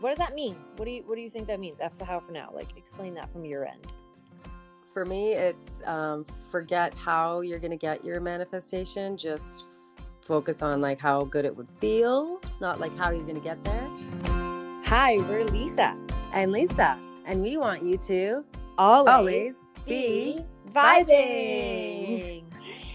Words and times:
what 0.00 0.10
does 0.10 0.18
that 0.18 0.34
mean? 0.34 0.56
What 0.76 0.84
do 0.84 0.90
you 0.90 1.02
what 1.06 1.16
do 1.16 1.22
you 1.22 1.30
think 1.30 1.46
that 1.48 1.60
means? 1.60 1.80
F 1.80 1.96
the 1.98 2.04
how 2.04 2.20
for 2.20 2.32
now. 2.32 2.50
Like 2.54 2.68
explain 2.76 3.14
that 3.14 3.32
from 3.32 3.44
your 3.44 3.66
end. 3.66 3.86
For 4.92 5.04
me, 5.04 5.32
it's 5.32 5.82
um, 5.84 6.24
forget 6.50 6.94
how 6.94 7.40
you're 7.40 7.58
going 7.58 7.70
to 7.70 7.76
get 7.76 8.04
your 8.04 8.20
manifestation. 8.20 9.16
Just 9.16 9.64
f- 9.98 10.04
focus 10.22 10.62
on 10.62 10.80
like 10.80 10.98
how 10.98 11.24
good 11.24 11.44
it 11.44 11.54
would 11.54 11.68
feel, 11.68 12.40
not 12.60 12.80
like 12.80 12.96
how 12.96 13.10
you're 13.10 13.22
going 13.22 13.36
to 13.36 13.40
get 13.40 13.62
there. 13.64 13.88
Hi, 14.84 15.16
we're 15.28 15.44
Lisa. 15.44 15.96
And 16.32 16.52
Lisa, 16.52 16.98
and 17.26 17.42
we 17.42 17.56
want 17.56 17.82
you 17.82 17.96
to 17.98 18.44
Always, 18.78 19.12
always 19.12 19.56
be 19.86 20.40
vibing. 20.72 22.44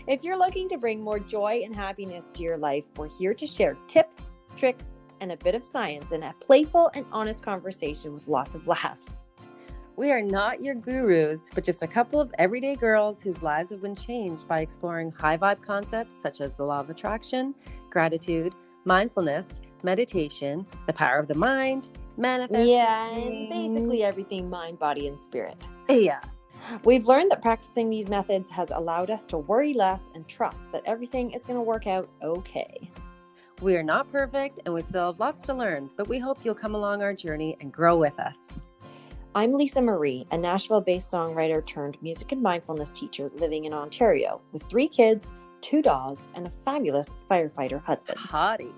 If 0.08 0.24
you're 0.24 0.38
looking 0.38 0.68
to 0.70 0.78
bring 0.78 1.02
more 1.02 1.20
joy 1.20 1.62
and 1.64 1.76
happiness 1.76 2.30
to 2.34 2.44
your 2.44 2.58
life, 2.58 2.84
we're 2.98 3.10
here 3.10 3.34
to 3.34 3.48
share 3.48 3.78
tips, 3.88 4.32
tricks, 4.58 5.00
and 5.24 5.32
a 5.32 5.38
bit 5.38 5.56
of 5.56 5.64
science 5.64 6.12
in 6.12 6.22
a 6.22 6.36
playful 6.42 6.92
and 6.94 7.06
honest 7.12 7.42
conversation 7.42 8.14
with 8.14 8.28
lots 8.28 8.56
of 8.56 8.68
laughs. 8.68 9.24
We 9.96 10.12
are 10.12 10.22
not 10.22 10.62
your 10.62 10.76
gurus, 10.76 11.50
but 11.54 11.64
just 11.64 11.82
a 11.82 11.88
couple 11.88 12.20
of 12.20 12.34
everyday 12.38 12.76
girls 12.76 13.24
whose 13.24 13.42
lives 13.42 13.70
have 13.70 13.82
been 13.82 13.96
changed 13.96 14.48
by 14.48 14.60
exploring 14.60 15.12
high 15.12 15.38
vibe 15.38 15.62
concepts 15.62 16.14
such 16.14 16.42
as 16.42 16.54
the 16.54 16.66
law 16.66 16.80
of 16.80 16.90
attraction, 16.90 17.56
gratitude, 17.90 18.54
mindfulness, 18.86 19.62
meditation, 19.82 20.66
the 20.88 20.94
power 20.94 21.20
of 21.20 21.28
the 21.28 21.36
mind, 21.36 21.90
manifesting. 22.18 22.68
Yeah, 22.68 23.10
and 23.16 23.50
basically 23.50 24.04
everything 24.04 24.50
mind, 24.50 24.78
body, 24.78 25.08
and 25.08 25.18
spirit. 25.18 25.58
Yeah. 25.88 26.22
We've 26.84 27.06
learned 27.06 27.32
that 27.32 27.42
practicing 27.42 27.90
these 27.90 28.10
methods 28.10 28.50
has 28.50 28.72
allowed 28.72 29.10
us 29.10 29.26
to 29.28 29.38
worry 29.38 29.74
less 29.74 30.10
and 30.16 30.28
trust 30.28 30.72
that 30.72 30.82
everything 30.86 31.32
is 31.32 31.46
going 31.46 31.58
to 31.58 31.64
work 31.64 31.88
out 31.88 32.10
okay. 32.22 32.90
We 33.64 33.78
are 33.78 33.84
not 33.84 34.12
perfect 34.12 34.60
and 34.66 34.74
we 34.74 34.82
still 34.82 35.06
have 35.06 35.22
lots 35.22 35.42
to 35.44 35.54
learn, 35.54 35.90
but 35.96 36.10
we 36.10 36.20
hope 36.20 36.40
you'll 36.44 36.54
come 36.54 36.76
along 36.76 37.02
our 37.02 37.14
journey 37.14 37.56
and 37.62 37.72
grow 37.72 37.96
with 37.96 38.20
us. 38.20 38.52
I'm 39.36 39.54
Lisa 39.54 39.82
Marie, 39.82 40.28
a 40.32 40.38
Nashville 40.38 40.82
based 40.82 41.10
songwriter 41.10 41.66
turned 41.66 41.98
music 42.02 42.34
and 42.34 42.42
mindfulness 42.42 42.92
teacher 42.92 43.32
living 43.38 43.64
in 43.64 43.74
Ontario 43.74 44.42
with 44.52 44.64
three 44.64 44.90
kids, 44.90 45.32
two 45.62 45.82
dogs, 45.82 46.30
and 46.36 46.48
a 46.48 46.52
fabulous 46.66 47.14
firefighter 47.32 47.82
husband. 47.82 48.18
Hottie. 48.18 48.74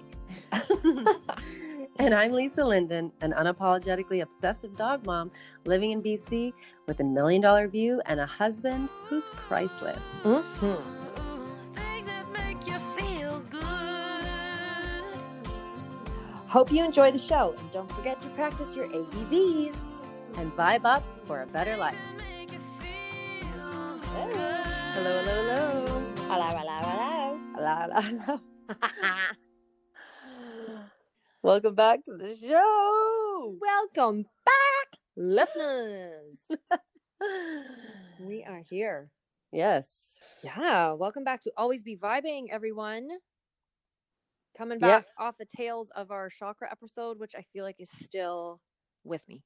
and 1.98 2.14
I'm 2.14 2.32
Lisa 2.32 2.64
Linden, 2.64 3.12
an 3.22 3.34
unapologetically 3.34 4.22
obsessive 4.22 4.76
dog 4.76 5.04
mom 5.08 5.32
living 5.66 5.94
in 5.94 6.04
BC 6.04 6.54
with 6.86 7.00
a 7.00 7.04
million 7.04 7.42
dollar 7.42 7.68
view 7.68 8.04
and 8.06 8.20
a 8.20 8.26
husband 8.28 8.90
who's 9.08 9.30
priceless. 9.30 10.06
Mhm. 10.22 11.05
Hope 16.56 16.72
you 16.72 16.86
enjoy 16.86 17.12
the 17.12 17.20
show 17.20 17.54
and 17.60 17.72
don't 17.72 17.92
forget 17.92 18.22
to 18.22 18.30
practice 18.30 18.78
your 18.78 18.88
ABVs. 18.88 19.82
And 20.38 20.50
vibe 20.54 20.86
up 20.86 21.04
for 21.26 21.42
a 21.42 21.48
better 21.48 21.76
life. 21.76 21.98
Feel 22.80 23.44
Hello, 23.44 24.00
Hello, 24.94 24.96
hello, 24.96 25.36
hello. 25.36 25.84
hello, 26.30 26.48
hello, 26.56 26.80
hello, 27.56 27.76
hello, 27.76 28.00
hello. 28.00 28.40
Welcome 31.44 31.76
back 31.76 32.06
to 32.06 32.16
the 32.16 32.38
show. 32.38 33.58
Welcome 33.60 34.24
back, 34.46 34.88
listeners. 35.18 36.40
we 38.22 38.46
are 38.48 38.62
here. 38.70 39.10
Yes. 39.52 40.22
Yeah, 40.42 40.94
welcome 40.94 41.26
back 41.26 41.42
to 41.42 41.52
Always 41.58 41.84
Be 41.84 41.98
Vibing, 41.98 42.46
everyone. 42.50 43.10
Coming 44.58 44.80
back 44.80 45.06
off 45.18 45.38
the 45.38 45.46
tails 45.46 45.92
of 45.96 46.12
our 46.12 46.30
chakra 46.30 46.72
episode, 46.72 47.20
which 47.20 47.34
I 47.38 47.44
feel 47.54 47.66
like 47.66 47.76
is 47.80 47.90
still 47.92 48.62
with 49.04 49.28
me. 49.28 49.44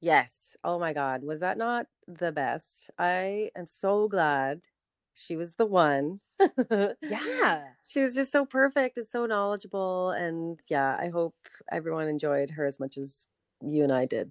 Yes. 0.00 0.56
Oh 0.62 0.78
my 0.78 0.92
God. 0.92 1.24
Was 1.24 1.40
that 1.40 1.58
not 1.58 1.86
the 2.06 2.32
best? 2.32 2.90
I 2.98 3.50
am 3.56 3.66
so 3.66 4.08
glad 4.08 4.62
she 5.14 5.36
was 5.36 5.54
the 5.54 5.66
one. 5.66 6.20
Yeah. 7.02 7.64
She 7.84 8.02
was 8.02 8.14
just 8.14 8.30
so 8.30 8.44
perfect 8.44 8.98
and 8.98 9.06
so 9.06 9.26
knowledgeable. 9.26 10.10
And 10.10 10.60
yeah, 10.68 10.96
I 11.00 11.08
hope 11.08 11.34
everyone 11.72 12.08
enjoyed 12.08 12.50
her 12.50 12.66
as 12.66 12.78
much 12.78 12.98
as 12.98 13.26
you 13.62 13.84
and 13.84 13.92
I 13.92 14.04
did. 14.04 14.30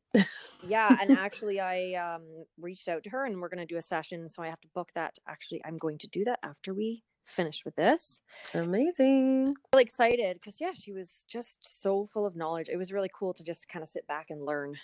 Yeah. 0.66 0.96
And 1.02 1.12
actually, 1.18 1.60
I 1.60 1.94
um, 1.94 2.24
reached 2.60 2.88
out 2.88 3.04
to 3.04 3.10
her 3.10 3.26
and 3.26 3.42
we're 3.42 3.50
going 3.50 3.66
to 3.66 3.66
do 3.66 3.78
a 3.78 3.82
session. 3.82 4.30
So 4.30 4.44
I 4.44 4.48
have 4.48 4.62
to 4.62 4.68
book 4.76 4.92
that. 4.94 5.18
Actually, 5.28 5.62
I'm 5.66 5.78
going 5.78 5.98
to 6.00 6.08
do 6.08 6.24
that 6.26 6.40
after 6.44 6.74
we 6.74 7.04
finish 7.26 7.64
with 7.66 7.76
this. 7.76 8.20
Amazing. 8.54 9.56
Really 9.74 9.84
excited 9.84 10.38
because, 10.40 10.60
yeah, 10.60 10.72
she 10.74 10.92
was 10.94 11.24
just 11.28 11.60
so 11.82 12.08
full 12.14 12.26
of 12.26 12.36
knowledge. 12.36 12.70
It 12.70 12.78
was 12.78 12.92
really 12.92 13.10
cool 13.18 13.34
to 13.34 13.44
just 13.44 13.68
kind 13.68 13.84
of 13.84 13.90
sit 13.90 14.08
back 14.08 14.28
and 14.30 14.46
learn. 14.46 14.76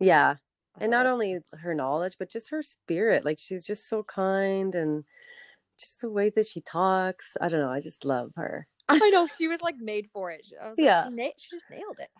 Yeah. 0.00 0.36
And 0.80 0.90
not 0.90 1.06
only 1.06 1.38
her 1.60 1.74
knowledge, 1.74 2.16
but 2.18 2.28
just 2.30 2.50
her 2.50 2.62
spirit. 2.62 3.24
Like 3.24 3.38
she's 3.38 3.64
just 3.64 3.88
so 3.88 4.02
kind 4.02 4.74
and 4.74 5.04
just 5.78 6.00
the 6.00 6.10
way 6.10 6.30
that 6.30 6.46
she 6.46 6.60
talks. 6.60 7.36
I 7.40 7.48
don't 7.48 7.60
know. 7.60 7.70
I 7.70 7.80
just 7.80 8.04
love 8.04 8.32
her. 8.36 8.66
I 8.88 8.98
know 9.10 9.26
she 9.38 9.48
was 9.48 9.62
like 9.62 9.76
made 9.78 10.08
for 10.10 10.30
it. 10.30 10.44
I 10.60 10.68
was 10.68 10.76
like, 10.78 10.84
Yeah. 10.84 11.08
she, 11.08 11.14
na- 11.14 11.28
she 11.38 11.50
just 11.56 11.66
nailed 11.70 11.98
it. 12.00 12.10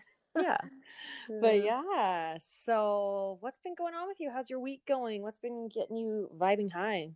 Yeah. 0.41 0.59
But 1.41 1.65
yeah, 1.65 2.37
so 2.65 3.39
what's 3.41 3.59
been 3.61 3.75
going 3.75 3.95
on 3.95 4.07
with 4.07 4.19
you? 4.21 4.31
How's 4.31 4.51
your 4.51 4.61
week 4.61 4.83
going? 4.87 5.23
What's 5.23 5.39
been 5.39 5.69
getting 5.69 5.97
you 5.97 6.29
vibing 6.37 6.71
high? 6.71 7.13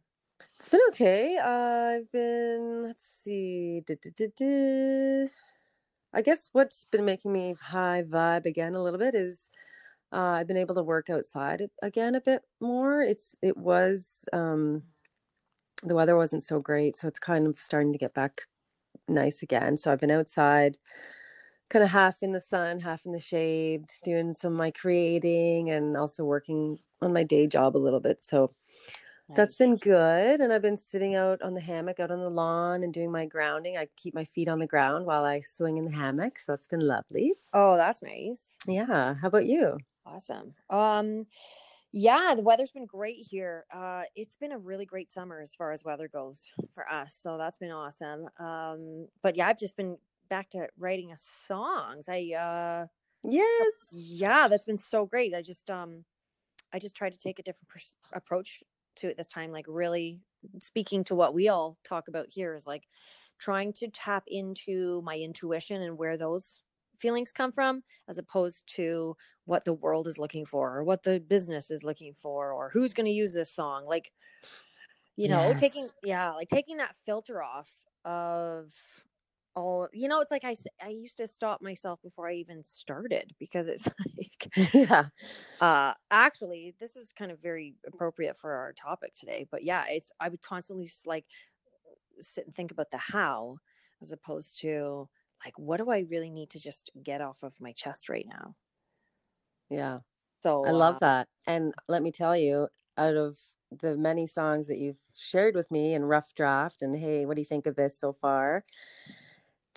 It's 0.59 0.69
been 0.69 0.81
okay. 0.91 1.37
Uh, 1.37 1.99
I've 1.99 2.11
been, 2.13 2.83
let's 2.85 3.05
see, 3.23 3.83
duh, 3.87 3.95
duh, 4.03 4.11
duh, 4.17 4.27
duh. 4.37 5.29
I 6.13 6.23
guess 6.23 6.51
what's 6.53 6.87
been 6.91 7.05
making 7.05 7.33
me 7.33 7.55
high 7.61 8.03
vibe 8.03 8.47
again 8.47 8.75
a 8.75 8.83
little 8.83 8.99
bit 8.99 9.15
is 9.15 9.51
uh, 10.13 10.17
I've 10.17 10.47
been 10.49 10.57
able 10.57 10.75
to 10.77 10.83
work 10.83 11.11
outside 11.11 11.69
again 11.83 12.15
a 12.15 12.21
bit 12.21 12.43
more. 12.61 13.03
It's 13.03 13.37
it 13.43 13.57
was 13.57 14.25
um, 14.33 14.85
the 15.85 15.95
weather 15.95 16.17
wasn't 16.17 16.45
so 16.45 16.61
great, 16.61 16.97
so 16.97 17.09
it's 17.09 17.19
kind 17.19 17.47
of 17.47 17.59
starting 17.59 17.93
to 17.93 17.99
get 17.99 18.15
back 18.15 18.43
nice 19.09 19.43
again. 19.43 19.77
So 19.77 19.93
I've 19.93 20.01
been 20.01 20.11
outside, 20.11 20.79
kind 21.71 21.85
of 21.85 21.91
half 21.91 22.23
in 22.23 22.33
the 22.33 22.41
sun, 22.41 22.81
half 22.81 23.07
in 23.07 23.13
the 23.13 23.19
shade, 23.19 23.87
doing 24.05 24.35
some 24.35 24.53
of 24.53 24.59
my 24.59 24.71
creating 24.71 25.71
and 25.71 25.97
also 25.97 26.25
working 26.25 26.79
on 27.03 27.13
my 27.13 27.25
day 27.25 27.47
job 27.47 27.77
a 27.77 27.79
little 27.79 28.01
bit. 28.01 28.23
So 28.23 28.55
that's 29.35 29.57
been 29.57 29.77
good. 29.77 30.41
And 30.41 30.53
I've 30.53 30.63
been 30.63 30.77
sitting 30.77 31.15
out 31.15 31.43
on 31.43 31.55
the 31.55 31.61
hammock, 31.61 32.01
out 32.01 32.11
on 32.11 32.21
the 32.21 32.31
lawn, 32.31 32.83
and 32.83 32.93
doing 32.93 33.11
my 33.11 33.27
grounding. 33.27 33.77
I 33.77 33.89
keep 33.97 34.15
my 34.15 34.25
feet 34.25 34.49
on 34.49 34.59
the 34.59 34.67
ground 34.67 35.07
while 35.07 35.25
I 35.25 35.41
swing 35.41 35.77
in 35.79 35.85
the 35.85 35.93
hammock. 35.93 36.39
So 36.39 36.53
that's 36.53 36.67
been 36.67 36.81
lovely. 36.81 37.35
Oh, 37.53 37.77
that's 37.77 38.03
nice. 38.03 38.59
Yeah. 38.67 39.15
How 39.15 39.29
about 39.29 39.47
you? 39.47 39.79
Awesome. 40.07 40.55
Um 40.71 41.27
yeah, 41.93 42.35
the 42.37 42.43
weather's 42.43 42.73
been 42.73 42.87
great 42.87 43.27
here. 43.31 43.67
Uh 43.73 44.05
it's 44.17 44.37
been 44.37 44.53
a 44.53 44.59
really 44.59 44.87
great 44.87 45.13
summer 45.13 45.41
as 45.41 45.55
far 45.55 45.73
as 45.73 45.85
weather 45.85 46.09
goes 46.09 46.47
for 46.75 46.91
us. 46.91 47.15
So 47.17 47.39
that's 47.39 47.59
been 47.59 47.71
awesome. 47.73 48.29
Um 48.39 49.09
but 49.23 49.37
yeah, 49.37 49.49
I've 49.49 49.59
just 49.59 49.77
been 49.77 49.99
back 50.29 50.51
to 50.51 50.69
writing 50.79 51.13
a 51.13 51.17
songs. 51.19 52.07
I 52.09 52.33
uh 52.35 52.87
Yes. 53.23 53.97
yeah 53.97 54.49
that's 54.49 54.65
been 54.65 54.79
so 54.79 55.07
great 55.07 55.35
i 55.35 55.43
just 55.43 55.71
um 55.71 56.05
i 56.73 56.79
just 56.79 56.97
tried 56.97 57.13
to 57.13 57.19
take 57.19 57.39
a 57.39 57.43
different 57.43 57.69
pers- 57.69 57.97
approach 58.13 58.63
to 58.99 59.09
it 59.09 59.17
this 59.17 59.29
time 59.29 59.51
like 59.51 59.67
really 59.69 60.21
speaking 60.61 61.05
to 61.05 61.15
what 61.15 61.35
we 61.35 61.49
all 61.49 61.77
talk 61.85 62.09
about 62.09 62.27
here 62.29 62.55
is 62.55 62.67
like 62.67 62.87
trying 63.39 63.73
to 63.73 63.89
tap 63.89 64.25
into 64.27 65.01
my 65.03 65.17
intuition 65.17 65.83
and 65.83 65.97
where 65.97 66.17
those 66.17 66.61
feelings 66.99 67.33
come 67.33 67.53
from 67.53 67.83
as 68.09 68.19
opposed 68.19 68.65
to 68.67 69.17
what 69.45 69.65
the 69.65 69.73
world 69.73 70.07
is 70.07 70.19
looking 70.19 70.45
for 70.45 70.77
or 70.77 70.85
what 70.85 71.03
the 71.05 71.21
business 71.21 71.71
is 71.71 71.83
looking 71.83 72.13
for 72.21 72.53
or 72.53 72.71
who's 72.71 72.93
going 72.93 73.07
to 73.07 73.13
use 73.13 73.33
this 73.33 73.55
song 73.55 73.85
like 73.87 74.13
you 75.17 75.29
know 75.29 75.55
taking 75.59 75.89
yeah 76.03 76.33
like 76.33 76.49
taking 76.49 76.77
that 76.79 76.95
filter 77.07 77.43
off 77.43 77.71
of 78.05 78.73
all 79.59 79.89
you 79.93 80.09
know 80.09 80.21
it's 80.21 80.31
like 80.31 80.45
i 80.45 80.57
i 80.83 80.89
used 80.89 81.17
to 81.19 81.27
stop 81.27 81.63
myself 81.63 82.01
before 82.03 82.29
i 82.29 82.35
even 82.35 82.63
started 82.63 83.35
because 83.39 83.69
it's 83.69 83.89
like 84.19 84.49
yeah. 84.75 85.09
uh 85.61 85.95
actually 86.11 86.75
this 86.79 86.97
is 86.97 87.13
kind 87.13 87.31
of 87.33 87.41
very 87.41 87.77
appropriate 87.87 88.37
for 88.39 88.53
our 88.53 88.73
topic 88.73 89.15
today 89.15 89.47
but 89.51 89.65
yeah 89.65 89.87
it's 89.89 90.13
i 90.21 90.29
would 90.29 90.43
constantly 90.43 90.89
like 91.07 91.27
sit 92.21 92.47
and 92.47 92.55
think 92.55 92.71
about 92.71 92.91
the 92.91 92.99
how 92.99 93.59
as 94.03 94.13
opposed 94.13 94.59
to 94.61 95.09
like 95.45 95.59
what 95.59 95.79
do 95.79 95.91
i 95.91 96.01
really 96.01 96.31
need 96.31 96.51
to 96.51 96.61
just 96.61 96.91
get 97.03 97.21
off 97.21 97.43
of 97.43 97.61
my 97.61 97.73
chest 97.73 98.09
right 98.09 98.27
now 98.29 98.57
Yeah. 99.71 100.01
so 100.43 100.65
I 100.65 100.73
love 100.73 100.99
uh, 100.99 101.01
that. 101.01 101.29
And 101.47 101.75
let 101.89 102.03
me 102.03 102.13
tell 102.13 102.37
you, 102.37 102.69
out 102.99 103.17
of 103.17 103.39
the 103.71 103.97
many 103.97 104.27
songs 104.27 104.69
that 104.69 104.79
you've 104.79 105.01
shared 105.15 105.55
with 105.57 105.71
me 105.71 105.95
in 105.95 106.05
Rough 106.05 106.35
Draft 106.35 106.83
and 106.83 106.97
Hey, 106.97 107.27
what 107.27 107.37
do 107.37 107.43
you 107.43 107.47
think 107.47 107.67
of 107.67 107.77
this 107.77 107.99
so 107.99 108.13
far? 108.13 108.65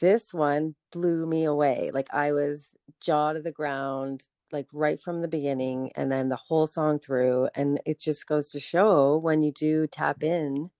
This 0.01 0.33
one 0.33 0.75
blew 0.91 1.27
me 1.27 1.45
away. 1.45 1.91
Like 1.93 2.13
I 2.13 2.33
was 2.33 2.75
jaw 2.99 3.33
to 3.33 3.41
the 3.41 3.51
ground, 3.51 4.23
like 4.51 4.67
right 4.73 4.99
from 4.99 5.21
the 5.21 5.27
beginning, 5.27 5.91
and 5.95 6.11
then 6.11 6.27
the 6.27 6.35
whole 6.35 6.67
song 6.67 6.99
through. 6.99 7.49
And 7.55 7.79
it 7.85 7.99
just 7.99 8.27
goes 8.27 8.49
to 8.51 8.59
show 8.59 9.17
when 9.17 9.43
you 9.43 9.51
do 9.53 9.87
tap 9.87 10.23
in 10.23 10.71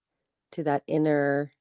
to 0.52 0.64
that 0.64 0.84
inner 0.88 1.54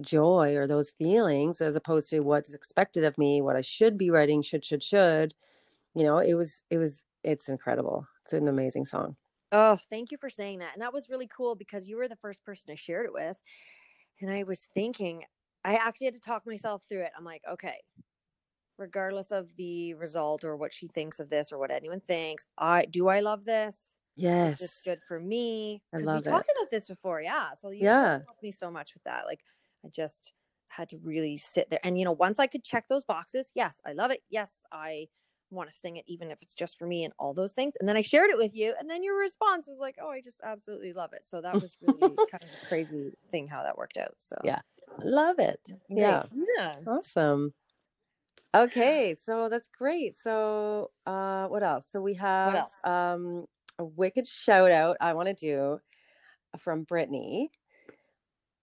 joy 0.00 0.56
or 0.56 0.66
those 0.66 0.90
feelings 0.90 1.60
as 1.60 1.76
opposed 1.76 2.08
to 2.10 2.20
what's 2.20 2.54
expected 2.54 3.04
of 3.04 3.18
me, 3.18 3.40
what 3.40 3.56
I 3.56 3.60
should 3.60 3.96
be 3.96 4.10
writing, 4.10 4.42
should, 4.42 4.64
should, 4.64 4.82
should. 4.82 5.34
You 5.94 6.04
know, 6.04 6.18
it 6.18 6.34
was, 6.34 6.64
it 6.70 6.78
was, 6.78 7.04
it's 7.22 7.48
incredible. 7.48 8.08
It's 8.24 8.32
an 8.32 8.48
amazing 8.48 8.86
song. 8.86 9.16
Oh, 9.52 9.78
thank 9.88 10.10
you 10.10 10.18
for 10.18 10.30
saying 10.30 10.58
that. 10.60 10.72
And 10.72 10.82
that 10.82 10.92
was 10.92 11.08
really 11.08 11.28
cool 11.28 11.54
because 11.54 11.86
you 11.86 11.96
were 11.96 12.08
the 12.08 12.16
first 12.16 12.42
person 12.44 12.72
I 12.72 12.74
shared 12.74 13.06
it 13.06 13.12
with. 13.12 13.40
And 14.20 14.30
I 14.30 14.42
was 14.42 14.68
thinking, 14.74 15.24
I 15.64 15.76
actually 15.76 16.06
had 16.06 16.14
to 16.14 16.20
talk 16.20 16.46
myself 16.46 16.82
through 16.88 17.02
it. 17.02 17.12
I'm 17.16 17.24
like, 17.24 17.42
okay, 17.48 17.80
regardless 18.78 19.30
of 19.32 19.56
the 19.56 19.94
result 19.94 20.44
or 20.44 20.56
what 20.56 20.72
she 20.72 20.88
thinks 20.88 21.20
of 21.20 21.30
this 21.30 21.52
or 21.52 21.58
what 21.58 21.70
anyone 21.70 22.00
thinks, 22.00 22.46
I 22.58 22.86
do 22.86 23.08
I 23.08 23.20
love 23.20 23.44
this? 23.44 23.96
Is 24.42 24.56
Yes. 24.56 24.58
this 24.58 24.78
good 24.84 25.02
for 25.08 25.20
me? 25.20 25.82
I 25.92 25.98
'Cause 25.98 26.12
love 26.12 26.22
we 26.22 26.22
talked 26.22 26.50
about 26.56 26.70
this 26.70 26.88
before, 26.88 27.20
yeah. 27.22 27.54
So 27.54 27.70
you 27.70 27.88
Yeah. 27.88 28.24
helped 28.26 28.42
me 28.42 28.50
so 28.50 28.70
much 28.70 28.94
with 28.94 29.04
that. 29.04 29.26
Like 29.26 29.42
I 29.84 29.88
just 29.88 30.32
had 30.68 30.88
to 30.90 30.98
really 30.98 31.36
sit 31.38 31.70
there. 31.70 31.80
And 31.84 31.98
you 31.98 32.04
know, 32.04 32.12
once 32.12 32.38
I 32.40 32.46
could 32.48 32.64
check 32.64 32.88
those 32.88 33.04
boxes, 33.04 33.52
yes, 33.54 33.80
I 33.86 33.92
love 33.92 34.10
it. 34.10 34.22
Yes, 34.28 34.64
I 34.72 35.08
want 35.50 35.70
to 35.70 35.76
sing 35.76 35.96
it, 35.96 36.04
even 36.08 36.30
if 36.30 36.42
it's 36.42 36.54
just 36.54 36.78
for 36.78 36.86
me 36.86 37.04
and 37.04 37.14
all 37.18 37.32
those 37.34 37.52
things. 37.52 37.76
And 37.78 37.88
then 37.88 37.96
I 37.96 38.00
shared 38.02 38.30
it 38.30 38.38
with 38.38 38.54
you, 38.54 38.74
and 38.78 38.90
then 38.90 39.02
your 39.04 39.16
response 39.18 39.66
was 39.68 39.78
like, 39.78 39.96
Oh, 40.00 40.08
I 40.10 40.20
just 40.20 40.40
absolutely 40.42 40.92
love 40.92 41.12
it. 41.12 41.24
So 41.24 41.40
that 41.42 41.60
was 41.60 41.76
really 41.80 42.20
kind 42.30 42.42
of 42.44 42.52
a 42.52 42.58
crazy 42.66 43.12
thing 43.30 43.46
how 43.48 43.62
that 43.62 43.78
worked 43.78 43.96
out. 43.98 44.16
So 44.18 44.36
Yeah. 44.42 44.60
Love 45.02 45.38
it. 45.38 45.60
Yeah. 45.88 46.24
Yeah. 46.56 46.74
Awesome. 46.86 47.54
Okay, 48.54 49.14
so 49.14 49.48
that's 49.48 49.68
great. 49.76 50.16
So, 50.16 50.92
uh, 51.06 51.48
what 51.48 51.62
else? 51.64 51.86
So 51.90 52.00
we 52.00 52.14
have 52.14 52.68
um 52.84 53.46
a 53.78 53.84
wicked 53.84 54.26
shout 54.28 54.70
out 54.70 54.96
I 55.00 55.14
want 55.14 55.26
to 55.28 55.34
do 55.34 55.78
from 56.58 56.84
Brittany. 56.84 57.50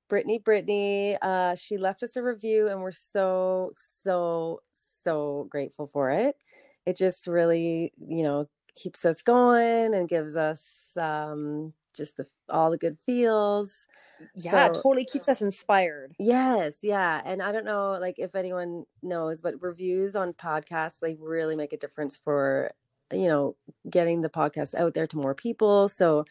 Brittany, 0.08 0.40
Brittany, 0.40 1.18
uh, 1.22 1.56
she 1.56 1.78
left 1.78 2.04
us 2.04 2.18
a 2.18 2.24
review 2.24 2.68
and 2.68 2.82
we're 2.82 2.92
so, 2.92 3.72
so, 3.78 4.60
so 5.04 5.48
grateful 5.50 5.88
for 5.88 6.12
it. 6.12 6.36
It 6.86 6.98
just 6.98 7.28
really, 7.28 7.94
you 7.98 8.24
know, 8.24 8.50
keeps 8.76 9.06
us 9.06 9.22
going 9.22 9.94
and 9.94 10.10
gives 10.10 10.36
us 10.36 10.92
um 10.98 11.74
just 11.96 12.18
the 12.18 12.26
all 12.50 12.72
the 12.72 12.78
good 12.78 12.98
feels. 13.06 13.88
Yeah, 14.36 14.68
So- 14.68 14.82
totally 14.82 15.06
keeps 15.06 15.28
us 15.30 15.42
inspired. 15.42 16.16
Yes, 16.20 16.78
yeah. 16.82 17.22
And 17.26 17.42
I 17.42 17.52
don't 17.52 17.66
know 17.66 17.98
like 18.00 18.16
if 18.18 18.36
anyone 18.36 18.86
knows, 19.02 19.42
but 19.42 19.62
reviews 19.62 20.16
on 20.16 20.34
podcasts 20.34 21.00
they 21.00 21.16
really 21.16 21.56
make 21.56 21.74
a 21.74 21.78
difference 21.78 22.18
for, 22.18 22.72
you 23.12 23.28
know, 23.28 23.56
getting 23.90 24.22
the 24.22 24.30
podcast 24.30 24.76
out 24.76 24.94
there 24.94 25.08
to 25.08 25.18
more 25.18 25.36
people. 25.36 25.90
So 25.90 26.26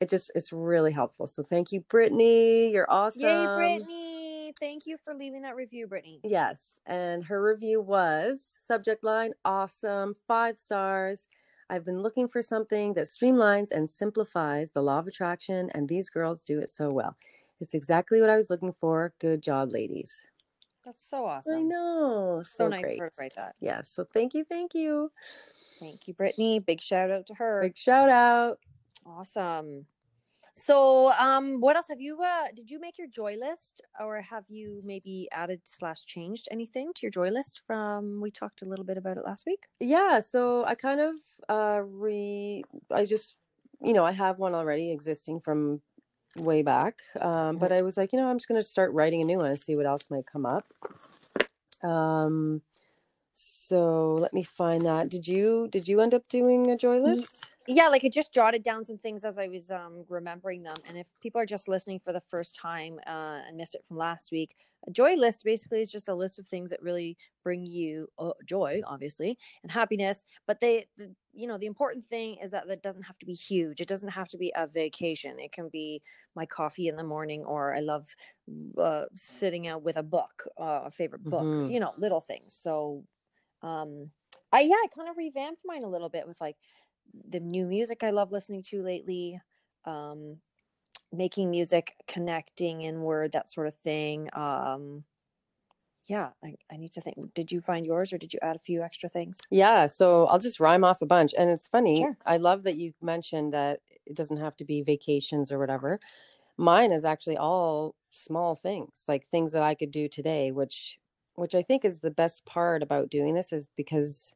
it 0.00 0.08
just 0.08 0.30
it's 0.34 0.52
really 0.52 0.92
helpful. 0.92 1.26
So 1.26 1.42
thank 1.42 1.72
you, 1.72 1.80
Brittany. 1.82 2.70
You're 2.72 2.90
awesome. 2.90 3.22
Yay, 3.22 3.46
Brittany. 3.46 4.52
Thank 4.60 4.86
you 4.86 4.96
for 5.04 5.14
leaving 5.14 5.42
that 5.42 5.56
review, 5.56 5.86
Brittany. 5.86 6.20
Yes. 6.22 6.78
And 6.86 7.24
her 7.24 7.42
review 7.42 7.80
was 7.80 8.40
subject 8.66 9.04
line 9.04 9.32
awesome, 9.44 10.14
five 10.26 10.58
stars. 10.58 11.28
I've 11.68 11.84
been 11.84 12.00
looking 12.02 12.28
for 12.28 12.42
something 12.42 12.94
that 12.94 13.06
streamlines 13.06 13.70
and 13.70 13.90
simplifies 13.90 14.70
the 14.70 14.82
law 14.82 15.00
of 15.00 15.06
attraction, 15.08 15.70
and 15.74 15.88
these 15.88 16.10
girls 16.10 16.42
do 16.44 16.60
it 16.60 16.68
so 16.70 16.90
well. 16.90 17.16
It's 17.60 17.74
exactly 17.74 18.20
what 18.20 18.30
I 18.30 18.36
was 18.36 18.50
looking 18.50 18.72
for. 18.72 19.12
Good 19.18 19.42
job, 19.42 19.72
ladies. 19.72 20.24
That's 20.84 21.08
so 21.08 21.24
awesome. 21.26 21.54
I 21.54 21.62
know. 21.62 22.42
So, 22.44 22.64
So 22.64 22.68
nice 22.68 22.84
great. 22.84 22.98
to 22.98 23.10
write 23.18 23.34
that. 23.34 23.56
Yeah. 23.60 23.82
So 23.82 24.04
thank 24.04 24.34
you. 24.34 24.44
Thank 24.44 24.72
you. 24.74 25.10
Thank 25.80 26.06
you, 26.06 26.14
Brittany. 26.14 26.60
Big 26.60 26.80
shout 26.80 27.10
out 27.10 27.26
to 27.26 27.34
her. 27.34 27.60
Big 27.62 27.76
shout 27.76 28.08
out. 28.08 28.60
Awesome. 29.04 29.86
So, 30.58 31.12
um, 31.12 31.60
what 31.60 31.76
else 31.76 31.88
have 31.88 32.00
you? 32.00 32.18
Uh, 32.22 32.46
did 32.54 32.70
you 32.70 32.80
make 32.80 32.96
your 32.96 33.08
joy 33.08 33.36
list, 33.38 33.82
or 34.00 34.22
have 34.22 34.44
you 34.48 34.80
maybe 34.84 35.28
added 35.30 35.60
slash 35.64 36.06
changed 36.06 36.48
anything 36.50 36.92
to 36.94 37.02
your 37.02 37.10
joy 37.10 37.28
list 37.28 37.60
from? 37.66 38.20
We 38.22 38.30
talked 38.30 38.62
a 38.62 38.64
little 38.64 38.84
bit 38.84 38.96
about 38.96 39.18
it 39.18 39.24
last 39.24 39.44
week. 39.46 39.64
Yeah. 39.80 40.20
So 40.20 40.64
I 40.64 40.74
kind 40.74 41.00
of 41.00 41.14
uh 41.50 41.82
re 41.84 42.64
I 42.90 43.04
just 43.04 43.34
you 43.82 43.92
know, 43.92 44.06
I 44.06 44.12
have 44.12 44.38
one 44.38 44.54
already 44.54 44.90
existing 44.90 45.40
from 45.40 45.82
way 46.36 46.62
back. 46.62 47.02
Um, 47.20 47.58
but 47.58 47.70
I 47.70 47.82
was 47.82 47.98
like, 47.98 48.14
you 48.14 48.18
know, 48.18 48.28
I'm 48.28 48.38
just 48.38 48.48
gonna 48.48 48.62
start 48.62 48.92
writing 48.92 49.20
a 49.20 49.26
new 49.26 49.36
one 49.36 49.48
and 49.48 49.60
see 49.60 49.76
what 49.76 49.84
else 49.86 50.06
might 50.10 50.26
come 50.26 50.46
up. 50.46 50.64
Um 51.82 52.62
so 53.34 54.14
let 54.14 54.32
me 54.32 54.42
find 54.42 54.86
that. 54.86 55.10
Did 55.10 55.28
you 55.28 55.68
did 55.70 55.86
you 55.86 56.00
end 56.00 56.14
up 56.14 56.26
doing 56.30 56.70
a 56.70 56.78
joy 56.78 56.98
list? 56.98 57.44
Yeah, 57.68 57.88
like 57.88 58.04
I 58.04 58.08
just 58.08 58.32
jotted 58.32 58.62
down 58.62 58.84
some 58.84 58.96
things 58.98 59.24
as 59.24 59.38
I 59.38 59.48
was 59.48 59.70
um 59.72 60.04
remembering 60.08 60.62
them. 60.62 60.76
And 60.86 60.96
if 60.96 61.08
people 61.20 61.40
are 61.40 61.46
just 61.46 61.66
listening 61.66 61.98
for 61.98 62.12
the 62.12 62.20
first 62.20 62.54
time 62.54 63.00
uh, 63.06 63.42
and 63.46 63.56
missed 63.56 63.74
it 63.74 63.84
from 63.88 63.96
last 63.96 64.30
week, 64.30 64.56
a 64.86 64.90
joy 64.92 65.14
list 65.14 65.42
basically 65.44 65.80
is 65.80 65.90
just 65.90 66.08
a 66.08 66.14
list 66.14 66.38
of 66.38 66.46
things 66.46 66.70
that 66.70 66.80
really 66.80 67.16
bring 67.42 67.66
you 67.66 68.08
uh, 68.18 68.32
joy, 68.44 68.82
obviously, 68.86 69.36
and 69.64 69.72
happiness. 69.72 70.24
But 70.46 70.60
they, 70.60 70.86
the, 70.96 71.14
you 71.32 71.48
know, 71.48 71.58
the 71.58 71.66
important 71.66 72.04
thing 72.04 72.36
is 72.36 72.52
that 72.52 72.68
that 72.68 72.82
doesn't 72.82 73.02
have 73.02 73.18
to 73.18 73.26
be 73.26 73.34
huge. 73.34 73.80
It 73.80 73.88
doesn't 73.88 74.10
have 74.10 74.28
to 74.28 74.38
be 74.38 74.52
a 74.54 74.68
vacation. 74.68 75.40
It 75.40 75.50
can 75.52 75.68
be 75.68 76.02
my 76.36 76.46
coffee 76.46 76.86
in 76.86 76.94
the 76.96 77.04
morning, 77.04 77.44
or 77.44 77.74
I 77.74 77.80
love 77.80 78.14
uh, 78.78 79.06
sitting 79.16 79.66
out 79.66 79.82
with 79.82 79.96
a 79.96 80.02
book, 80.02 80.44
uh, 80.58 80.82
a 80.84 80.90
favorite 80.90 81.28
book. 81.28 81.48
Mhm. 81.48 81.66
You 81.66 81.80
know, 81.80 81.92
little 81.98 82.20
things. 82.20 82.54
So, 82.54 83.04
um, 83.62 84.12
I 84.52 84.62
yeah, 84.62 84.76
I 84.76 84.86
kind 84.94 85.08
of 85.08 85.16
revamped 85.16 85.62
mine 85.64 85.84
a 85.84 85.88
little 85.88 86.08
bit 86.08 86.26
with 86.28 86.40
like 86.40 86.56
the 87.28 87.40
new 87.40 87.66
music 87.66 88.02
I 88.02 88.10
love 88.10 88.32
listening 88.32 88.62
to 88.64 88.82
lately, 88.82 89.40
um, 89.84 90.40
making 91.12 91.50
music, 91.50 91.96
connecting 92.08 92.82
inward, 92.82 93.32
that 93.32 93.50
sort 93.50 93.66
of 93.66 93.76
thing. 93.76 94.28
Um, 94.32 95.04
yeah, 96.06 96.30
I, 96.44 96.54
I 96.70 96.76
need 96.76 96.92
to 96.92 97.00
think. 97.00 97.34
Did 97.34 97.50
you 97.50 97.60
find 97.60 97.84
yours 97.84 98.12
or 98.12 98.18
did 98.18 98.32
you 98.32 98.38
add 98.40 98.56
a 98.56 98.60
few 98.60 98.82
extra 98.82 99.08
things? 99.08 99.40
Yeah, 99.50 99.88
so 99.88 100.26
I'll 100.26 100.38
just 100.38 100.60
rhyme 100.60 100.84
off 100.84 101.02
a 101.02 101.06
bunch. 101.06 101.34
And 101.36 101.50
it's 101.50 101.66
funny, 101.66 102.02
Sure. 102.02 102.16
I 102.24 102.36
love 102.36 102.62
that 102.62 102.76
you 102.76 102.92
mentioned 103.02 103.52
that 103.52 103.80
it 104.04 104.14
doesn't 104.14 104.36
have 104.36 104.56
to 104.58 104.64
be 104.64 104.82
vacations 104.82 105.50
or 105.50 105.58
whatever. 105.58 105.98
Mine 106.56 106.92
is 106.92 107.04
actually 107.04 107.36
all 107.36 107.96
small 108.12 108.54
things, 108.54 109.04
like 109.08 109.28
things 109.28 109.52
that 109.52 109.62
I 109.62 109.74
could 109.74 109.90
do 109.90 110.08
today, 110.08 110.52
which 110.52 110.98
which 111.34 111.54
I 111.54 111.62
think 111.62 111.84
is 111.84 111.98
the 112.00 112.10
best 112.10 112.46
part 112.46 112.82
about 112.82 113.10
doing 113.10 113.34
this 113.34 113.52
is 113.52 113.68
because 113.76 114.34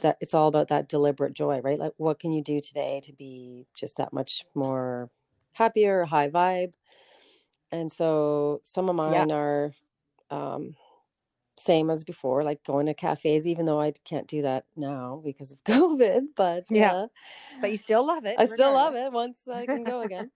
that 0.00 0.18
it's 0.20 0.34
all 0.34 0.48
about 0.48 0.68
that 0.68 0.88
deliberate 0.88 1.34
joy, 1.34 1.60
right? 1.60 1.78
Like 1.78 1.94
what 1.96 2.20
can 2.20 2.32
you 2.32 2.42
do 2.42 2.60
today 2.60 3.00
to 3.04 3.12
be 3.12 3.66
just 3.74 3.96
that 3.96 4.12
much 4.12 4.44
more 4.54 5.10
happier, 5.52 6.04
high 6.04 6.30
vibe? 6.30 6.74
And 7.70 7.92
so 7.92 8.60
some 8.64 8.88
of 8.88 8.96
Yeah. 9.06 9.24
mine 9.24 9.32
are 9.32 9.72
um 10.30 10.76
same 11.58 11.90
as 11.90 12.04
before, 12.04 12.44
like 12.44 12.64
going 12.64 12.86
to 12.86 12.94
cafes, 12.94 13.46
even 13.46 13.66
though 13.66 13.80
I 13.80 13.92
can't 14.04 14.28
do 14.28 14.42
that 14.42 14.64
now 14.76 15.20
because 15.24 15.52
of 15.52 15.62
COVID. 15.66 16.28
But 16.36 16.64
Yeah. 16.70 16.94
uh, 16.94 17.08
But 17.60 17.70
you 17.70 17.76
still 17.76 18.06
love 18.06 18.24
it. 18.26 18.36
I 18.38 18.46
still 18.46 18.72
love 18.72 18.94
it 18.94 19.12
once 19.12 19.48
I 19.48 19.66
can 19.66 19.84
go 19.84 20.02
again. 20.02 20.30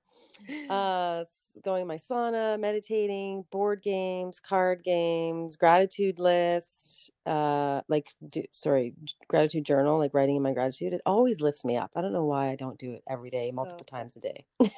uh, 0.69 1.25
going 1.63 1.87
my 1.87 1.97
sauna, 1.97 2.59
meditating, 2.59 3.45
board 3.51 3.83
games, 3.83 4.41
card 4.41 4.83
games, 4.85 5.57
gratitude 5.57 6.19
list, 6.19 7.11
uh, 7.27 7.83
like 7.89 8.09
do, 8.31 8.43
sorry, 8.53 8.95
gratitude 9.29 9.65
journal, 9.65 9.99
like 9.99 10.15
writing 10.15 10.37
in 10.37 10.43
my 10.43 10.53
gratitude. 10.53 10.93
It 10.93 11.03
always 11.07 11.41
lifts 11.41 11.65
me 11.65 11.77
up. 11.77 11.93
I 11.97 12.01
don't 12.01 12.13
know 12.13 12.25
why 12.25 12.51
I 12.51 12.57
don't 12.57 12.79
do 12.79 12.93
it 12.93 13.03
every 13.09 13.31
day, 13.31 13.51
multiple 13.53 13.85
times 13.87 14.17
a 14.17 14.21
day. 14.21 14.45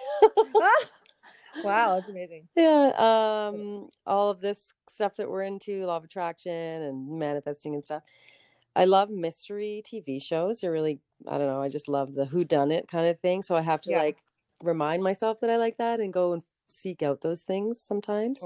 Wow, 1.62 1.95
that's 1.95 2.09
amazing. 2.09 2.49
Yeah, 2.57 2.93
um, 3.49 3.88
all 4.07 4.31
of 4.31 4.40
this 4.40 4.73
stuff 4.90 5.16
that 5.16 5.28
we're 5.31 5.43
into, 5.45 5.87
law 5.87 5.97
of 5.97 6.04
attraction 6.04 6.52
and 6.52 7.19
manifesting 7.19 7.75
and 7.75 7.83
stuff. 7.85 8.02
I 8.76 8.85
love 8.87 9.11
mystery 9.11 9.83
TV 9.87 10.21
shows. 10.21 10.61
They're 10.61 10.73
really, 10.73 11.00
I 11.28 11.38
don't 11.38 11.47
know, 11.47 11.62
I 11.62 11.69
just 11.69 11.88
love 11.88 12.14
the 12.14 12.26
who 12.26 12.45
done 12.45 12.71
it 12.71 12.88
kind 12.88 13.07
of 13.07 13.19
thing. 13.19 13.43
So 13.43 13.54
I 13.54 13.62
have 13.62 13.81
to 13.83 13.90
Yeah. 13.90 13.99
like 13.99 14.19
remind 14.62 15.02
myself 15.02 15.40
that 15.40 15.50
I 15.50 15.57
like 15.57 15.78
that 15.78 16.00
and 16.00 16.12
go 16.12 16.33
and 16.33 16.43
seek 16.68 17.02
out 17.02 17.21
those 17.21 17.42
things 17.42 17.80
sometimes. 17.80 18.40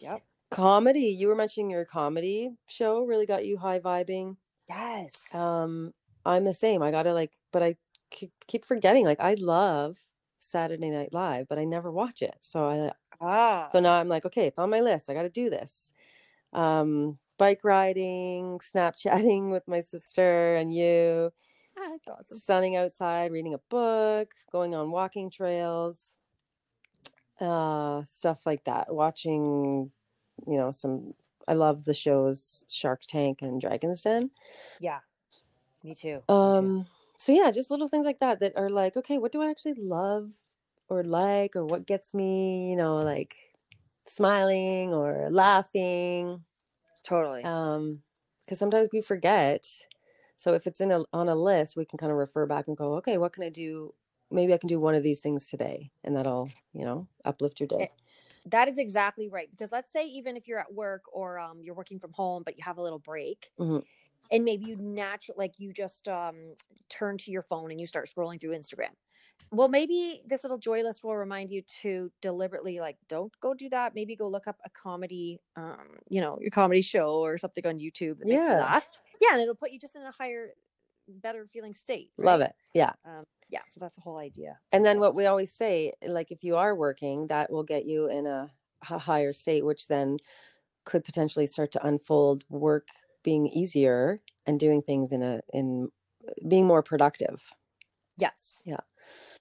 Yep. 0.00 0.22
Comedy, 0.50 1.06
you 1.06 1.28
were 1.28 1.34
mentioning 1.34 1.70
your 1.70 1.84
comedy 1.84 2.50
show 2.66 3.04
really 3.04 3.26
got 3.26 3.44
you 3.44 3.56
high 3.56 3.80
vibing. 3.80 4.36
Yes. 4.68 5.34
Um, 5.34 5.92
I'm 6.24 6.44
the 6.44 6.54
same. 6.54 6.82
I 6.82 6.90
gotta 6.90 7.12
like, 7.12 7.32
but 7.52 7.62
I 7.62 7.76
keep, 8.10 8.64
forgetting. 8.64 9.04
Like, 9.04 9.20
I 9.20 9.34
love 9.34 9.98
Saturday 10.38 10.90
Night 10.90 11.12
Live, 11.12 11.48
but 11.48 11.58
I 11.58 11.64
never 11.64 11.90
watch 11.90 12.22
it. 12.22 12.36
So 12.40 12.68
I, 12.68 12.92
ah. 13.20 13.68
so 13.72 13.80
now 13.80 13.94
I'm 13.94 14.08
like, 14.08 14.24
okay, 14.24 14.46
it's 14.46 14.58
on 14.58 14.70
my 14.70 14.80
list. 14.80 15.10
I 15.10 15.14
got 15.14 15.22
to 15.22 15.28
do 15.28 15.50
this. 15.50 15.92
Um, 16.52 17.18
bike 17.38 17.64
riding, 17.64 18.60
Snapchatting 18.60 19.50
with 19.52 19.66
my 19.66 19.80
sister 19.80 20.56
and 20.56 20.72
you, 20.72 21.32
Ah, 21.76 21.88
that's 21.90 22.08
awesome. 22.08 22.38
sunning 22.38 22.76
outside, 22.76 23.32
reading 23.32 23.54
a 23.54 23.58
book, 23.68 24.32
going 24.52 24.74
on 24.74 24.90
walking 24.90 25.30
trails, 25.30 26.16
uh, 27.40 28.04
stuff 28.04 28.46
like 28.46 28.64
that. 28.64 28.94
Watching, 28.94 29.90
you 30.46 30.56
know, 30.56 30.70
some. 30.70 31.14
I 31.46 31.54
love 31.54 31.84
the 31.84 31.94
shows 31.94 32.64
Shark 32.70 33.02
Tank 33.06 33.40
and 33.42 33.60
Dragon's 33.60 34.00
Den. 34.00 34.30
Yeah. 34.80 35.00
Me 35.82 35.94
too. 35.94 36.14
Me 36.14 36.22
too. 36.26 36.32
Um, 36.32 36.86
so 37.18 37.32
yeah, 37.32 37.50
just 37.50 37.70
little 37.70 37.88
things 37.88 38.06
like 38.06 38.20
that 38.20 38.40
that 38.40 38.54
are 38.56 38.70
like, 38.70 38.96
okay, 38.96 39.18
what 39.18 39.32
do 39.32 39.42
I 39.42 39.50
actually 39.50 39.74
love 39.74 40.32
or 40.88 41.04
like, 41.04 41.54
or 41.56 41.66
what 41.66 41.86
gets 41.86 42.14
me, 42.14 42.70
you 42.70 42.76
know, 42.76 42.96
like 42.96 43.34
smiling 44.06 44.94
or 44.94 45.28
laughing. 45.30 46.42
Totally. 47.02 47.44
Um, 47.44 48.00
because 48.44 48.58
sometimes 48.58 48.88
we 48.92 49.00
forget. 49.00 49.66
So 50.36 50.54
if 50.54 50.66
it's 50.66 50.80
in 50.80 50.90
a 50.90 51.04
on 51.12 51.28
a 51.28 51.34
list, 51.34 51.76
we 51.76 51.84
can 51.84 51.98
kind 51.98 52.12
of 52.12 52.18
refer 52.18 52.46
back 52.46 52.68
and 52.68 52.76
go, 52.76 52.94
okay, 52.94 53.16
what 53.18 53.32
can 53.32 53.44
I 53.44 53.48
do? 53.48 53.94
Maybe 54.34 54.54
I 54.54 54.58
can 54.58 54.68
do 54.68 54.80
one 54.80 54.94
of 54.94 55.02
these 55.02 55.20
things 55.20 55.48
today, 55.48 55.90
and 56.02 56.16
that'll, 56.16 56.50
you 56.72 56.84
know, 56.84 57.08
uplift 57.24 57.60
your 57.60 57.68
day. 57.68 57.92
That 58.46 58.68
is 58.68 58.78
exactly 58.78 59.28
right. 59.28 59.50
Because 59.50 59.72
let's 59.72 59.90
say 59.90 60.06
even 60.06 60.36
if 60.36 60.46
you're 60.46 60.58
at 60.58 60.72
work 60.72 61.02
or 61.12 61.38
um, 61.38 61.62
you're 61.62 61.74
working 61.74 61.98
from 61.98 62.12
home, 62.12 62.42
but 62.44 62.56
you 62.58 62.64
have 62.64 62.76
a 62.78 62.82
little 62.82 62.98
break, 62.98 63.50
Mhm. 63.58 63.84
and 64.30 64.44
maybe 64.44 64.66
you 64.66 64.76
naturally 64.76 65.38
like 65.38 65.58
you 65.58 65.72
just 65.72 66.08
um, 66.08 66.54
turn 66.88 67.18
to 67.18 67.30
your 67.32 67.42
phone 67.42 67.70
and 67.70 67.80
you 67.80 67.86
start 67.86 68.08
scrolling 68.08 68.40
through 68.40 68.52
Instagram. 68.52 68.92
Well, 69.52 69.68
maybe 69.68 70.22
this 70.26 70.44
little 70.44 70.58
joy 70.58 70.82
list 70.82 71.04
will 71.04 71.16
remind 71.16 71.50
you 71.50 71.62
to 71.82 72.12
deliberately 72.22 72.80
like 72.80 72.98
don't 73.08 73.32
go 73.40 73.54
do 73.54 73.68
that. 73.70 73.94
Maybe 73.94 74.16
go 74.16 74.28
look 74.28 74.48
up 74.48 74.58
a 74.64 74.70
comedy, 74.70 75.40
um, 75.56 75.98
you 76.10 76.20
know, 76.20 76.38
your 76.40 76.50
comedy 76.50 76.82
show 76.82 77.20
or 77.20 77.38
something 77.38 77.66
on 77.66 77.78
YouTube 77.78 78.18
that 78.20 78.28
makes 78.28 78.48
you 78.50 78.56
Yeah. 78.56 78.58
laugh. 78.58 78.86
Yeah, 79.20 79.34
and 79.34 79.42
it'll 79.42 79.54
put 79.54 79.72
you 79.72 79.78
just 79.80 79.96
in 79.96 80.02
a 80.02 80.12
higher, 80.12 80.54
better 81.08 81.48
feeling 81.52 81.74
state. 81.74 82.12
Love 82.18 82.40
it. 82.40 82.54
Yeah. 82.74 82.94
Um, 83.04 83.24
yeah, 83.48 83.62
so 83.72 83.80
that's 83.80 83.96
the 83.96 84.02
whole 84.02 84.18
idea. 84.18 84.58
And 84.72 84.84
then 84.84 85.00
what 85.00 85.14
we 85.14 85.26
always 85.26 85.52
say, 85.52 85.92
like 86.06 86.30
if 86.30 86.42
you 86.42 86.56
are 86.56 86.74
working, 86.74 87.26
that 87.28 87.50
will 87.50 87.62
get 87.62 87.84
you 87.84 88.08
in 88.08 88.26
a 88.26 88.50
higher 88.82 89.32
state, 89.32 89.64
which 89.64 89.88
then 89.88 90.18
could 90.84 91.04
potentially 91.04 91.46
start 91.46 91.72
to 91.72 91.86
unfold 91.86 92.44
work 92.48 92.88
being 93.22 93.46
easier 93.48 94.20
and 94.46 94.60
doing 94.60 94.82
things 94.82 95.12
in 95.12 95.22
a 95.22 95.40
in 95.52 95.88
being 96.48 96.66
more 96.66 96.82
productive. 96.82 97.42
Yes. 98.16 98.62
Yeah. 98.64 98.80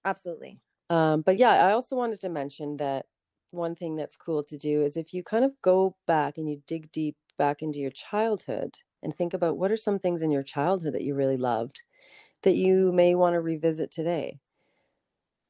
Absolutely. 0.06 0.60
Um, 0.90 1.22
but 1.22 1.38
yeah, 1.38 1.66
I 1.66 1.72
also 1.72 1.96
wanted 1.96 2.22
to 2.22 2.30
mention 2.30 2.78
that 2.78 3.06
one 3.52 3.76
thing 3.76 3.96
that's 3.96 4.18
cool 4.18 4.44
to 4.44 4.58
do 4.58 4.84
is 4.84 4.98
if 4.98 5.14
you 5.14 5.24
kind 5.24 5.46
of 5.46 5.54
go 5.62 5.96
back 6.08 6.38
and 6.38 6.50
you 6.50 6.62
dig 6.68 6.92
deep 6.92 7.16
back 7.38 7.62
into 7.62 7.80
your 7.80 7.92
childhood 7.92 8.78
and 9.02 9.16
think 9.16 9.34
about 9.34 9.58
what 9.58 9.72
are 9.72 9.78
some 9.78 10.00
things 10.00 10.22
in 10.22 10.32
your 10.32 10.44
childhood 10.44 10.94
that 10.94 11.04
you 11.04 11.16
really 11.16 11.38
loved 11.38 11.84
that 12.44 12.56
you 12.56 12.92
may 12.92 13.16
want 13.16 13.34
to 13.34 13.42
revisit 13.42 13.92
today. 13.92 14.40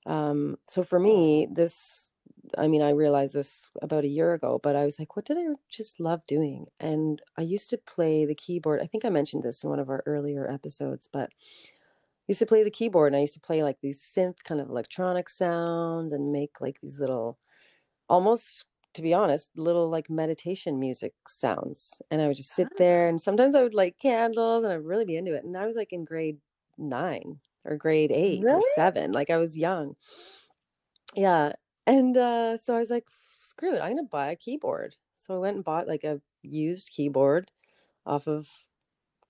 Um, 0.05 0.57
so 0.67 0.83
for 0.83 0.99
me, 0.99 1.47
this, 1.51 2.09
I 2.57 2.67
mean, 2.67 2.81
I 2.81 2.89
realized 2.89 3.33
this 3.33 3.69
about 3.81 4.03
a 4.03 4.09
year 4.09 4.33
ago, 4.33 4.59
but 4.61 4.75
I 4.75 4.85
was 4.85 4.99
like, 4.99 5.15
what 5.15 5.25
did 5.25 5.37
I 5.37 5.45
just 5.69 5.99
love 5.99 6.25
doing? 6.27 6.67
And 6.79 7.21
I 7.37 7.41
used 7.41 7.69
to 7.71 7.77
play 7.77 8.25
the 8.25 8.35
keyboard. 8.35 8.81
I 8.81 8.87
think 8.87 9.05
I 9.05 9.09
mentioned 9.09 9.43
this 9.43 9.63
in 9.63 9.69
one 9.69 9.79
of 9.79 9.89
our 9.89 10.03
earlier 10.05 10.49
episodes, 10.49 11.07
but 11.11 11.29
I 11.31 12.25
used 12.27 12.39
to 12.39 12.45
play 12.45 12.63
the 12.63 12.71
keyboard 12.71 13.13
and 13.13 13.17
I 13.17 13.21
used 13.21 13.33
to 13.35 13.39
play 13.41 13.63
like 13.63 13.79
these 13.81 14.01
synth 14.01 14.43
kind 14.43 14.61
of 14.61 14.69
electronic 14.69 15.29
sounds 15.29 16.13
and 16.13 16.31
make 16.31 16.61
like 16.61 16.79
these 16.81 16.99
little, 16.99 17.37
almost 18.09 18.65
to 18.93 19.01
be 19.01 19.13
honest, 19.13 19.49
little 19.55 19.89
like 19.89 20.09
meditation 20.09 20.79
music 20.79 21.13
sounds. 21.27 22.01
And 22.11 22.21
I 22.21 22.27
would 22.27 22.37
just 22.37 22.55
sit 22.55 22.69
there 22.77 23.07
and 23.07 23.19
sometimes 23.19 23.55
I 23.55 23.63
would 23.63 23.73
light 23.73 23.97
candles 23.99 24.63
and 24.63 24.73
I'd 24.73 24.85
really 24.85 25.05
be 25.05 25.17
into 25.17 25.33
it. 25.33 25.43
And 25.43 25.57
I 25.57 25.65
was 25.65 25.75
like 25.75 25.93
in 25.93 26.05
grade 26.05 26.39
nine 26.77 27.39
or 27.65 27.77
grade 27.77 28.11
eight 28.11 28.43
or 28.47 28.61
seven. 28.75 29.11
Like 29.11 29.29
I 29.29 29.37
was 29.37 29.57
young. 29.57 29.95
Yeah. 31.15 31.53
And 31.85 32.17
uh, 32.17 32.57
so 32.57 32.75
I 32.75 32.79
was 32.79 32.89
like, 32.89 33.05
screw 33.35 33.75
it, 33.75 33.81
I'm 33.81 33.95
gonna 33.95 34.07
buy 34.09 34.31
a 34.31 34.35
keyboard. 34.35 34.95
So 35.17 35.35
I 35.35 35.37
went 35.37 35.55
and 35.55 35.63
bought 35.63 35.87
like 35.87 36.03
a 36.03 36.21
used 36.41 36.89
keyboard 36.89 37.49
off 38.05 38.27
of 38.27 38.47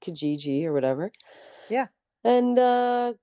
Kijiji 0.03 0.65
or 0.65 0.73
whatever. 0.73 1.11
Yeah. 1.69 1.87
And 2.23 2.57
uh 2.57 3.13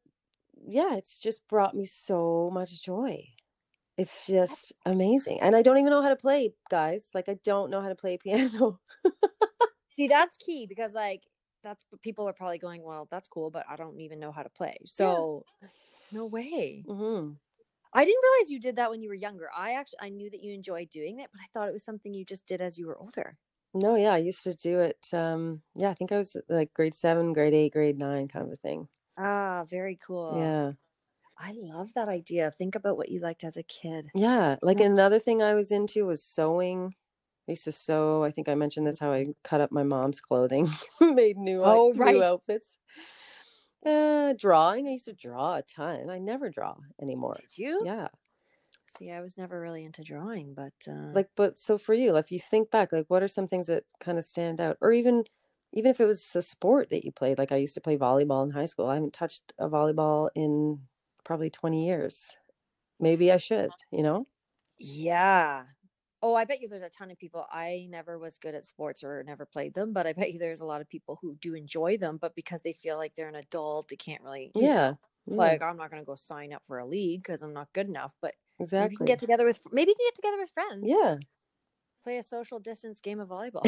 yeah, 0.67 0.95
it's 0.97 1.19
just 1.19 1.47
brought 1.49 1.75
me 1.75 1.87
so 1.87 2.51
much 2.53 2.83
joy. 2.83 3.25
It's 3.97 4.27
just 4.27 4.73
amazing. 4.87 5.41
And 5.41 5.57
I 5.57 5.63
don't 5.63 5.79
even 5.79 5.91
know 5.91 6.03
how 6.03 6.11
to 6.11 6.17
play, 6.17 6.55
guys. 6.71 7.11
Like 7.15 7.29
I 7.29 7.37
don't 7.45 7.71
know 7.71 7.81
how 7.81 7.89
to 7.89 7.95
play 7.95 8.19
piano. 8.23 8.81
See, 9.97 10.09
that's 10.09 10.37
key 10.37 10.67
because 10.67 10.95
like 10.95 11.23
that's 11.63 11.85
people 12.03 12.29
are 12.29 12.33
probably 12.33 12.59
going, 12.59 12.83
well, 12.83 13.07
that's 13.11 13.29
cool, 13.29 13.51
but 13.51 13.67
I 13.69 13.77
don't 13.77 14.01
even 14.01 14.21
know 14.21 14.33
how 14.33 14.43
to 14.43 14.51
play. 14.51 14.79
So 14.87 15.47
no 16.13 16.27
way. 16.27 16.87
hmm 16.87 17.41
I 17.93 18.05
didn't 18.05 18.23
realize 18.23 18.51
you 18.51 18.59
did 18.61 18.75
that 18.77 18.91
when 18.91 19.01
you 19.03 19.09
were 19.09 19.15
younger. 19.15 19.49
I 19.55 19.73
actually 19.75 19.99
I 20.01 20.09
knew 20.09 20.29
that 20.31 20.41
you 20.43 20.53
enjoyed 20.53 20.91
doing 20.91 21.19
it, 21.21 21.31
but 21.33 21.41
I 21.41 21.47
thought 21.53 21.69
it 21.69 21.73
was 21.73 21.85
something 21.85 22.13
you 22.15 22.25
just 22.25 22.47
did 22.47 22.61
as 22.61 22.79
you 22.79 22.87
were 22.87 22.99
older. 22.99 23.39
No, 23.75 23.95
yeah, 23.95 24.13
I 24.13 24.19
used 24.19 24.43
to 24.45 24.55
do 24.55 24.81
it. 24.81 25.13
Um, 25.15 25.63
yeah, 25.75 25.91
I 25.91 25.95
think 25.95 26.11
I 26.13 26.19
was 26.19 26.37
like 26.49 26.75
grade 26.75 26.95
seven, 26.95 27.33
grade 27.33 27.55
eight, 27.55 27.73
grade 27.73 27.99
nine 27.99 28.27
kind 28.29 28.47
of 28.47 28.53
a 28.53 28.57
thing. 28.57 28.89
Ah, 29.17 29.65
very 29.69 29.95
cool. 29.97 30.53
Yeah. 30.53 30.75
I 31.39 31.53
love 31.53 31.95
that 31.95 32.09
idea. 32.09 32.51
Think 32.53 32.75
about 32.77 32.97
what 32.99 33.11
you 33.11 33.21
liked 33.21 33.45
as 33.45 33.57
a 33.59 33.63
kid. 33.65 34.13
Yeah. 34.15 34.57
Like 34.63 34.81
Yeah. 34.81 34.81
another 34.81 35.19
thing 35.19 35.43
I 35.43 35.55
was 35.55 35.71
into 35.73 36.07
was 36.07 36.23
sewing. 36.25 36.95
I 37.51 37.53
used 37.53 37.65
to 37.65 37.73
sew. 37.73 38.25
I 38.25 38.31
think 38.31 38.49
I 38.49 38.55
mentioned 38.55 38.87
this 38.87 38.99
how 39.01 39.13
I 39.13 39.35
cut 39.45 39.61
up 39.61 39.73
my 39.73 39.83
mom's 39.83 40.21
clothing, 40.21 40.69
made 41.01 41.37
new, 41.37 41.63
Oh, 41.65 41.93
new 41.93 42.23
outfits. 42.23 42.79
Uh, 43.85 44.35
drawing. 44.35 44.87
I 44.87 44.93
used 44.93 45.07
to 45.07 45.13
draw 45.15 45.57
a 45.57 45.63
ton. 45.63 46.11
I 46.11 46.19
never 46.19 46.51
draw 46.51 46.77
anymore. 47.01 47.37
Did 47.41 47.59
you? 47.59 47.87
Yeah. 47.87 48.09
See, 48.89 49.11
I 49.11 49.21
was 49.21 49.39
never 49.39 49.61
really 49.61 49.85
into 49.85 50.05
drawing, 50.05 50.55
but 50.55 50.75
uh 50.89 51.15
Like, 51.15 51.31
but 51.37 51.57
so 51.57 51.77
for 51.79 51.95
you, 51.95 52.17
if 52.17 52.31
you 52.31 52.39
think 52.39 52.71
back, 52.71 52.93
like, 52.93 53.07
what 53.09 53.23
are 53.23 53.29
some 53.29 53.49
things 53.49 53.67
that 53.67 53.85
kind 54.01 54.17
of 54.19 54.25
stand 54.25 54.61
out? 54.61 54.79
Or 54.81 54.93
even, 54.93 55.25
even 55.73 55.91
if 55.91 56.01
it 56.01 56.07
was 56.07 56.35
a 56.37 56.43
sport 56.43 56.91
that 56.91 57.05
you 57.05 57.11
played, 57.13 57.39
like 57.39 57.53
I 57.53 57.57
used 57.57 57.75
to 57.75 57.81
play 57.81 57.97
volleyball 57.99 58.45
in 58.45 58.51
high 58.51 58.67
school. 58.67 58.87
I 58.87 58.95
haven't 58.95 59.15
touched 59.15 59.53
a 59.59 59.69
volleyball 59.69 60.31
in 60.35 60.87
probably 61.25 61.51
20 61.51 61.85
years. 61.87 62.37
Maybe 63.01 63.33
I 63.33 63.39
should, 63.39 63.73
you 63.93 64.03
know? 64.03 64.27
yeah. 64.79 65.67
Oh, 66.23 66.35
I 66.35 66.45
bet 66.45 66.61
you 66.61 66.69
there's 66.69 66.83
a 66.83 66.91
ton 66.91 67.11
of 67.11 67.19
people. 67.19 67.47
I 67.51 67.87
never 67.89 68.19
was 68.19 68.37
good 68.37 68.55
at 68.55 68.67
sports 68.67 69.03
or 69.03 69.23
never 69.23 69.47
played 69.47 69.73
them, 69.75 69.93
but 69.95 70.07
I 70.07 70.13
bet 70.13 70.33
you 70.33 70.39
there's 70.39 70.61
a 70.61 70.67
lot 70.67 70.83
of 70.83 70.89
people 70.89 71.19
who 71.23 71.35
do 71.37 71.55
enjoy 71.55 71.97
them, 71.97 72.19
but 72.21 72.35
because 72.35 72.61
they 72.61 72.75
feel 72.75 72.97
like 72.99 73.15
they're 73.17 73.29
an 73.29 73.37
adult, 73.37 73.89
they 73.89 73.97
can't 73.97 74.23
really 74.23 74.53
Yeah. 74.55 74.95
yeah, 75.27 75.35
like 75.37 75.63
I'm 75.63 75.77
not 75.79 75.91
gonna 75.91 76.05
go 76.05 76.17
sign 76.17 76.53
up 76.53 76.63
for 76.67 76.79
a 76.79 76.87
league 76.87 77.23
because 77.23 77.43
I'm 77.43 77.55
not 77.55 77.73
good 77.73 77.89
enough. 77.89 78.13
But 78.21 78.35
maybe 78.59 78.61
you 78.61 78.65
exactly. 78.65 78.97
can 78.99 79.07
get 79.07 79.19
together 79.19 79.47
with 79.47 79.61
maybe 79.73 79.91
you 79.91 79.95
can 79.97 80.07
get 80.09 80.15
together 80.17 80.39
with 80.39 80.51
friends. 80.51 80.83
Yeah. 80.85 81.17
Play 82.05 82.19
a 82.19 82.23
social 82.23 82.59
distance 82.59 83.01
game 83.01 83.21
of 83.21 83.29
volleyball. 83.31 83.65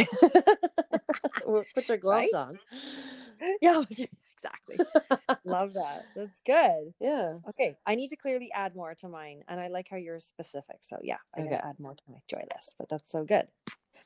Put 1.75 1.89
your 1.89 1.99
gloves 1.99 2.33
on. 2.35 2.59
yeah, 3.61 3.83
exactly. 4.43 4.79
Love 5.45 5.75
that. 5.75 6.03
That's 6.15 6.41
good. 6.45 6.95
Yeah. 7.01 7.35
Okay, 7.49 7.77
I 7.87 7.95
need 7.97 8.09
to 8.09 8.17
clearly 8.17 8.51
add 8.55 8.77
more 8.77 8.95
to 8.97 9.09
mine, 9.09 9.43
and 9.49 9.59
I 9.61 9.69
like 9.69 9.89
how 9.91 9.97
you're 9.97 10.21
specific. 10.21 10.79
So 10.83 10.99
yeah, 11.03 11.17
I 11.37 11.41
Okay. 11.41 11.51
gotta 11.51 11.67
add 11.67 11.81
more 11.81 11.95
to 11.95 12.03
my 12.09 12.19
joy 12.29 12.43
list. 12.55 12.75
But 12.79 12.89
that's 12.89 13.11
so 13.11 13.25
good. 13.25 13.49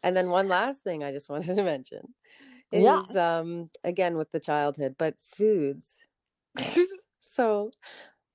And 0.02 0.16
then 0.16 0.30
one 0.30 0.48
last 0.48 0.80
thing 0.82 1.04
I 1.04 1.12
just 1.12 1.28
wanted 1.30 1.54
to 1.56 1.62
mention 1.64 2.14
is 2.72 3.14
Yeah. 3.14 3.16
um 3.16 3.70
again 3.84 4.16
with 4.16 4.30
the 4.32 4.40
childhood, 4.40 4.96
but 4.98 5.16
foods. 5.20 5.98
so 7.22 7.70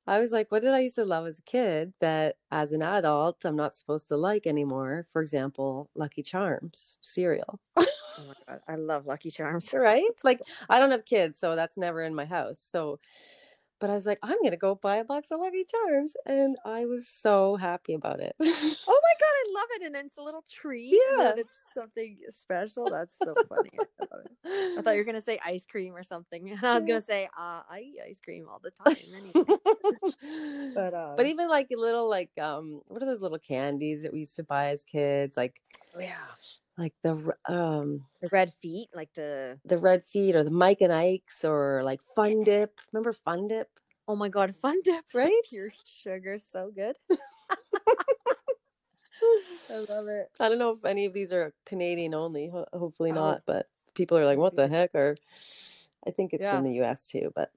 I 0.08 0.20
was 0.20 0.32
like, 0.32 0.52
what 0.52 0.62
did 0.62 0.74
I 0.74 0.80
used 0.80 0.96
to 0.96 1.06
love 1.06 1.28
as 1.28 1.40
a 1.40 1.44
kid 1.44 1.94
that 2.00 2.38
as 2.52 2.72
an 2.72 2.82
adult 2.82 3.46
I'm 3.46 3.56
not 3.56 3.76
supposed 3.76 4.08
to 4.10 4.18
like 4.18 4.48
anymore? 4.48 5.06
For 5.12 5.22
example, 5.22 5.90
Lucky 5.96 6.24
Charms 6.24 6.98
cereal. 7.02 7.60
Oh 7.78 8.24
my 8.28 8.34
god, 8.48 8.62
I 8.68 8.76
love 8.76 9.06
Lucky 9.06 9.32
Charms. 9.32 9.72
right? 9.74 10.04
Like 10.24 10.42
I 10.70 10.80
don't 10.80 10.92
have 10.92 11.06
kids, 11.06 11.40
so 11.40 11.56
that's 11.56 11.78
never 11.78 12.02
in 12.02 12.16
my 12.16 12.26
house. 12.26 12.60
So 12.72 13.00
but 13.82 13.90
I 13.90 13.96
was 13.96 14.06
like, 14.06 14.20
I'm 14.22 14.38
gonna 14.44 14.56
go 14.56 14.76
buy 14.76 14.98
a 14.98 15.04
box 15.04 15.32
of 15.32 15.40
Lucky 15.40 15.66
Charms, 15.66 16.14
and 16.28 16.56
I 16.64 16.86
was 16.86 17.08
so 17.08 17.56
happy 17.56 17.94
about 17.96 18.20
it. 18.20 18.36
Oh 18.40 18.46
my 18.46 18.46
god, 18.88 18.88
I 18.88 19.54
love 19.54 19.68
it, 19.76 19.86
and 19.88 19.96
it's 19.96 20.18
a 20.18 20.22
little 20.22 20.46
treat. 20.50 20.94
Yeah. 20.94 21.34
it's 21.36 21.68
something 21.74 22.18
special. 22.30 22.88
That's 22.90 23.18
so 23.18 23.34
funny. 23.50 23.72
I 23.74 24.06
love 24.16 24.26
it. 24.26 24.78
I 24.78 24.82
thought 24.84 24.92
you 24.92 25.00
were 25.00 25.04
gonna 25.04 25.20
say 25.20 25.40
ice 25.44 25.66
cream 25.66 25.96
or 25.96 26.04
something, 26.04 26.52
and 26.52 26.64
I 26.64 26.76
was 26.76 26.86
gonna 26.86 27.02
say, 27.02 27.26
uh, 27.38 27.64
I 27.70 27.80
eat 27.84 28.00
ice 28.08 28.20
cream 28.24 28.46
all 28.50 28.62
the 28.64 28.72
time. 28.72 28.96
Anyway. 29.18 30.74
but 30.76 30.94
uh, 30.94 31.14
but 31.18 31.26
even 31.26 31.50
like 31.50 31.68
little 31.72 32.08
like 32.08 32.38
um 32.40 32.82
what 32.88 33.02
are 33.02 33.08
those 33.08 33.22
little 33.22 33.40
candies 33.40 34.04
that 34.04 34.14
we 34.14 34.20
used 34.20 34.36
to 34.36 34.44
buy 34.44 34.68
as 34.68 34.84
kids 34.84 35.36
like 35.36 35.60
yeah, 36.00 36.16
like 36.78 36.94
the 37.04 37.14
um 37.48 38.06
the 38.22 38.30
red 38.32 38.54
feet, 38.62 38.90
like 38.94 39.10
the 39.16 39.60
the 39.66 39.78
red 39.78 40.04
feet 40.04 40.36
or 40.36 40.44
the 40.44 40.52
mike 40.52 40.82
and 40.82 40.94
ike's 40.94 41.44
or 41.44 41.82
like 41.84 42.02
fun 42.16 42.44
dip 42.44 42.80
remember 42.92 43.14
fun 43.14 43.48
dip 43.48 43.70
oh 44.08 44.16
my 44.16 44.30
god, 44.30 44.56
fun 44.56 44.80
dip, 44.84 45.06
Right? 45.14 45.32
your 45.52 45.70
sugar's 45.86 46.44
so 46.52 46.72
good. 46.74 46.98
I 49.70 49.78
love 49.88 50.08
it. 50.08 50.30
i 50.40 50.50
don't 50.50 50.58
know 50.60 50.72
if 50.72 50.84
any 50.84 51.06
of 51.06 51.14
these 51.14 51.32
are 51.32 51.54
canadian 51.66 52.14
only 52.14 52.50
ho- 52.50 52.66
hopefully 52.74 53.12
Oh. 53.12 53.16
not 53.16 53.42
but 53.46 53.68
people 53.94 54.18
are 54.18 54.26
like 54.26 54.38
what 54.38 54.56
the 54.56 54.68
heck 54.68 54.94
or 54.96 55.16
i 56.08 56.12
think 56.12 56.34
it's 56.34 56.42
Yeah. 56.44 56.58
in 56.58 56.64
the 56.64 56.82
us 56.82 57.08
too 57.08 57.32
but 57.36 57.52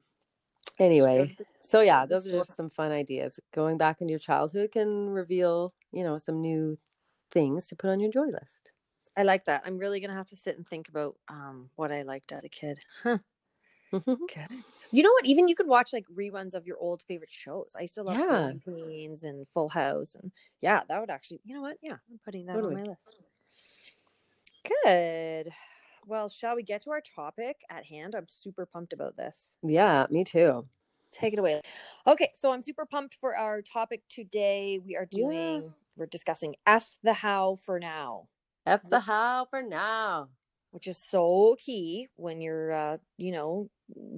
anyway 0.79 1.35
so 1.63 1.81
yeah 1.81 2.05
those 2.07 2.27
are 2.29 2.33
just 2.33 2.57
some 2.57 2.71
fun 2.71 2.93
ideas 2.93 3.41
going 3.53 3.79
back 3.79 4.01
into 4.01 4.11
your 4.13 4.19
childhood 4.21 4.73
can 4.73 5.11
reveal 5.11 5.73
you 5.91 6.05
know 6.05 6.19
some 6.19 6.41
new 6.43 6.79
things 7.31 7.67
to 7.69 7.77
put 7.77 7.91
on 7.91 7.99
your 8.01 8.11
joy 8.13 8.27
list 8.27 8.73
I 9.17 9.23
like 9.23 9.45
that. 9.47 9.63
I'm 9.65 9.79
really 9.79 10.01
gonna 10.01 10.15
have 10.15 10.29
to 10.29 10.37
sit 10.37 10.57
and 10.57 10.69
think 10.69 10.89
about 10.89 11.17
um 11.29 11.71
what 11.77 11.93
I 11.93 12.03
liked 12.03 12.33
as 12.33 12.45
a 12.45 12.49
kid. 12.49 12.79
Huh. 13.03 13.19
Good. 14.27 14.65
You 14.91 15.03
know 15.03 15.11
what? 15.13 15.27
Even 15.27 15.49
you 15.49 15.57
could 15.57 15.67
watch 15.67 15.93
like 15.93 16.07
reruns 16.09 16.55
of 16.55 16.67
your 16.67 16.79
old 16.79 17.03
favorite 17.03 17.33
shows. 17.33 17.75
I 17.77 17.83
used 17.83 17.95
to 17.95 18.03
love 18.03 18.19
Yeah. 18.19 18.53
Pains 18.65 19.25
and 19.25 19.47
Full 19.53 19.71
House, 19.71 20.15
and 20.15 20.33
yeah, 20.61 20.83
that 20.89 21.01
would 21.01 21.11
actually. 21.11 21.41
You 21.45 21.55
know 21.55 21.63
what? 21.63 21.79
Yeah, 21.83 21.97
I'm 22.11 22.21
putting 22.25 22.47
that 22.47 22.55
Totally. 22.55 22.75
on 22.77 22.83
my 22.85 22.85
list. 22.85 23.17
Good. 24.85 25.53
Well, 26.07 26.29
shall 26.29 26.57
we 26.57 26.63
get 26.63 26.83
to 26.83 26.91
our 26.91 27.01
topic 27.01 27.63
at 27.71 27.87
hand? 27.87 28.15
I'm 28.15 28.29
super 28.29 28.67
pumped 28.67 28.93
about 28.93 29.17
this. 29.17 29.55
Yeah, 29.63 30.07
me 30.11 30.23
too. 30.25 30.69
Take 31.13 31.33
it 31.33 31.39
away. 31.39 31.61
Okay, 32.07 32.31
so 32.35 32.53
I'm 32.53 32.63
super 32.63 32.87
pumped 32.87 33.15
for 33.15 33.37
our 33.37 33.63
topic 33.63 34.03
today. 34.09 34.79
We 34.85 34.97
are 34.97 35.07
Yeah. 35.11 35.63
doing, 35.63 35.75
we're 35.97 36.07
discussing 36.07 36.57
F 36.67 36.99
the 37.03 37.15
how 37.15 37.57
for 37.57 37.79
now, 37.79 38.29
F 38.67 38.83
the 38.89 39.01
how 39.01 39.47
for 39.51 39.63
now. 39.63 40.29
which 40.71 40.87
is 40.89 40.99
so 40.99 41.57
key 41.59 42.09
when 42.17 42.41
you're, 42.41 42.73
uh, 42.73 42.97
you 43.17 43.31
know, 43.33 43.69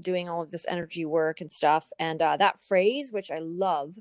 doing 0.01 0.29
all 0.29 0.41
of 0.43 0.51
this 0.51 0.65
energy 0.69 1.05
work 1.05 1.41
and 1.41 1.53
stuff. 1.53 1.91
And 1.99 2.23
uh, 2.23 2.37
that 2.39 2.61
phrase, 2.61 3.13
which 3.13 3.31
I 3.31 3.37
love, 3.41 3.95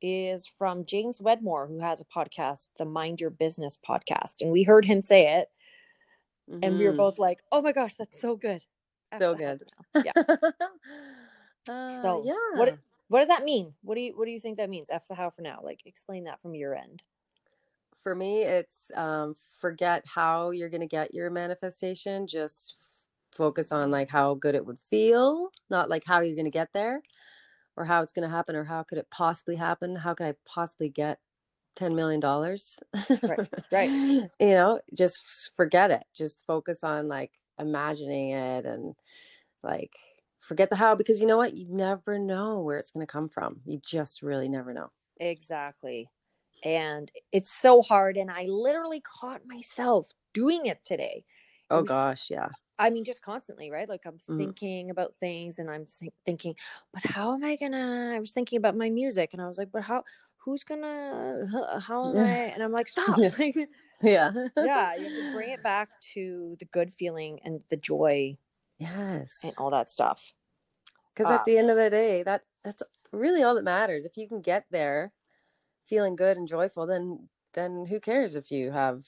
is 0.00 0.46
from 0.58 0.86
James 0.86 1.20
Wedmore, 1.20 1.66
who 1.66 1.80
has 1.80 2.00
a 2.00 2.04
podcast, 2.04 2.68
the 2.78 2.86
Mind 2.86 3.20
Your 3.20 3.28
Business 3.30 3.76
podcast. 3.86 4.40
And 4.40 4.50
we 4.50 4.62
heard 4.62 4.86
him 4.86 5.02
say 5.02 5.36
it, 5.38 5.48
and 6.62 6.78
we 6.78 6.86
were 6.86 6.92
Mhm. 6.94 6.96
both 6.96 7.18
like, 7.18 7.40
oh 7.52 7.60
my 7.60 7.72
gosh, 7.72 7.96
that's 7.96 8.18
so 8.20 8.34
good. 8.36 8.64
F 9.12 9.20
So 9.20 9.34
good. 9.34 9.62
Yeah. 10.04 10.12
uh, 11.68 12.02
So, 12.02 12.22
yeah. 12.24 12.58
what 12.58 12.78
what 13.08 13.18
does 13.18 13.28
that 13.28 13.44
mean? 13.44 13.74
What 13.82 13.96
do 13.96 14.00
you 14.00 14.16
what 14.16 14.24
do 14.24 14.30
you 14.30 14.40
think 14.40 14.56
that 14.56 14.70
means? 14.70 14.88
F 14.88 15.06
the 15.08 15.14
how 15.16 15.30
for 15.30 15.42
now. 15.42 15.60
Like 15.62 15.80
explain 15.84 16.24
that 16.24 16.40
from 16.40 16.54
your 16.54 16.74
end. 16.74 17.02
For 18.02 18.14
me 18.14 18.42
it's 18.42 18.90
um 18.94 19.34
forget 19.60 20.04
how 20.06 20.50
you're 20.50 20.68
going 20.70 20.80
to 20.80 20.86
get 20.86 21.14
your 21.14 21.30
manifestation 21.30 22.26
just 22.26 22.74
f- 22.78 23.06
focus 23.36 23.72
on 23.72 23.90
like 23.90 24.08
how 24.08 24.34
good 24.34 24.54
it 24.54 24.66
would 24.66 24.78
feel 24.78 25.50
not 25.70 25.88
like 25.90 26.04
how 26.06 26.20
you're 26.20 26.36
going 26.36 26.44
to 26.44 26.50
get 26.50 26.72
there 26.72 27.02
or 27.76 27.84
how 27.86 28.02
it's 28.02 28.12
going 28.12 28.28
to 28.28 28.34
happen 28.34 28.56
or 28.56 28.64
how 28.64 28.82
could 28.82 28.98
it 28.98 29.10
possibly 29.10 29.56
happen 29.56 29.96
how 29.96 30.14
could 30.14 30.26
i 30.26 30.34
possibly 30.44 30.88
get 30.88 31.20
10 31.76 31.94
million 31.94 32.20
dollars 32.20 32.78
Right, 33.26 33.40
right. 33.70 33.94
you 34.40 34.50
know 34.54 34.80
just 34.94 35.52
forget 35.56 35.90
it 35.90 36.04
just 36.14 36.44
focus 36.46 36.84
on 36.84 37.08
like 37.08 37.38
imagining 37.58 38.30
it 38.30 38.66
and 38.66 38.94
like 39.62 39.92
forget 40.40 40.70
the 40.70 40.76
how 40.76 40.94
because 40.94 41.20
you 41.20 41.26
know 41.26 41.36
what 41.36 41.54
you 41.56 41.66
never 41.68 42.18
know 42.18 42.60
where 42.60 42.78
it's 42.78 42.90
going 42.90 43.06
to 43.06 43.10
come 43.12 43.28
from 43.28 43.60
you 43.64 43.78
just 43.84 44.22
really 44.22 44.48
never 44.48 44.72
know 44.72 44.90
Exactly. 45.20 46.10
And 46.64 47.10
it's 47.32 47.50
so 47.52 47.82
hard 47.82 48.16
and 48.16 48.30
I 48.30 48.44
literally 48.46 49.00
caught 49.00 49.42
myself 49.46 50.10
doing 50.34 50.66
it 50.66 50.84
today. 50.84 51.24
It 51.24 51.74
oh 51.74 51.80
was- 51.80 51.88
gosh 51.88 52.30
yeah 52.30 52.48
I 52.78 52.88
mean 52.90 53.04
just 53.04 53.20
constantly, 53.22 53.70
right? 53.70 53.88
Like 53.88 54.06
I'm 54.06 54.18
Mhm. 54.28 54.38
thinking 54.38 54.90
about 54.90 55.14
things 55.20 55.58
and 55.58 55.70
I'm 55.70 55.84
think- 55.86 56.14
thinking, 56.24 56.54
but 56.94 57.02
how 57.04 57.34
am 57.34 57.44
I 57.44 57.56
going 57.56 57.72
to 57.72 58.12
I 58.16 58.18
was 58.18 58.32
thinking 58.32 58.56
about 58.56 58.76
my 58.76 58.88
music 58.90 59.30
and 59.32 59.42
I 59.42 59.46
was 59.48 59.58
like, 59.58 59.70
but 59.70 59.82
how 59.82 60.02
who's 60.38 60.64
going 60.64 60.80
to 60.80 61.80
how 61.86 62.10
am 62.10 62.16
I 62.24 62.52
and 62.54 62.62
I'm 62.62 62.72
like, 62.72 62.88
stop. 62.88 63.18
Yeah. 63.18 63.30
Like, 63.38 63.56
yeah 64.02 64.32
yeah, 64.56 64.94
you 64.96 65.04
have 65.04 65.12
to 65.12 65.32
bring 65.34 65.50
it 65.50 65.62
back 65.72 65.90
to 66.14 66.56
the 66.58 66.64
good 66.66 66.92
feeling 66.94 67.38
and 67.44 67.62
the 67.68 67.76
joy 67.76 68.38
yes 68.78 69.40
and 69.44 69.52
all 69.58 69.70
that 69.70 69.90
stuff. 69.90 70.32
because 71.14 71.30
at 71.30 71.44
the 71.44 71.58
end 71.58 71.68
of 71.70 71.76
the 71.76 71.90
day 71.90 72.22
that 72.22 72.42
that's 72.64 72.82
really 73.12 73.42
all 73.42 73.54
that 73.56 73.64
matters 73.64 74.04
if 74.06 74.16
you 74.16 74.26
can 74.26 74.40
get 74.40 74.64
there 74.70 75.12
feeling 75.84 76.16
good 76.16 76.36
and 76.36 76.48
joyful 76.48 76.86
then 76.86 77.28
then 77.54 77.84
who 77.86 78.00
cares 78.00 78.36
if 78.36 78.50
you 78.50 78.70
have 78.72 79.04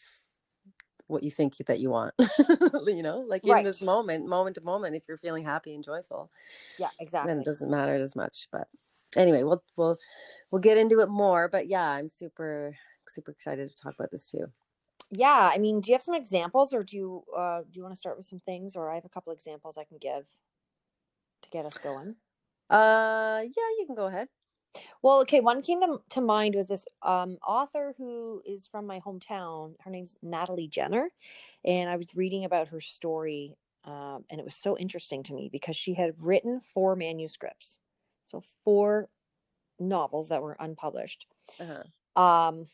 what 1.06 1.22
you 1.22 1.30
think 1.30 1.56
that 1.58 1.80
you 1.80 1.90
want 1.90 2.14
you 2.86 3.02
know 3.02 3.18
like 3.20 3.46
in 3.46 3.62
this 3.62 3.82
moment 3.82 4.26
moment 4.26 4.54
to 4.54 4.60
moment 4.62 4.94
if 4.96 5.02
you're 5.06 5.16
feeling 5.18 5.44
happy 5.44 5.74
and 5.74 5.84
joyful 5.84 6.30
Yeah, 6.76 6.90
exactly. 6.98 7.28
then 7.28 7.38
it 7.38 7.44
doesn't 7.44 7.70
matter 7.70 7.94
as 7.94 8.16
much 8.16 8.48
but 8.52 8.68
anyway 9.16 9.42
we'll 9.42 9.62
we'll 9.76 9.98
we'll 10.50 10.60
get 10.62 10.78
into 10.78 11.00
it 11.00 11.08
more 11.08 11.48
but 11.48 11.68
yeah 11.68 11.90
i'm 11.90 12.08
super 12.08 12.76
super 13.08 13.32
excited 13.32 13.68
to 13.68 13.74
talk 13.82 13.94
about 13.94 14.10
this 14.10 14.30
too 14.30 14.52
Yeah, 15.10 15.50
I 15.52 15.58
mean, 15.58 15.80
do 15.80 15.90
you 15.90 15.94
have 15.94 16.02
some 16.02 16.14
examples, 16.14 16.72
or 16.72 16.82
do 16.82 16.96
you 16.96 17.24
uh, 17.36 17.62
do 17.62 17.76
you 17.78 17.82
want 17.82 17.92
to 17.92 17.96
start 17.98 18.16
with 18.16 18.26
some 18.26 18.40
things, 18.40 18.74
or 18.76 18.90
I 18.90 18.94
have 18.96 19.04
a 19.04 19.08
couple 19.10 19.32
examples 19.32 19.76
I 19.78 19.84
can 19.84 19.98
give 19.98 20.26
to 21.42 21.50
get 21.50 21.64
us 21.66 21.78
going. 21.78 22.16
uh 22.70 23.42
yeah 23.44 23.68
you 23.78 23.84
can 23.86 23.94
go 23.94 24.06
ahead 24.06 24.28
Well, 25.02 25.20
okay, 25.22 25.40
one 25.40 25.62
came 25.62 25.80
to, 25.80 26.00
to 26.10 26.20
mind 26.20 26.54
was 26.54 26.66
this 26.66 26.86
um, 27.02 27.38
author 27.46 27.94
who 27.98 28.42
is 28.46 28.66
from 28.66 28.86
my 28.86 29.00
hometown. 29.00 29.74
Her 29.80 29.90
name's 29.90 30.16
Natalie 30.22 30.68
Jenner, 30.68 31.10
and 31.64 31.90
I 31.90 31.96
was 31.96 32.06
reading 32.14 32.44
about 32.44 32.68
her 32.68 32.80
story, 32.80 33.56
um, 33.84 34.24
and 34.30 34.38
it 34.40 34.44
was 34.44 34.56
so 34.56 34.78
interesting 34.78 35.22
to 35.24 35.34
me 35.34 35.48
because 35.52 35.76
she 35.76 35.94
had 35.94 36.14
written 36.18 36.60
four 36.72 36.96
manuscripts, 36.96 37.78
so 38.26 38.42
four 38.64 39.08
novels 39.78 40.28
that 40.28 40.42
were 40.42 40.56
unpublished. 40.60 41.26
uh-huh. 41.60 42.20
um 42.20 42.68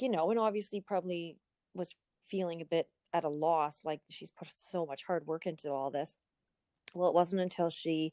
you 0.00 0.08
know 0.08 0.30
and 0.30 0.38
obviously 0.38 0.80
probably 0.80 1.36
was 1.74 1.94
feeling 2.28 2.60
a 2.60 2.64
bit 2.64 2.88
at 3.12 3.24
a 3.24 3.28
loss 3.28 3.82
like 3.84 4.00
she's 4.10 4.30
put 4.30 4.48
so 4.56 4.86
much 4.86 5.04
hard 5.04 5.26
work 5.26 5.46
into 5.46 5.70
all 5.70 5.90
this 5.90 6.16
well 6.94 7.08
it 7.08 7.14
wasn't 7.14 7.40
until 7.40 7.70
she 7.70 8.12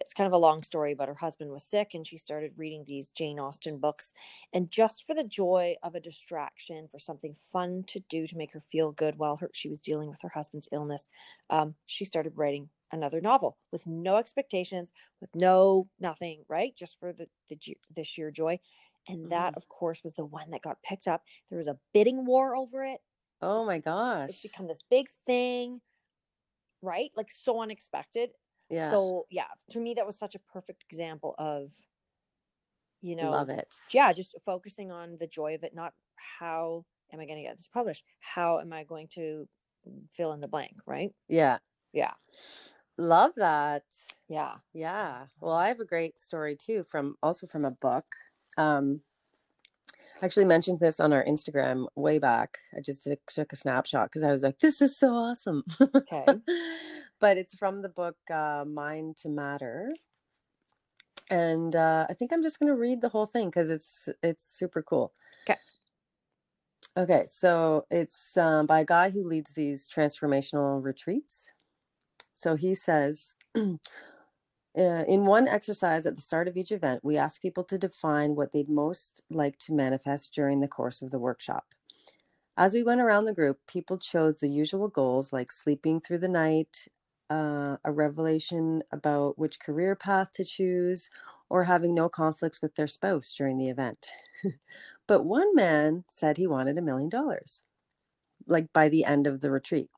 it's 0.00 0.14
kind 0.14 0.26
of 0.26 0.32
a 0.32 0.38
long 0.38 0.62
story 0.62 0.94
but 0.94 1.08
her 1.08 1.14
husband 1.14 1.50
was 1.50 1.64
sick 1.64 1.90
and 1.94 2.06
she 2.06 2.18
started 2.18 2.52
reading 2.56 2.84
these 2.86 3.10
jane 3.10 3.38
austen 3.38 3.78
books. 3.78 4.12
And 4.52 4.70
just 4.70 5.04
for 5.06 5.14
the 5.14 5.24
joy 5.24 5.76
of 5.82 5.94
a 5.94 6.00
distraction 6.00 6.88
for 6.90 6.98
something 6.98 7.36
fun 7.52 7.84
to 7.88 8.00
do 8.08 8.26
to 8.26 8.36
make 8.36 8.52
her 8.52 8.60
feel 8.60 8.92
good 8.92 9.18
while 9.18 9.36
her, 9.36 9.50
she 9.52 9.68
was 9.68 9.78
dealing 9.78 10.08
with 10.08 10.22
her 10.22 10.30
husband's 10.34 10.68
illness 10.72 11.08
um, 11.50 11.74
she 11.86 12.04
started 12.04 12.32
writing 12.36 12.68
another 12.92 13.20
novel 13.20 13.56
with 13.72 13.86
no 13.86 14.16
expectations 14.16 14.92
with 15.20 15.30
no 15.34 15.88
nothing 16.00 16.44
right? 16.48 16.74
Just 16.76 16.98
for 16.98 17.12
the 17.12 17.26
the, 17.48 17.58
the 17.94 18.04
sheer 18.04 18.30
joy. 18.30 18.58
And 19.06 19.30
that 19.32 19.54
of 19.56 19.68
course 19.68 20.02
was 20.02 20.14
the 20.14 20.24
one 20.24 20.50
that 20.50 20.62
got 20.62 20.82
picked 20.82 21.06
up. 21.06 21.22
There 21.50 21.58
was 21.58 21.68
a 21.68 21.78
bidding 21.92 22.24
war 22.24 22.56
over 22.56 22.84
it. 22.84 23.00
Oh 23.42 23.66
my 23.66 23.78
gosh. 23.78 24.30
it's 24.30 24.42
become 24.42 24.66
this 24.66 24.82
big 24.90 25.08
thing 25.26 25.80
right? 26.84 27.10
Like 27.16 27.30
so 27.30 27.62
unexpected 27.62 28.30
yeah 28.70 28.90
so 28.90 29.26
yeah 29.30 29.46
to 29.70 29.80
me 29.80 29.94
that 29.94 30.06
was 30.06 30.18
such 30.18 30.34
a 30.34 30.38
perfect 30.38 30.84
example 30.90 31.34
of 31.38 31.72
you 33.00 33.16
know 33.16 33.30
love 33.30 33.50
it 33.50 33.68
yeah 33.92 34.12
just 34.12 34.34
focusing 34.44 34.90
on 34.90 35.16
the 35.18 35.26
joy 35.26 35.54
of 35.54 35.62
it 35.62 35.74
not 35.74 35.92
how 36.16 36.84
am 37.12 37.20
i 37.20 37.26
going 37.26 37.36
to 37.36 37.42
get 37.42 37.56
this 37.56 37.68
published 37.68 38.04
how 38.20 38.58
am 38.60 38.72
i 38.72 38.84
going 38.84 39.08
to 39.08 39.46
fill 40.12 40.32
in 40.32 40.40
the 40.40 40.48
blank 40.48 40.72
right 40.86 41.12
yeah 41.28 41.58
yeah 41.92 42.12
love 42.96 43.32
that 43.36 43.82
yeah 44.28 44.54
Yeah. 44.72 45.26
Well, 45.40 45.54
I 45.54 45.68
have 45.68 45.80
a 45.80 45.84
great 45.84 46.18
story 46.18 46.56
too 46.56 46.84
from 46.84 47.16
also 47.22 47.46
from 47.46 47.64
a 47.64 47.70
book. 47.70 48.06
Um 48.56 49.02
actually 50.22 50.46
mentioned 50.46 50.80
this 50.80 51.00
on 51.00 51.12
our 51.12 51.24
Instagram 51.24 51.86
way 51.96 52.18
back. 52.18 52.58
I 52.74 52.80
just 52.80 53.04
took, 53.04 53.18
took 53.26 53.52
a 53.52 53.56
snapshot 53.56 54.06
because 54.08 54.22
I 54.22 54.32
was 54.32 54.42
like, 54.42 54.58
this 54.58 54.80
is 54.80 54.96
so 54.96 55.12
awesome. 55.12 55.64
Okay. 55.80 56.24
but 57.24 57.38
it's 57.38 57.54
from 57.54 57.80
the 57.80 57.88
book 57.88 58.18
uh, 58.30 58.66
Mind 58.68 59.16
to 59.16 59.30
Matter. 59.30 59.94
And 61.30 61.74
uh, 61.74 62.06
I 62.10 62.12
think 62.14 62.32
I'm 62.34 62.42
just 62.42 62.58
going 62.60 62.70
to 62.70 62.76
read 62.78 63.00
the 63.00 63.08
whole 63.08 63.24
thing 63.24 63.48
because 63.48 63.70
it's 63.70 64.10
it's 64.22 64.44
super 64.44 64.82
cool. 64.82 65.14
Okay, 65.48 65.56
Okay. 66.96 67.28
so 67.32 67.86
it's 67.90 68.36
um, 68.36 68.66
by 68.66 68.80
a 68.80 68.84
guy 68.84 69.08
who 69.10 69.26
leads 69.26 69.52
these 69.54 69.88
transformational 69.88 70.84
retreats. 70.84 71.52
So 72.36 72.56
he 72.56 72.74
says, 72.74 73.36
uh, 73.56 73.68
in 74.76 75.26
one 75.26 75.48
exercise 75.48 76.06
at 76.06 76.16
the 76.16 76.22
start 76.22 76.48
of 76.48 76.56
each 76.58 76.72
event, 76.72 77.04
we 77.04 77.16
ask 77.16 77.42
people 77.42 77.64
to 77.64 77.78
define 77.78 78.36
what 78.36 78.52
they'd 78.52 78.70
most 78.70 79.22
like 79.30 79.58
to 79.60 79.72
manifest 79.74 80.34
during 80.34 80.60
the 80.60 80.68
course 80.68 81.02
of 81.02 81.10
the 81.10 81.20
workshop. 81.20 81.64
As 82.56 82.74
we 82.74 82.84
went 82.84 83.00
around 83.00 83.24
the 83.26 83.34
group, 83.34 83.60
people 83.66 83.98
chose 83.98 84.40
the 84.40 84.48
usual 84.48 84.88
goals 84.88 85.32
like 85.32 85.52
sleeping 85.52 86.00
through 86.00 86.18
the 86.18 86.28
night, 86.28 86.88
uh, 87.30 87.76
a 87.84 87.92
revelation 87.92 88.82
about 88.92 89.38
which 89.38 89.60
career 89.60 89.96
path 89.96 90.32
to 90.34 90.44
choose, 90.44 91.10
or 91.48 91.64
having 91.64 91.94
no 91.94 92.08
conflicts 92.08 92.62
with 92.62 92.74
their 92.74 92.86
spouse 92.86 93.32
during 93.32 93.58
the 93.58 93.68
event. 93.68 94.08
but 95.06 95.24
one 95.24 95.54
man 95.54 96.04
said 96.08 96.36
he 96.36 96.46
wanted 96.46 96.78
a 96.78 96.82
million 96.82 97.08
dollars, 97.08 97.62
like 98.46 98.72
by 98.72 98.88
the 98.88 99.04
end 99.04 99.26
of 99.26 99.40
the 99.40 99.50
retreat. 99.50 99.90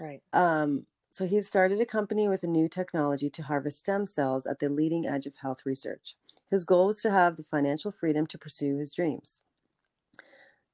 right 0.00 0.22
Um, 0.32 0.86
so 1.10 1.26
he 1.26 1.40
started 1.42 1.80
a 1.80 1.86
company 1.86 2.28
with 2.28 2.42
a 2.42 2.46
new 2.48 2.68
technology 2.68 3.28
to 3.30 3.42
harvest 3.42 3.80
stem 3.80 4.06
cells 4.06 4.46
at 4.46 4.60
the 4.60 4.68
leading 4.68 5.06
edge 5.06 5.26
of 5.26 5.36
health 5.36 5.66
research. 5.66 6.16
His 6.50 6.64
goal 6.64 6.86
was 6.86 6.98
to 7.02 7.10
have 7.10 7.36
the 7.36 7.42
financial 7.42 7.90
freedom 7.90 8.26
to 8.28 8.38
pursue 8.38 8.78
his 8.78 8.92
dreams. 8.92 9.42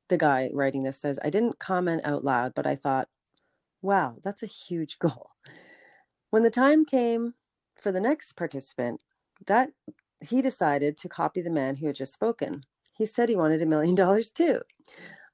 The 0.08 0.16
guy 0.16 0.50
writing 0.54 0.82
this 0.82 0.98
says, 0.98 1.18
I 1.22 1.28
didn't 1.30 1.58
comment 1.58 2.00
out 2.04 2.24
loud, 2.24 2.54
but 2.54 2.66
I 2.66 2.74
thought, 2.74 3.08
wow, 3.82 4.18
that's 4.22 4.42
a 4.42 4.46
huge 4.46 4.98
goal. 5.00 5.33
When 6.34 6.42
the 6.42 6.50
time 6.50 6.84
came 6.84 7.34
for 7.76 7.92
the 7.92 8.00
next 8.00 8.32
participant, 8.32 9.00
that 9.46 9.70
he 10.20 10.42
decided 10.42 10.96
to 10.96 11.08
copy 11.08 11.40
the 11.40 11.48
man 11.48 11.76
who 11.76 11.86
had 11.86 11.94
just 11.94 12.12
spoken. 12.12 12.64
He 12.92 13.06
said 13.06 13.28
he 13.28 13.36
wanted 13.36 13.62
a 13.62 13.66
million 13.66 13.94
dollars 14.04 14.32
too. 14.32 14.62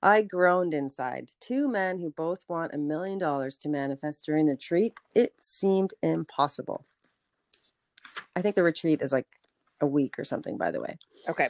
I 0.02 0.20
groaned 0.20 0.74
inside. 0.74 1.30
Two 1.40 1.68
men 1.68 2.00
who 2.00 2.10
both 2.10 2.44
want 2.50 2.74
a 2.74 2.78
million 2.78 3.16
dollars 3.16 3.56
to 3.62 3.70
manifest 3.70 4.26
during 4.26 4.44
the 4.44 4.52
retreat. 4.52 4.92
It 5.14 5.32
seemed 5.40 5.94
impossible. 6.02 6.84
I 8.36 8.42
think 8.42 8.54
the 8.54 8.62
retreat 8.62 9.00
is 9.00 9.10
like 9.10 9.26
a 9.80 9.86
week 9.86 10.18
or 10.18 10.24
something, 10.24 10.58
by 10.58 10.70
the 10.70 10.82
way. 10.82 10.98
Okay. 11.30 11.48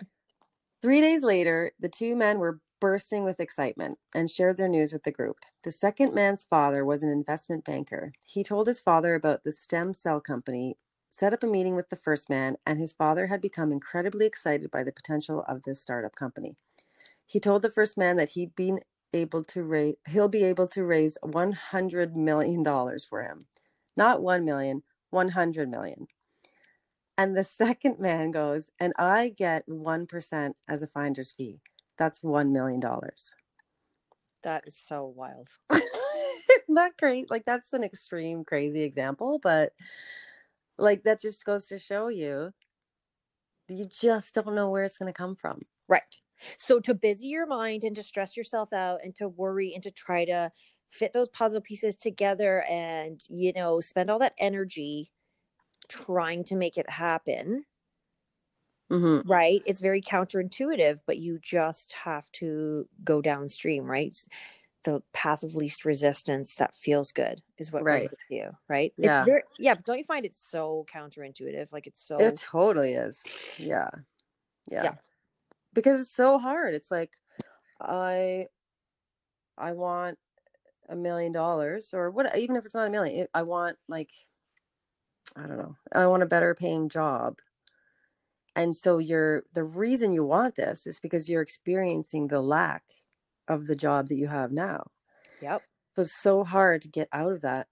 Three 0.81 1.01
days 1.01 1.25
later, 1.25 1.73
the 1.81 1.89
two 1.89 2.15
men 2.15 2.39
were 2.39 2.61
bursting 2.81 3.25
with 3.25 3.41
excitement 3.41 3.99
and 4.15 4.31
shared 4.31 4.57
their 4.57 4.69
news 4.69 4.93
with 4.93 5.05
the 5.05 5.13
group. 5.13 5.39
The 5.65 5.71
second 5.73 6.15
man's 6.15 6.45
father 6.45 6.85
was 6.85 7.03
an 7.03 7.11
investment 7.11 7.65
banker. 7.65 8.13
He 8.27 8.43
told 8.43 8.67
his 8.67 8.81
father 8.81 9.15
about 9.15 9.45
the 9.45 9.53
stem 9.53 9.95
cell 9.95 10.21
company, 10.21 10.79
set 11.11 11.33
up 11.35 11.43
a 11.43 11.47
meeting 11.47 11.77
with 11.77 11.91
the 11.91 11.97
first 11.97 12.31
man, 12.31 12.57
and 12.67 12.79
his 12.79 12.93
father 12.93 13.29
had 13.29 13.41
become 13.41 13.73
incredibly 13.73 14.27
excited 14.27 14.71
by 14.71 14.85
the 14.85 14.93
potential 14.93 15.43
of 15.49 15.63
this 15.63 15.83
startup 15.83 16.15
company. 16.17 16.57
He 17.27 17.41
told 17.41 17.63
the 17.63 17.71
first 17.71 17.97
man 17.99 18.17
that 18.17 18.31
he'd 18.31 18.57
been 18.57 18.81
able 19.13 19.45
to 19.45 19.63
raise 19.63 19.97
he'll 20.09 20.29
be 20.29 20.45
able 20.45 20.69
to 20.69 20.85
raise 20.85 21.19
100 21.23 22.17
million 22.17 22.63
dollars 22.63 23.05
for 23.05 23.23
him. 23.23 23.47
Not 23.97 24.23
1 24.23 24.45
million, 24.45 24.83
100 25.11 25.69
million. 25.71 26.09
And 27.17 27.37
the 27.37 27.45
second 27.63 28.01
man 28.01 28.31
goes, 28.31 28.71
and 28.81 28.93
I 28.99 29.29
get 29.29 29.67
1% 29.69 30.55
as 30.69 30.83
a 30.83 30.87
finder's 30.87 31.33
fee. 31.33 31.61
That's 32.01 32.21
$1 32.21 32.51
million. 32.51 32.81
That 34.43 34.65
is 34.67 34.77
so 34.77 35.05
wild. 35.05 35.49
Isn't 35.71 36.75
that 36.75 36.97
great? 36.99 37.31
Like, 37.31 37.45
that's 37.45 37.73
an 37.75 37.85
extreme, 37.85 38.43
crazy 38.45 38.83
example, 38.83 39.39
but 39.41 39.75
like, 40.79 41.05
that 41.05 41.21
just 41.21 41.45
goes 41.45 41.67
to 41.69 41.79
show 41.79 42.09
you 42.09 42.53
you 43.69 43.87
just 43.87 44.35
don't 44.35 44.55
know 44.55 44.69
where 44.69 44.85
it's 44.85 44.99
going 44.99 45.13
to 45.13 45.17
come 45.17 45.37
from. 45.37 45.61
Right. 45.89 46.17
So 46.57 46.81
to 46.81 46.95
busy 46.95 47.27
your 47.27 47.47
mind 47.47 47.85
and 47.85 47.95
to 47.97 48.03
stress 48.03 48.37
yourself 48.37 48.73
out 48.73 49.01
and 49.05 49.15
to 49.17 49.29
worry 49.29 49.75
and 49.75 49.83
to 49.83 49.91
try 49.91 50.25
to 50.25 50.51
fit 50.91 51.13
those 51.13 51.29
puzzle 51.29 51.61
pieces 51.61 51.95
together 51.95 52.65
and 52.69 53.23
you 53.29 53.53
know 53.53 53.81
spend 53.81 54.11
all 54.11 54.19
that 54.19 54.35
energy 54.39 55.11
trying 55.89 56.43
to 56.45 56.57
make 56.57 56.77
it 56.77 56.91
happen 56.91 57.65
hmm 58.91 59.21
right 59.25 59.63
it's 59.67 59.81
very 59.81 60.01
counterintuitive 60.01 61.01
but 61.07 61.19
you 61.19 61.39
just 61.41 61.93
have 61.93 62.31
to 62.33 62.89
go 63.05 63.21
downstream 63.21 63.85
right 63.85 64.25
the 64.85 65.03
path 65.13 65.45
of 65.45 65.57
least 65.57 65.85
resistance 65.85 66.57
that 66.57 66.77
feels 66.77 67.13
good 67.13 67.43
is 67.59 67.73
what 67.73 67.87
Right. 67.87 67.89
brings 67.89 68.13
it 68.13 68.21
to 68.29 68.35
you 68.35 68.51
right 68.69 68.95
Yeah. 68.97 69.07
it's 69.07 69.25
very 69.25 69.43
yeah 69.59 69.75
but 69.75 69.85
don't 69.85 69.99
you 69.99 70.05
find 70.05 70.27
it 70.27 70.35
so 70.35 70.87
counterintuitive 70.93 71.69
like 71.73 71.87
it's 71.87 72.03
so 72.03 72.19
It 72.21 72.37
totally 72.37 72.93
is. 72.95 73.23
Yeah. 73.59 73.91
yeah. 74.71 74.83
Yeah. 74.83 74.97
Because 75.75 76.01
it's 76.01 76.13
so 76.13 76.39
hard. 76.39 76.75
It's 76.75 76.91
like 76.91 77.13
I 77.81 78.49
I 79.57 79.73
want 79.73 80.19
a 80.89 80.97
million 80.97 81.33
dollars 81.33 81.95
or 81.95 82.11
what 82.11 82.37
even 82.39 82.57
if 82.57 82.65
it's 82.67 82.75
not 82.75 82.89
a 82.89 82.91
million, 82.91 83.23
it, 83.25 83.31
I 83.35 83.45
want 83.45 83.79
like 83.89 84.13
I 85.37 85.47
don't 85.47 85.59
know. 85.59 85.77
I 85.93 86.07
want 86.07 86.23
a 86.23 86.27
better 86.27 86.55
paying 86.55 86.89
job. 86.89 87.39
And 88.57 88.77
so 88.77 88.99
you're 88.99 89.45
the 89.55 89.65
reason 89.65 90.13
you 90.13 90.25
want 90.25 90.57
this 90.57 90.87
is 90.87 91.01
because 91.01 91.29
you're 91.29 91.43
experiencing 91.43 92.29
the 92.29 92.41
lack 92.41 92.85
of 93.49 93.67
the 93.67 93.77
job 93.77 94.09
that 94.09 94.17
you 94.17 94.29
have 94.29 94.53
now. 94.53 94.91
yep 95.41 95.65
So 95.95 96.03
it's 96.03 96.13
so 96.13 96.43
hard 96.43 96.83
to 96.83 96.89
get 96.89 97.09
out 97.13 97.33
of 97.33 97.43
that 97.43 97.69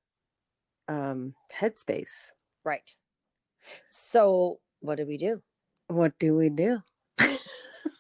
um 0.88 1.34
headspace. 1.52 2.32
right 2.64 2.94
so 3.90 4.60
what 4.80 4.96
do 4.96 5.06
we 5.06 5.16
do 5.16 5.42
What 5.88 6.18
do 6.18 6.34
we 6.34 6.48
do? 6.48 6.82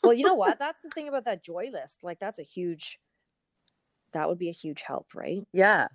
well 0.02 0.14
you 0.14 0.24
know 0.24 0.34
what 0.34 0.58
that's 0.58 0.80
the 0.82 0.90
thing 0.90 1.08
about 1.08 1.24
that 1.24 1.42
joy 1.44 1.68
list 1.72 1.98
like 2.02 2.18
that's 2.18 2.38
a 2.38 2.42
huge 2.42 2.98
that 4.12 4.28
would 4.28 4.38
be 4.38 4.48
a 4.48 4.52
huge 4.52 4.82
help 4.82 5.14
right 5.14 5.46
Yeah. 5.52 5.88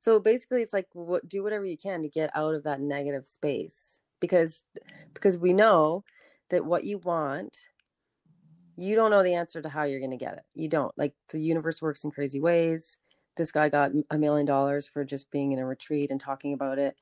So 0.00 0.20
basically 0.20 0.62
it's 0.62 0.72
like 0.72 0.88
what 0.92 1.28
do 1.28 1.42
whatever 1.42 1.64
you 1.64 1.78
can 1.78 2.02
to 2.02 2.08
get 2.08 2.30
out 2.34 2.54
of 2.54 2.64
that 2.64 2.80
negative 2.80 3.26
space 3.26 4.00
because 4.20 4.64
because 5.14 5.38
we 5.38 5.52
know 5.52 6.04
that 6.50 6.64
what 6.64 6.84
you 6.84 6.98
want 6.98 7.68
you 8.76 8.94
don't 8.94 9.10
know 9.10 9.22
the 9.22 9.34
answer 9.34 9.62
to 9.62 9.68
how 9.68 9.84
you're 9.84 10.00
going 10.00 10.10
to 10.10 10.16
get 10.16 10.34
it. 10.34 10.44
You 10.54 10.68
don't. 10.68 10.96
Like 10.98 11.14
the 11.30 11.40
universe 11.40 11.80
works 11.80 12.04
in 12.04 12.10
crazy 12.10 12.40
ways. 12.40 12.98
This 13.36 13.50
guy 13.50 13.68
got 13.68 13.92
a 14.10 14.18
million 14.18 14.46
dollars 14.46 14.86
for 14.86 15.04
just 15.04 15.30
being 15.30 15.52
in 15.52 15.58
a 15.58 15.66
retreat 15.66 16.10
and 16.10 16.20
talking 16.20 16.52
about 16.52 16.78
it. 16.78 16.96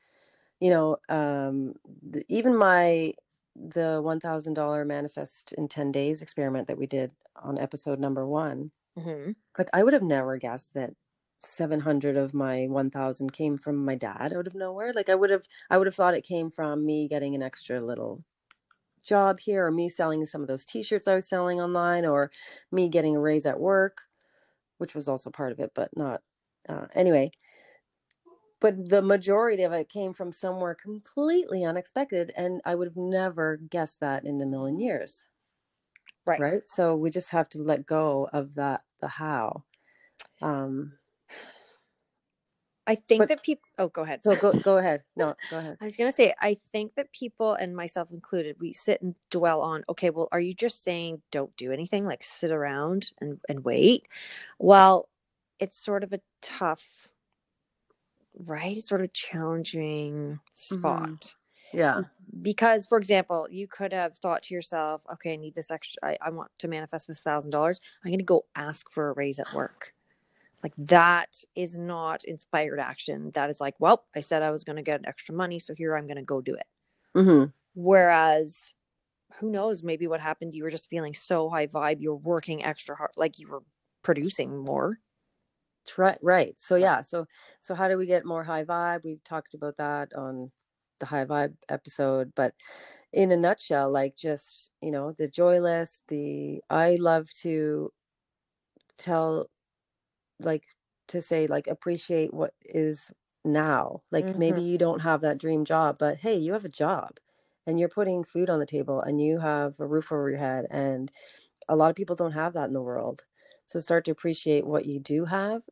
You 0.60 0.70
know, 0.70 0.96
um 1.08 1.74
the, 2.02 2.24
even 2.28 2.56
my 2.56 3.14
the 3.56 4.02
$1000 4.02 4.86
manifest 4.86 5.52
in 5.56 5.68
10 5.68 5.92
days 5.92 6.22
experiment 6.22 6.66
that 6.66 6.78
we 6.78 6.86
did 6.86 7.12
on 7.40 7.56
episode 7.56 8.00
number 8.00 8.26
1 8.26 8.72
mm-hmm. 8.98 9.30
like 9.56 9.68
I 9.72 9.84
would 9.84 9.92
have 9.92 10.02
never 10.02 10.38
guessed 10.38 10.74
that 10.74 10.92
700 11.38 12.16
of 12.16 12.34
my 12.34 12.66
1000 12.66 13.32
came 13.32 13.58
from 13.58 13.84
my 13.84 13.94
dad 13.94 14.32
out 14.32 14.46
of 14.48 14.54
nowhere. 14.54 14.92
Like 14.92 15.08
I 15.08 15.14
would 15.14 15.30
have 15.30 15.46
I 15.70 15.78
would 15.78 15.86
have 15.86 15.94
thought 15.94 16.14
it 16.14 16.24
came 16.24 16.50
from 16.50 16.84
me 16.86 17.06
getting 17.08 17.34
an 17.34 17.42
extra 17.42 17.80
little 17.80 18.24
job 19.04 19.40
here 19.40 19.66
or 19.66 19.70
me 19.70 19.88
selling 19.88 20.26
some 20.26 20.42
of 20.42 20.48
those 20.48 20.64
t-shirts 20.64 21.08
I 21.08 21.14
was 21.16 21.28
selling 21.28 21.60
online 21.60 22.06
or 22.06 22.30
me 22.72 22.88
getting 22.88 23.16
a 23.16 23.20
raise 23.20 23.46
at 23.46 23.60
work, 23.60 24.02
which 24.78 24.94
was 24.94 25.08
also 25.08 25.30
part 25.30 25.52
of 25.52 25.60
it, 25.60 25.72
but 25.74 25.90
not 25.96 26.22
uh, 26.68 26.86
anyway. 26.94 27.30
But 28.60 28.88
the 28.88 29.02
majority 29.02 29.62
of 29.62 29.72
it 29.72 29.88
came 29.88 30.12
from 30.14 30.32
somewhere 30.32 30.74
completely 30.74 31.64
unexpected 31.64 32.32
and 32.36 32.60
I 32.64 32.74
would 32.74 32.88
have 32.88 32.96
never 32.96 33.56
guessed 33.56 34.00
that 34.00 34.24
in 34.24 34.40
a 34.40 34.46
million 34.46 34.78
years. 34.78 35.26
Right. 36.26 36.40
Right. 36.40 36.66
So 36.66 36.96
we 36.96 37.10
just 37.10 37.30
have 37.30 37.48
to 37.50 37.62
let 37.62 37.86
go 37.86 38.28
of 38.32 38.54
that 38.54 38.82
the 39.00 39.08
how. 39.08 39.64
Um 40.42 40.98
i 42.86 42.94
think 42.94 43.20
But- 43.20 43.28
that 43.28 43.42
people 43.42 43.68
oh 43.78 43.88
go 43.88 44.02
ahead 44.02 44.20
so 44.24 44.36
go 44.36 44.52
go 44.52 44.78
ahead 44.78 45.02
no 45.16 45.34
go 45.50 45.58
ahead 45.58 45.76
I 45.80 45.84
was 45.84 45.96
going 45.96 46.10
to 46.10 46.14
say, 46.14 46.34
I 46.40 46.56
think 46.72 46.94
that 46.94 47.12
people, 47.12 47.54
and 47.54 47.74
myself 47.76 48.10
included, 48.10 48.56
we 48.60 48.72
sit 48.72 49.02
and 49.02 49.14
dwell 49.30 49.60
on, 49.60 49.84
okay, 49.88 50.10
well, 50.10 50.28
are 50.32 50.40
you 50.40 50.54
just 50.54 50.82
saying 50.82 51.22
don't 51.30 51.54
do 51.56 51.72
anything, 51.72 52.04
like 52.06 52.22
sit 52.24 52.50
around 52.50 53.10
and, 53.20 53.40
and 53.48 53.64
wait? 53.64 54.08
Well, 54.58 55.08
it's 55.58 55.76
sort 55.82 56.04
of 56.04 56.12
a 56.12 56.20
tough, 56.42 57.08
right? 58.38 58.76
It's 58.76 58.88
sort 58.88 59.02
of 59.02 59.12
challenging 59.12 60.40
mm-hmm. 60.40 60.78
spot. 60.78 61.34
yeah 61.72 62.02
Because, 62.42 62.86
for 62.86 62.98
example, 62.98 63.46
you 63.50 63.66
could 63.68 63.92
have 63.92 64.16
thought 64.18 64.42
to 64.44 64.54
yourself, 64.54 65.02
okay, 65.14 65.34
I 65.34 65.36
need 65.36 65.54
this 65.54 65.70
extra, 65.70 66.00
I, 66.02 66.18
I 66.20 66.30
want 66.30 66.50
to 66.58 66.68
manifest 66.68 67.08
this 67.08 67.20
thousand 67.20 67.50
dollars. 67.50 67.80
I'm 68.04 68.10
going 68.10 68.18
to 68.18 68.24
go 68.24 68.44
ask 68.54 68.90
for 68.90 69.10
a 69.10 69.12
raise 69.14 69.38
at 69.38 69.52
work. 69.54 69.93
Like 70.64 70.74
that 70.78 71.36
is 71.54 71.78
not 71.78 72.24
inspired 72.24 72.80
action. 72.80 73.30
That 73.34 73.50
is 73.50 73.60
like, 73.60 73.76
well, 73.78 74.06
I 74.16 74.20
said 74.20 74.42
I 74.42 74.50
was 74.50 74.64
going 74.64 74.76
to 74.76 74.82
get 74.82 75.02
extra 75.06 75.34
money, 75.34 75.60
so 75.60 75.74
here 75.74 75.96
I'm 75.96 76.08
going 76.08 76.16
to 76.16 76.24
go 76.24 76.40
do 76.42 76.54
it. 76.56 76.66
hmm 77.14 77.44
Whereas, 77.74 78.72
who 79.34 79.50
knows? 79.50 79.82
Maybe 79.82 80.06
what 80.06 80.20
happened? 80.20 80.54
You 80.54 80.64
were 80.64 80.70
just 80.70 80.90
feeling 80.90 81.14
so 81.14 81.50
high 81.50 81.66
vibe. 81.66 82.00
You're 82.00 82.16
working 82.16 82.64
extra 82.64 82.96
hard, 82.96 83.12
like 83.16 83.38
you 83.38 83.48
were 83.48 83.62
producing 84.02 84.56
more. 84.58 84.98
right 85.98 86.18
right 86.22 86.58
so 86.58 86.76
yeah 86.76 87.02
so 87.02 87.26
so 87.60 87.74
how 87.74 87.88
do 87.88 87.98
we 87.98 88.06
get 88.06 88.24
more 88.24 88.42
high 88.42 88.64
vibe 88.64 89.04
we've 89.04 89.22
talked 89.24 89.54
about 89.54 89.76
that 89.76 90.12
on 90.14 90.50
the 91.00 91.06
high 91.06 91.24
vibe 91.24 91.54
episode 91.68 92.32
but 92.34 92.54
in 93.12 93.30
a 93.30 93.36
nutshell 93.36 93.90
like 93.90 94.16
just 94.16 94.70
you 94.80 94.90
know 94.90 95.12
the 95.12 95.28
joy 95.28 95.60
list 95.60 96.02
the 96.08 96.60
i 96.70 96.96
love 96.98 97.28
to 97.34 97.92
tell 98.98 99.48
like 100.40 100.64
to 101.08 101.20
say 101.20 101.46
like 101.46 101.66
appreciate 101.66 102.32
what 102.32 102.54
is 102.64 103.10
now 103.44 104.00
like 104.10 104.36
maybe 104.38 104.58
mm-hmm. 104.58 104.68
you 104.68 104.78
don't 104.78 105.00
have 105.00 105.20
that 105.20 105.36
dream 105.36 105.66
job 105.66 105.96
but 105.98 106.16
hey 106.16 106.34
you 106.34 106.54
have 106.54 106.64
a 106.64 106.68
job 106.68 107.18
and 107.66 107.78
you're 107.78 107.88
putting 107.88 108.24
food 108.24 108.50
on 108.50 108.58
the 108.58 108.66
table 108.66 109.00
and 109.00 109.20
you 109.20 109.38
have 109.38 109.78
a 109.80 109.86
roof 109.86 110.12
over 110.12 110.30
your 110.30 110.38
head 110.38 110.66
and 110.70 111.10
a 111.68 111.76
lot 111.76 111.90
of 111.90 111.96
people 111.96 112.16
don't 112.16 112.32
have 112.32 112.52
that 112.54 112.68
in 112.68 112.72
the 112.74 112.82
world. 112.82 113.24
So 113.66 113.78
start 113.78 114.04
to 114.04 114.10
appreciate 114.10 114.66
what 114.66 114.86
you 114.86 114.98
do 115.00 115.24
have 115.26 115.62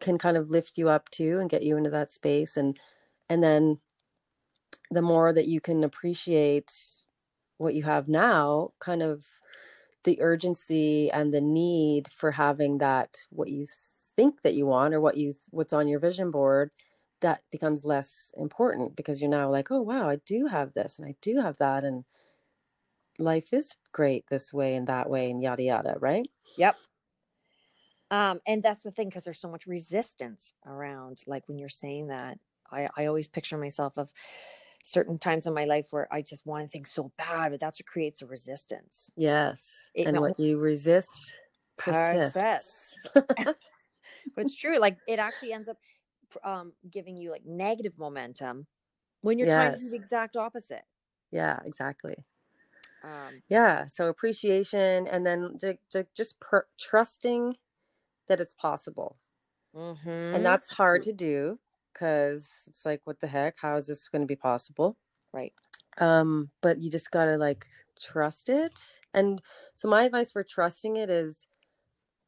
can 0.00 0.18
kind 0.18 0.36
of 0.36 0.50
lift 0.50 0.76
you 0.76 0.88
up 0.88 1.08
too 1.10 1.38
and 1.40 1.50
get 1.50 1.62
you 1.62 1.76
into 1.76 1.90
that 1.90 2.10
space 2.10 2.56
and 2.56 2.76
and 3.28 3.42
then 3.42 3.78
the 4.90 5.02
more 5.02 5.32
that 5.32 5.46
you 5.46 5.60
can 5.60 5.84
appreciate 5.84 6.72
what 7.58 7.74
you 7.74 7.84
have 7.84 8.08
now 8.08 8.70
kind 8.80 9.00
of 9.00 9.24
the 10.04 10.20
urgency 10.20 11.10
and 11.10 11.32
the 11.32 11.40
need 11.40 12.08
for 12.08 12.32
having 12.32 12.78
that 12.78 13.26
what 13.30 13.48
you 13.48 13.66
think 14.16 14.42
that 14.42 14.54
you 14.54 14.66
want 14.66 14.94
or 14.94 15.00
what 15.00 15.16
you 15.16 15.34
what's 15.50 15.72
on 15.72 15.88
your 15.88 15.98
vision 15.98 16.30
board 16.30 16.70
that 17.20 17.42
becomes 17.50 17.84
less 17.84 18.32
important 18.36 18.96
because 18.96 19.20
you're 19.20 19.30
now 19.30 19.48
like 19.50 19.70
oh 19.70 19.80
wow 19.80 20.08
i 20.08 20.16
do 20.26 20.46
have 20.46 20.74
this 20.74 20.98
and 20.98 21.08
i 21.08 21.14
do 21.20 21.40
have 21.40 21.56
that 21.58 21.84
and 21.84 22.04
life 23.18 23.52
is 23.52 23.76
great 23.92 24.26
this 24.28 24.52
way 24.52 24.74
and 24.74 24.86
that 24.86 25.08
way 25.08 25.30
and 25.30 25.42
yada 25.42 25.62
yada 25.62 25.96
right 26.00 26.28
Yep. 26.56 26.76
Um, 28.10 28.40
and 28.46 28.62
that's 28.62 28.82
the 28.82 28.90
thing 28.90 29.08
because 29.08 29.24
there's 29.24 29.40
so 29.40 29.50
much 29.50 29.66
resistance 29.66 30.52
around. 30.66 31.22
Like 31.26 31.48
when 31.48 31.58
you're 31.58 31.70
saying 31.70 32.08
that, 32.08 32.38
I, 32.70 32.86
I 32.94 33.06
always 33.06 33.26
picture 33.26 33.56
myself 33.56 33.96
of 33.96 34.12
certain 34.82 35.18
times 35.18 35.46
in 35.46 35.54
my 35.54 35.64
life 35.64 35.88
where 35.92 36.12
I 36.12 36.22
just 36.22 36.46
want 36.46 36.70
things 36.70 36.92
so 36.92 37.12
bad, 37.18 37.50
but 37.52 37.60
that's 37.60 37.80
what 37.80 37.86
creates 37.86 38.22
a 38.22 38.26
resistance. 38.26 39.12
yes 39.16 39.90
It 39.94 40.06
and 40.06 40.14
no- 40.14 40.20
what 40.20 40.38
you 40.38 40.58
resist 40.58 41.40
persists 41.76 42.34
Persists. 42.34 42.98
but 43.14 43.56
it's 44.36 44.54
true. 44.54 44.78
Like 44.78 44.98
it 45.06 45.18
actually 45.18 45.52
ends 45.52 45.68
up 45.68 45.78
um, 46.44 46.74
giving 46.90 47.16
you 47.16 47.30
like 47.30 47.44
negative 47.44 47.98
momentum 47.98 48.66
when 49.22 49.38
you're 49.38 49.48
trying 49.48 49.72
to 49.72 49.78
do 49.78 49.90
the 49.90 49.96
exact 49.96 50.36
opposite. 50.36 50.84
Yeah, 51.30 51.60
exactly. 51.64 52.24
Um, 53.02 53.42
Yeah. 53.48 53.86
So 53.86 54.08
appreciation 54.08 55.06
and 55.06 55.26
then 55.26 55.58
ju- 55.58 55.78
ju- 55.90 56.06
just 56.14 56.40
per- 56.40 56.68
trusting 56.78 57.56
that 58.28 58.40
it's 58.40 58.54
possible. 58.54 59.18
mhm. 59.74 59.98
And 60.32 60.44
that's 60.44 60.72
hard 60.72 61.02
to 61.04 61.12
do 61.12 61.60
because 61.92 62.64
it's 62.68 62.84
like, 62.84 63.00
what 63.04 63.20
the 63.20 63.26
heck? 63.26 63.56
How 63.60 63.76
is 63.76 63.86
this 63.86 64.08
going 64.08 64.22
to 64.22 64.26
be 64.26 64.36
possible? 64.36 64.96
right. 65.32 65.52
Um, 65.98 66.50
but 66.60 66.80
you 66.80 66.90
just 66.90 67.10
got 67.10 67.26
to 67.26 67.36
like 67.36 67.66
trust 68.00 68.48
it. 68.48 69.00
And 69.14 69.42
so 69.74 69.88
my 69.88 70.04
advice 70.04 70.32
for 70.32 70.42
trusting 70.42 70.96
it 70.96 71.10
is 71.10 71.46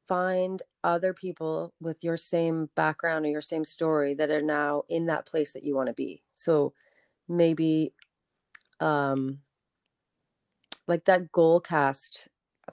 find 0.06 0.62
other 0.82 1.14
people 1.14 1.72
with 1.80 2.04
your 2.04 2.16
same 2.16 2.68
background 2.74 3.24
or 3.24 3.30
your 3.30 3.40
same 3.40 3.64
story 3.64 4.14
that 4.14 4.30
are 4.30 4.42
now 4.42 4.82
in 4.88 5.06
that 5.06 5.26
place 5.26 5.52
that 5.52 5.64
you 5.64 5.74
want 5.74 5.88
to 5.88 5.94
be. 5.94 6.22
So 6.34 6.74
maybe 7.26 7.94
um 8.80 9.38
like 10.86 11.06
that 11.06 11.32
Goalcast 11.32 12.28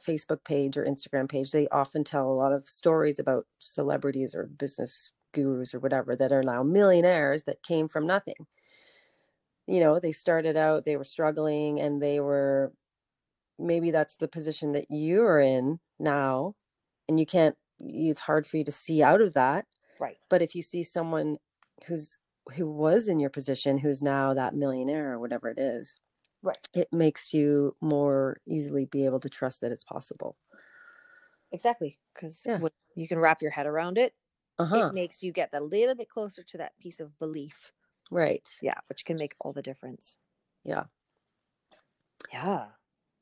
Facebook 0.06 0.44
page 0.44 0.78
or 0.78 0.86
Instagram 0.86 1.30
page, 1.30 1.52
they 1.52 1.68
often 1.70 2.04
tell 2.04 2.30
a 2.30 2.34
lot 2.34 2.52
of 2.52 2.68
stories 2.68 3.20
about 3.20 3.46
celebrities 3.60 4.36
or 4.36 4.48
business 4.48 5.12
gurus 5.34 5.74
or 5.74 5.80
whatever 5.80 6.16
that 6.16 6.32
are 6.32 6.44
now 6.44 6.64
millionaires 6.64 7.44
that 7.44 7.64
came 7.64 7.88
from 7.88 8.08
nothing. 8.08 8.48
You 9.68 9.80
know, 9.80 10.00
they 10.00 10.12
started 10.12 10.58
out, 10.58 10.86
they 10.86 10.98
were 10.98 11.04
struggling 11.04 11.80
and 11.80 12.02
they 12.02 12.20
were 12.20 12.74
maybe 13.60 13.92
that's 13.92 14.16
the 14.16 14.28
position 14.28 14.74
that 14.74 14.92
you 14.92 15.24
are 15.24 15.40
in 15.40 15.80
now 16.00 16.56
and 17.10 17.20
you 17.20 17.26
can't 17.26 17.58
it's 17.80 18.22
hard 18.22 18.48
for 18.48 18.58
you 18.58 18.64
to 18.66 18.72
see 18.72 19.04
out 19.04 19.22
of 19.22 19.34
that 19.34 19.68
Right. 20.00 20.20
but 20.30 20.42
if 20.42 20.56
you 20.56 20.62
see 20.62 20.84
someone 20.84 21.38
who's 21.86 22.18
who 22.56 22.70
was 22.70 23.08
in 23.08 23.20
your 23.20 23.30
position 23.30 23.78
who's 23.78 24.02
now 24.02 24.34
that 24.34 24.56
millionaire 24.56 25.14
or 25.14 25.20
whatever 25.20 25.50
it 25.50 25.60
is 25.60 25.98
Right. 26.44 26.68
it 26.74 26.88
makes 26.94 27.34
you 27.34 27.76
more 27.82 28.40
easily 28.48 28.86
be 28.86 29.06
able 29.06 29.20
to 29.22 29.30
trust 29.30 29.62
that 29.62 29.72
it's 29.72 29.84
possible 29.86 30.38
Exactly. 31.52 32.00
Because 32.14 32.46
Yeah. 32.46 32.62
you 32.96 33.08
can 33.08 33.20
wrap 33.20 33.42
your 33.42 33.52
head 33.52 33.68
around 33.68 33.98
it, 33.98 34.14
uh-huh 34.60 34.92
it 34.92 34.94
makes 34.94 35.24
you 35.24 35.32
get 35.32 35.50
a 35.54 35.62
little 35.62 35.96
bit 35.96 36.10
closer 36.10 36.44
to 36.44 36.58
that 36.58 36.78
piece 36.80 37.00
of 37.00 37.18
belief. 37.20 37.74
right 38.12 38.48
Yeah, 38.62 38.80
which 38.90 39.06
can 39.06 39.18
make 39.18 39.36
all 39.42 39.54
the 39.54 39.62
difference. 39.64 40.18
yeah 40.64 40.86
Yeah. 42.32 42.72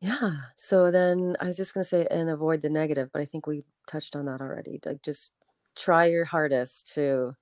yeah 0.02 0.32
so 0.58 0.92
then 0.92 1.36
i 1.40 1.46
was 1.48 1.58
just 1.58 1.74
going 1.74 1.84
to 1.84 1.88
say 1.90 2.08
and 2.10 2.30
avoid 2.30 2.62
the 2.62 2.70
negative 2.70 3.10
but 3.12 3.22
i 3.22 3.26
think 3.26 3.46
we 3.46 3.64
touched 3.88 4.16
on 4.16 4.26
that 4.26 4.42
already 4.42 4.80
like 4.86 5.02
just 5.02 5.34
try 5.76 6.06
your 6.06 6.26
hardest 6.26 6.94
to 6.94 7.36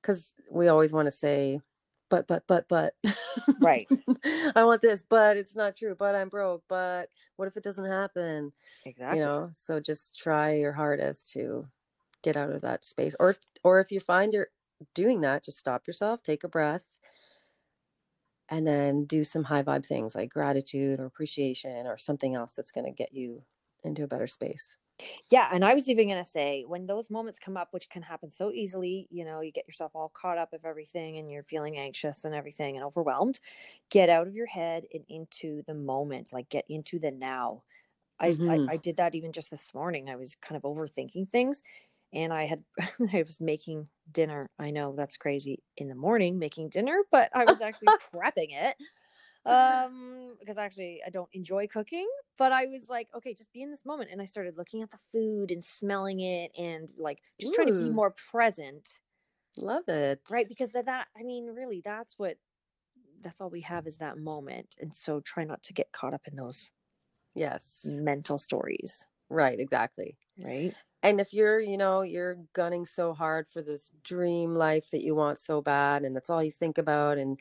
because 0.00 0.32
we 0.50 0.68
always 0.68 0.92
want 0.92 1.06
to 1.06 1.10
say 1.10 1.60
but 2.08 2.26
but 2.26 2.46
but 2.46 2.68
but 2.68 2.94
Right. 3.58 3.88
i 4.54 4.64
want 4.64 4.82
this 4.82 5.02
but 5.02 5.36
it's 5.36 5.54
not 5.56 5.76
true 5.76 5.94
but 5.94 6.14
i'm 6.14 6.28
broke 6.28 6.64
but 6.68 7.10
what 7.36 7.48
if 7.48 7.56
it 7.56 7.62
doesn't 7.64 7.84
happen 7.86 8.52
Exactly. 8.84 9.16
you 9.16 9.20
know 9.20 9.50
so 9.52 9.80
just 9.80 10.18
try 10.18 10.54
your 10.54 10.72
hardest 10.72 11.30
to 11.32 11.68
get 12.28 12.36
out 12.36 12.50
of 12.50 12.62
that 12.62 12.84
space 12.84 13.14
or 13.20 13.36
or 13.64 13.80
if 13.80 13.90
you 13.92 14.00
find 14.00 14.32
you're 14.32 14.48
doing 14.94 15.20
that 15.22 15.44
just 15.44 15.58
stop 15.58 15.86
yourself 15.86 16.22
take 16.22 16.44
a 16.44 16.48
breath 16.48 16.88
and 18.48 18.66
then 18.66 19.04
do 19.04 19.24
some 19.24 19.44
high 19.44 19.62
vibe 19.62 19.84
things 19.86 20.14
like 20.14 20.30
gratitude 20.30 21.00
or 21.00 21.04
appreciation 21.06 21.86
or 21.86 21.98
something 21.98 22.34
else 22.34 22.52
that's 22.52 22.72
going 22.72 22.86
to 22.86 22.92
get 22.92 23.12
you 23.12 23.44
into 23.84 24.02
a 24.04 24.08
better 24.08 24.26
space 24.26 24.76
Yeah, 25.30 25.48
and 25.52 25.64
I 25.64 25.74
was 25.74 25.88
even 25.88 26.08
gonna 26.08 26.24
say 26.24 26.64
when 26.64 26.86
those 26.86 27.10
moments 27.10 27.38
come 27.38 27.56
up, 27.56 27.72
which 27.72 27.88
can 27.88 28.02
happen 28.02 28.30
so 28.30 28.50
easily, 28.52 29.06
you 29.10 29.24
know, 29.24 29.40
you 29.40 29.52
get 29.52 29.66
yourself 29.66 29.92
all 29.94 30.08
caught 30.08 30.38
up 30.38 30.52
of 30.52 30.64
everything 30.64 31.16
and 31.18 31.30
you're 31.30 31.42
feeling 31.44 31.76
anxious 31.76 32.24
and 32.24 32.34
everything 32.34 32.76
and 32.76 32.84
overwhelmed. 32.84 33.40
Get 33.90 34.08
out 34.08 34.26
of 34.26 34.34
your 34.34 34.46
head 34.46 34.86
and 34.92 35.04
into 35.08 35.62
the 35.66 35.74
moment, 35.74 36.32
like 36.32 36.48
get 36.48 36.64
into 36.68 36.98
the 36.98 37.10
now. 37.10 37.64
I, 38.20 38.36
Mhm. 38.36 38.68
I 38.68 38.74
I 38.74 38.78
did 38.78 38.96
that 38.98 39.14
even 39.16 39.32
just 39.32 39.50
this 39.50 39.74
morning. 39.74 40.10
I 40.10 40.16
was 40.16 40.36
kind 40.36 40.56
of 40.56 40.62
overthinking 40.64 41.28
things, 41.30 41.62
and 42.12 42.32
I 42.32 42.46
had 42.46 42.62
I 43.12 43.22
was 43.22 43.40
making 43.40 43.88
dinner. 44.10 44.50
I 44.58 44.70
know 44.70 44.94
that's 44.96 45.16
crazy 45.16 45.62
in 45.76 45.88
the 45.88 45.94
morning 45.94 46.38
making 46.38 46.70
dinner, 46.70 47.02
but 47.10 47.30
I 47.34 47.44
was 47.44 47.60
actually 47.60 47.88
prepping 48.14 48.52
it 48.52 48.76
um 49.46 50.34
because 50.38 50.58
actually 50.58 51.00
i 51.06 51.10
don't 51.10 51.28
enjoy 51.32 51.66
cooking 51.66 52.08
but 52.36 52.52
i 52.52 52.66
was 52.66 52.88
like 52.88 53.08
okay 53.14 53.32
just 53.32 53.52
be 53.52 53.62
in 53.62 53.70
this 53.70 53.84
moment 53.86 54.10
and 54.12 54.20
i 54.20 54.24
started 54.24 54.58
looking 54.58 54.82
at 54.82 54.90
the 54.90 54.98
food 55.10 55.50
and 55.50 55.64
smelling 55.64 56.20
it 56.20 56.50
and 56.58 56.92
like 56.98 57.18
just 57.40 57.54
trying 57.54 57.68
to 57.68 57.84
be 57.84 57.90
more 57.90 58.14
present. 58.30 58.86
Love 59.56 59.88
it. 59.88 60.20
Right 60.30 60.48
because 60.48 60.70
that, 60.70 60.86
that 60.86 61.08
i 61.18 61.22
mean 61.22 61.48
really 61.54 61.82
that's 61.84 62.14
what 62.18 62.36
that's 63.22 63.40
all 63.40 63.50
we 63.50 63.62
have 63.62 63.86
is 63.86 63.96
that 63.96 64.18
moment 64.18 64.76
and 64.80 64.94
so 64.94 65.20
try 65.20 65.44
not 65.44 65.62
to 65.64 65.72
get 65.72 65.90
caught 65.92 66.14
up 66.14 66.22
in 66.26 66.36
those 66.36 66.70
yes. 67.34 67.84
mental 67.84 68.38
stories. 68.38 69.04
Right 69.30 69.58
exactly. 69.58 70.16
Right 70.38 70.74
and 71.02 71.20
if 71.20 71.32
you're 71.32 71.60
you 71.60 71.76
know 71.78 72.02
you're 72.02 72.36
gunning 72.52 72.86
so 72.86 73.12
hard 73.14 73.48
for 73.48 73.62
this 73.62 73.90
dream 74.04 74.54
life 74.54 74.90
that 74.90 75.02
you 75.02 75.14
want 75.14 75.38
so 75.38 75.60
bad 75.62 76.04
and 76.04 76.14
that's 76.16 76.30
all 76.30 76.42
you 76.42 76.52
think 76.52 76.78
about 76.78 77.18
and 77.18 77.38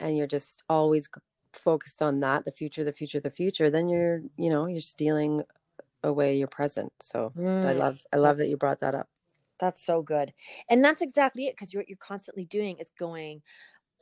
and 0.00 0.16
you're 0.16 0.26
just 0.26 0.64
always 0.68 1.08
focused 1.52 2.02
on 2.02 2.20
that 2.20 2.44
the 2.44 2.52
future 2.52 2.84
the 2.84 2.92
future 2.92 3.20
the 3.20 3.30
future 3.30 3.70
then 3.70 3.88
you're 3.88 4.22
you 4.36 4.50
know 4.50 4.66
you're 4.66 4.80
stealing 4.80 5.42
away 6.04 6.36
your 6.38 6.48
present. 6.48 6.92
So 7.02 7.34
i 7.64 7.72
Mm, 7.72 7.74
love 7.74 8.04
i 8.12 8.16
love 8.18 8.38
that 8.38 8.48
you 8.48 8.56
brought 8.58 8.80
that 8.80 8.94
up. 8.94 9.08
That's 9.60 9.84
so 9.84 10.02
good. 10.02 10.32
And 10.68 10.84
that's 10.84 11.02
exactly 11.02 11.46
it 11.46 11.54
because 11.54 11.74
what 11.74 11.88
you're 11.88 11.96
constantly 11.98 12.44
doing 12.44 12.78
is 12.78 12.90
going 12.98 13.42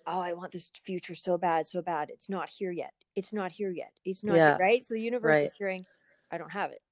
oh 0.06 0.20
i 0.20 0.32
want 0.34 0.52
this 0.52 0.70
future 0.84 1.14
so 1.14 1.38
bad 1.38 1.66
so 1.66 1.82
bad. 1.82 2.10
It's 2.10 2.28
not 2.28 2.48
here 2.50 2.72
yet. 2.72 2.94
It's 3.16 3.32
not 3.32 3.52
here 3.52 3.70
yet. 3.72 3.92
It's 4.04 4.24
not 4.24 4.36
Yeah, 4.36 4.42
here, 4.42 4.56
right? 4.58 4.84
So 4.84 4.94
the 4.94 5.00
universe 5.02 5.42
right. 5.42 5.44
is 5.44 5.54
hearing 5.54 5.86
i 6.32 6.38
don't 6.38 6.50
have 6.52 6.72
it 6.72 6.82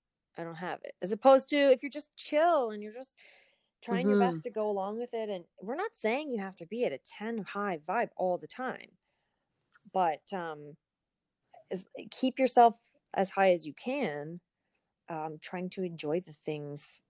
i 0.40 0.44
don't 0.44 0.56
have 0.56 0.80
it 0.84 0.94
as 1.02 1.12
opposed 1.12 1.48
to 1.50 1.56
if 1.58 1.82
you're 1.82 1.90
just 1.90 2.14
chill 2.16 2.70
and 2.70 2.82
you're 2.82 2.94
just 2.94 3.16
trying 3.82 4.08
your 4.08 4.18
Mm-hmm. 4.18 4.38
best 4.38 4.42
to 4.42 4.50
go 4.50 4.70
along 4.70 4.98
with 4.98 5.14
it 5.14 5.28
and 5.30 5.44
we're 5.62 5.76
not 5.76 5.96
saying 5.96 6.30
you 6.30 6.40
have 6.40 6.56
to 6.56 6.66
be 6.66 6.84
at 6.84 6.92
a 6.92 6.98
10 6.98 7.38
high 7.38 7.78
vibe 7.78 8.10
all 8.16 8.38
the 8.38 8.48
time 8.48 8.92
but 9.92 10.32
um 10.32 10.76
is, 11.70 11.86
keep 12.10 12.38
yourself 12.38 12.76
as 13.14 13.30
high 13.30 13.52
as 13.52 13.66
you 13.66 13.74
can 13.74 14.40
um 15.08 15.38
trying 15.40 15.70
to 15.70 15.84
enjoy 15.84 16.20
the 16.20 16.34
things 16.34 17.02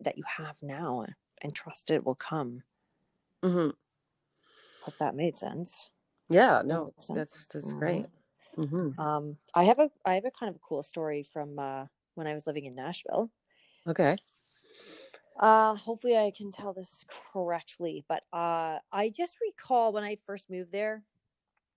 that 0.00 0.18
you 0.18 0.24
have 0.26 0.62
now 0.62 1.06
and 1.42 1.54
trust 1.54 1.90
it 1.90 2.04
will 2.04 2.16
come 2.16 2.62
hmm 3.42 3.72
hope 4.80 4.96
that 4.98 5.14
made 5.14 5.36
sense 5.38 5.90
yeah 6.28 6.62
no 6.64 6.94
100%. 7.04 7.12
that's 7.12 7.46
that's 7.52 7.72
Mhm. 7.72 7.72
great 7.72 8.08
hmm 8.56 8.90
Um, 8.98 9.38
I 9.54 9.64
have 9.64 9.78
a 9.80 9.90
I 10.04 10.14
have 10.16 10.26
a 10.26 10.32
kind 10.32 10.50
of 10.50 10.56
a 10.56 10.60
cool 10.68 10.82
story 10.82 11.22
from 11.24 11.58
uh, 11.58 11.86
when 12.14 12.26
I 12.26 12.34
was 12.34 12.46
living 12.46 12.64
in 12.66 12.74
Nashville. 12.74 13.30
okay 13.86 14.16
Uh, 15.38 15.74
hopefully 15.74 16.16
I 16.16 16.30
can 16.30 16.52
tell 16.52 16.72
this 16.74 17.04
correctly, 17.08 18.04
but 18.06 18.24
uh, 18.32 18.78
I 18.92 19.08
just 19.08 19.38
recall 19.40 19.92
when 19.92 20.04
I 20.04 20.18
first 20.26 20.50
moved 20.50 20.72
there, 20.72 21.04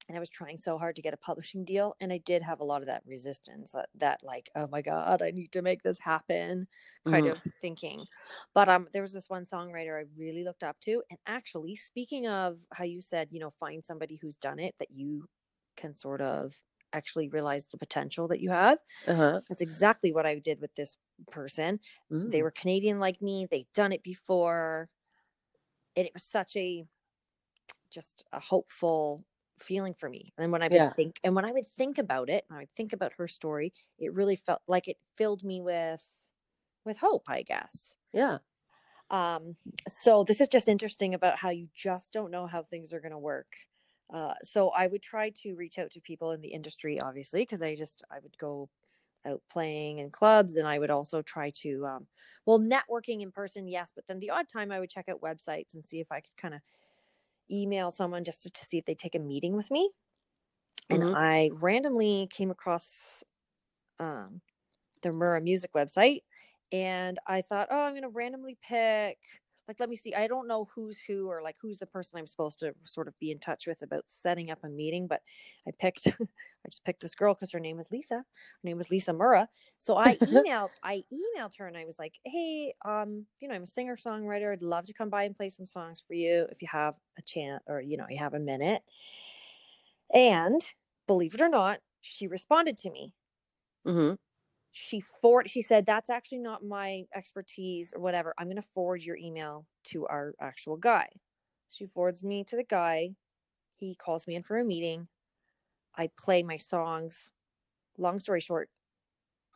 and 0.09 0.17
I 0.17 0.21
was 0.21 0.29
trying 0.29 0.57
so 0.57 0.77
hard 0.77 0.95
to 0.97 1.03
get 1.03 1.13
a 1.13 1.17
publishing 1.17 1.65
deal, 1.65 1.95
and 2.01 2.13
I 2.13 2.19
did 2.19 2.43
have 2.43 2.59
a 2.61 2.65
lot 2.65 2.81
of 2.81 2.87
that 2.87 3.03
resistance, 3.05 3.73
that, 3.73 3.89
that 3.95 4.23
like, 4.23 4.49
oh 4.55 4.67
my 4.67 4.81
god, 4.81 5.21
I 5.21 5.31
need 5.31 5.51
to 5.53 5.61
make 5.63 5.83
this 5.83 5.99
happen, 5.99 6.67
kind 7.05 7.25
Mhm. 7.25 7.33
of 7.33 7.41
thinking. 7.61 8.07
But 8.53 8.69
um, 8.69 8.89
there 8.93 9.03
was 9.03 9.13
this 9.13 9.29
one 9.29 9.45
songwriter 9.45 9.99
I 9.99 10.05
really 10.17 10.43
looked 10.43 10.63
up 10.63 10.79
to, 10.81 11.03
and 11.09 11.19
actually, 11.27 11.75
speaking 11.77 12.27
of 12.27 12.59
how 12.73 12.85
you 12.85 13.01
said, 13.01 13.29
you 13.31 13.39
know, 13.39 13.51
find 13.51 13.85
somebody 13.85 14.17
who's 14.17 14.35
done 14.37 14.59
it 14.59 14.75
that 14.79 14.91
you 14.91 15.29
can 15.77 15.95
sort 15.95 16.21
of 16.21 16.61
actually 16.95 17.29
realize 17.29 17.67
the 17.67 17.77
potential 17.77 18.27
that 18.29 18.41
you 18.41 18.51
have. 18.51 18.79
uh-huh 19.07 19.41
That's 19.49 19.61
exactly 19.61 20.13
what 20.13 20.25
I 20.25 20.39
did 20.39 20.61
with 20.61 20.75
this 20.75 20.97
person. 21.31 21.79
They 22.25 22.41
Mm. 22.41 22.43
were 22.43 22.51
Canadian 22.51 22.99
like 22.99 23.21
me, 23.21 23.47
they'd 23.49 23.71
done 23.73 23.93
it 23.93 24.03
before. 24.03 24.89
And 25.95 26.05
it 26.07 26.13
was 26.13 26.23
such 26.23 26.55
a 26.55 26.85
just 27.89 28.23
a 28.31 28.39
hopeful 28.39 29.25
feeling 29.59 29.93
for 29.93 30.09
me. 30.09 30.33
And 30.37 30.51
when 30.51 30.61
I 30.61 30.67
would 30.67 30.83
Yeah. 30.83 30.93
think 30.95 31.19
and 31.23 31.35
when 31.35 31.45
I 31.45 31.51
would 31.51 31.67
think 31.67 31.97
about 31.97 32.29
it, 32.29 32.45
and 32.49 32.57
I 32.57 32.61
would 32.61 32.75
think 32.75 32.93
about 32.93 33.13
her 33.13 33.27
story, 33.27 33.73
it 33.97 34.13
really 34.13 34.35
felt 34.35 34.61
like 34.67 34.87
it 34.87 34.97
filled 35.15 35.43
me 35.43 35.61
with 35.61 36.03
with 36.85 36.99
hope, 36.99 37.23
I 37.29 37.43
guess. 37.43 37.95
yeah 38.13 38.39
Um, 39.09 39.57
so 39.87 40.23
this 40.23 40.41
is 40.41 40.47
just 40.47 40.67
interesting 40.67 41.13
about 41.13 41.37
how 41.39 41.49
you 41.49 41.69
just 41.73 42.11
don't 42.11 42.31
know 42.31 42.47
how 42.47 42.63
things 42.63 42.91
are 42.93 42.99
going 42.99 43.11
to 43.11 43.19
work. 43.19 43.55
Uh, 44.13 44.35
so 44.43 44.69
I 44.69 44.87
would 44.87 45.01
try 45.03 45.31
to 45.31 45.55
reach 45.55 45.79
out 45.79 45.91
to 45.91 46.01
people 46.01 46.31
in 46.31 46.41
the 46.41 46.49
industry, 46.53 46.99
obviously, 47.01 47.41
because 47.41 47.61
I 47.61 47.75
just 47.75 48.03
I 48.11 48.19
would 48.19 48.37
go 48.37 48.69
out 49.25 49.43
playing 49.51 49.99
in 49.99 50.11
clubs, 50.11 50.57
and 50.57 50.67
I 50.67 50.79
would 50.79 50.91
also 50.91 51.21
try 51.21 51.51
to, 51.61 51.85
um, 51.87 52.07
well, 52.45 52.59
networking 52.59 53.21
in 53.21 53.31
person, 53.31 53.67
yes, 53.67 53.91
but 53.95 54.05
then 54.07 54.19
the 54.19 54.31
odd 54.31 54.49
time 54.49 54.71
I 54.71 54.79
would 54.79 54.89
check 54.91 55.09
out 55.09 55.21
websites 55.21 55.73
and 55.75 55.85
see 55.85 55.99
if 56.01 56.11
I 56.11 56.21
could 56.21 56.37
kind 56.37 56.55
of 56.55 56.61
email 57.51 57.91
someone 57.91 58.23
just 58.25 58.43
to, 58.43 58.51
to 58.51 58.65
see 58.65 58.77
if 58.77 58.85
they 58.85 58.95
take 58.95 59.15
a 59.15 59.19
meeting 59.19 59.55
with 59.55 59.71
me. 59.71 59.91
And 60.89 61.03
Mhm. 61.03 61.13
I 61.13 61.49
randomly 61.53 62.27
came 62.31 62.51
across 62.51 63.23
um, 63.99 64.41
the 65.03 65.09
Murrah 65.09 65.43
Music 65.43 65.73
website, 65.73 66.23
and 66.71 67.19
I 67.27 67.41
thought, 67.41 67.69
oh, 67.71 67.81
I'm 67.81 67.93
going 67.93 68.03
to 68.03 68.09
randomly 68.09 68.57
pick 68.61 69.19
like 69.67 69.79
let 69.79 69.89
me 69.89 69.95
see 69.95 70.13
i 70.13 70.27
don't 70.27 70.47
know 70.47 70.69
who's 70.75 70.99
who 70.99 71.27
or 71.27 71.41
like 71.41 71.55
who's 71.61 71.79
the 71.79 71.85
person 71.85 72.17
i'm 72.17 72.27
supposed 72.27 72.59
to 72.59 72.73
sort 72.83 73.07
of 73.07 73.17
be 73.19 73.31
in 73.31 73.39
touch 73.39 73.67
with 73.67 73.81
about 73.81 74.03
setting 74.07 74.51
up 74.51 74.63
a 74.63 74.69
meeting 74.69 75.07
but 75.07 75.21
i 75.67 75.71
picked 75.77 76.07
i 76.07 76.69
just 76.69 76.83
picked 76.83 77.01
this 77.01 77.15
girl 77.15 77.33
because 77.33 77.51
her 77.51 77.59
name 77.59 77.79
is 77.79 77.87
lisa 77.91 78.15
her 78.15 78.25
name 78.63 78.77
was 78.77 78.89
lisa 78.89 79.11
murrah. 79.11 79.47
So 79.79 79.97
i 79.97 80.17
emailed 80.25 80.71
i 80.83 81.03
emailed 81.11 81.57
her 81.57 81.67
and 81.67 81.77
i 81.77 81.85
was 81.85 81.99
like 81.99 82.19
hey 82.23 82.73
um 82.83 83.25
you 83.39 83.47
know 83.47 83.55
i'm 83.55 83.63
a 83.63 83.67
singer 83.67 83.95
songwriter 83.95 84.51
i'd 84.53 84.61
love 84.61 84.85
to 84.85 84.93
come 84.93 85.09
by 85.09 85.23
and 85.23 85.35
play 85.35 85.49
some 85.49 85.65
songs 85.65 86.03
for 86.05 86.13
you 86.13 86.47
if 86.51 86.61
you 86.61 86.67
have 86.71 86.95
a 87.17 87.21
chance 87.21 87.63
or 87.67 87.81
you 87.81 87.97
know 87.97 88.05
you 88.09 88.17
have 88.17 88.33
a 88.33 88.39
minute. 88.39 88.83
And 90.13 90.61
believe 91.07 91.33
it 91.33 91.41
or 91.41 91.49
not 91.49 91.81
she 92.01 92.27
responded 92.27 92.77
to 92.77 92.89
me. 92.91 93.13
Hmm 93.85 94.15
she 94.77 94.99
forward 94.99 95.49
she 95.49 95.61
said 95.61 95.85
that's 95.85 96.09
actually 96.09 96.39
not 96.39 96.61
my 96.61 97.05
expertise 97.15 97.93
or 97.95 98.01
whatever. 98.01 98.33
I'm 98.37 98.47
going 98.47 98.57
to 98.57 98.61
forward 98.61 99.01
your 99.03 99.15
email 99.15 99.65
to 99.85 100.05
our 100.07 100.33
actual 100.41 100.75
guy. 100.75 101.07
She 101.69 101.85
forwards 101.85 102.23
me 102.23 102.43
to 102.43 102.57
the 102.57 102.63
guy. 102.63 103.11
He 103.77 103.95
calls 103.95 104.27
me 104.27 104.35
in 104.35 104.43
for 104.43 104.59
a 104.59 104.65
meeting. 104.65 105.07
I 105.95 106.09
play 106.19 106.43
my 106.43 106.57
songs. 106.57 107.31
Long 107.97 108.19
story 108.19 108.41
short 108.41 108.69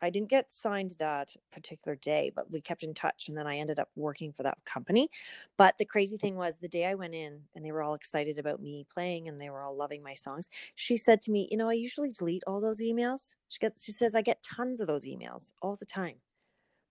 i 0.02 0.10
didn't 0.10 0.28
get 0.28 0.50
signed 0.50 0.94
that 0.98 1.34
particular 1.52 1.96
day 1.96 2.30
but 2.34 2.50
we 2.50 2.60
kept 2.60 2.82
in 2.82 2.94
touch 2.94 3.28
and 3.28 3.36
then 3.36 3.46
i 3.46 3.56
ended 3.56 3.78
up 3.78 3.90
working 3.96 4.32
for 4.32 4.42
that 4.42 4.58
company 4.64 5.10
but 5.56 5.76
the 5.78 5.84
crazy 5.84 6.16
thing 6.16 6.36
was 6.36 6.58
the 6.58 6.68
day 6.68 6.84
i 6.86 6.94
went 6.94 7.14
in 7.14 7.44
and 7.54 7.64
they 7.64 7.72
were 7.72 7.82
all 7.82 7.94
excited 7.94 8.38
about 8.38 8.60
me 8.60 8.86
playing 8.92 9.28
and 9.28 9.40
they 9.40 9.50
were 9.50 9.62
all 9.62 9.76
loving 9.76 10.02
my 10.02 10.14
songs 10.14 10.48
she 10.74 10.96
said 10.96 11.20
to 11.20 11.30
me 11.30 11.48
you 11.50 11.56
know 11.56 11.68
i 11.68 11.72
usually 11.72 12.10
delete 12.10 12.42
all 12.46 12.60
those 12.60 12.80
emails 12.80 13.34
she 13.48 13.58
gets 13.58 13.84
she 13.84 13.92
says 13.92 14.14
i 14.14 14.22
get 14.22 14.42
tons 14.42 14.80
of 14.80 14.86
those 14.86 15.04
emails 15.06 15.52
all 15.62 15.76
the 15.76 15.86
time 15.86 16.20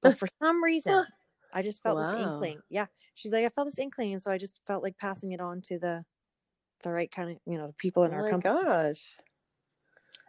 but 0.01 0.15
for 0.15 0.27
some 0.41 0.63
reason 0.63 1.05
i 1.53 1.61
just 1.61 1.81
felt 1.83 1.97
this 1.97 2.13
Wow. 2.13 2.13
inkling 2.13 2.61
yeah 2.69 2.87
she's 3.15 3.33
like 3.33 3.45
i 3.45 3.49
felt 3.49 3.67
this 3.67 3.79
inkling 3.79 4.13
and 4.13 4.21
so 4.21 4.31
i 4.31 4.37
just 4.37 4.59
felt 4.67 4.83
like 4.83 4.97
passing 4.97 5.31
it 5.31 5.41
on 5.41 5.61
to 5.61 5.79
the 5.79 6.05
the 6.83 6.91
right 6.91 7.11
kind 7.11 7.31
of 7.31 7.39
you 7.45 7.57
know 7.57 7.67
the 7.67 7.73
people 7.73 8.03
in 8.05 8.11
Oh 8.11 8.15
our 8.15 8.23
my 8.23 8.33
company 8.33 8.43
gosh. 8.43 9.17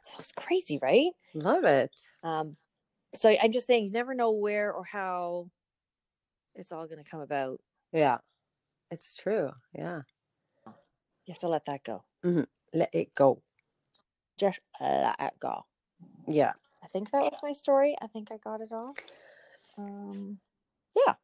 so 0.02 0.18
it's 0.18 0.32
crazy 0.32 0.78
right 0.82 1.12
Love 1.34 1.64
it. 1.64 1.92
um 2.22 2.56
so 3.14 3.30
i'm 3.42 3.52
just 3.52 3.66
saying 3.66 3.84
you 3.84 3.90
never 3.92 4.14
know 4.14 4.30
where 4.30 4.72
or 4.72 4.84
how 4.84 5.48
it's 6.54 6.72
all 6.72 6.86
going 6.86 7.02
to 7.02 7.08
come 7.10 7.20
about 7.20 7.60
Yeah. 7.92 8.18
It's 8.90 9.14
true. 9.16 9.52
Yeah. 9.72 10.02
you 11.26 11.32
have 11.32 11.38
to 11.40 11.48
let 11.48 11.64
that 11.66 11.84
go 11.84 12.04
Let 12.74 12.90
it 12.92 13.14
go. 13.14 13.42
just 14.38 14.60
let 14.80 15.16
it 15.20 15.34
go 15.40 15.64
Yeah. 16.28 16.52
i 16.84 16.88
think 16.88 17.10
that 17.10 17.22
was 17.22 17.38
my 17.42 17.52
story 17.52 17.96
i 18.02 18.06
think 18.08 18.30
i 18.32 18.36
got 18.38 18.60
it 18.60 18.72
all 18.72 18.94
um 19.78 20.38
yeah. 20.96 21.14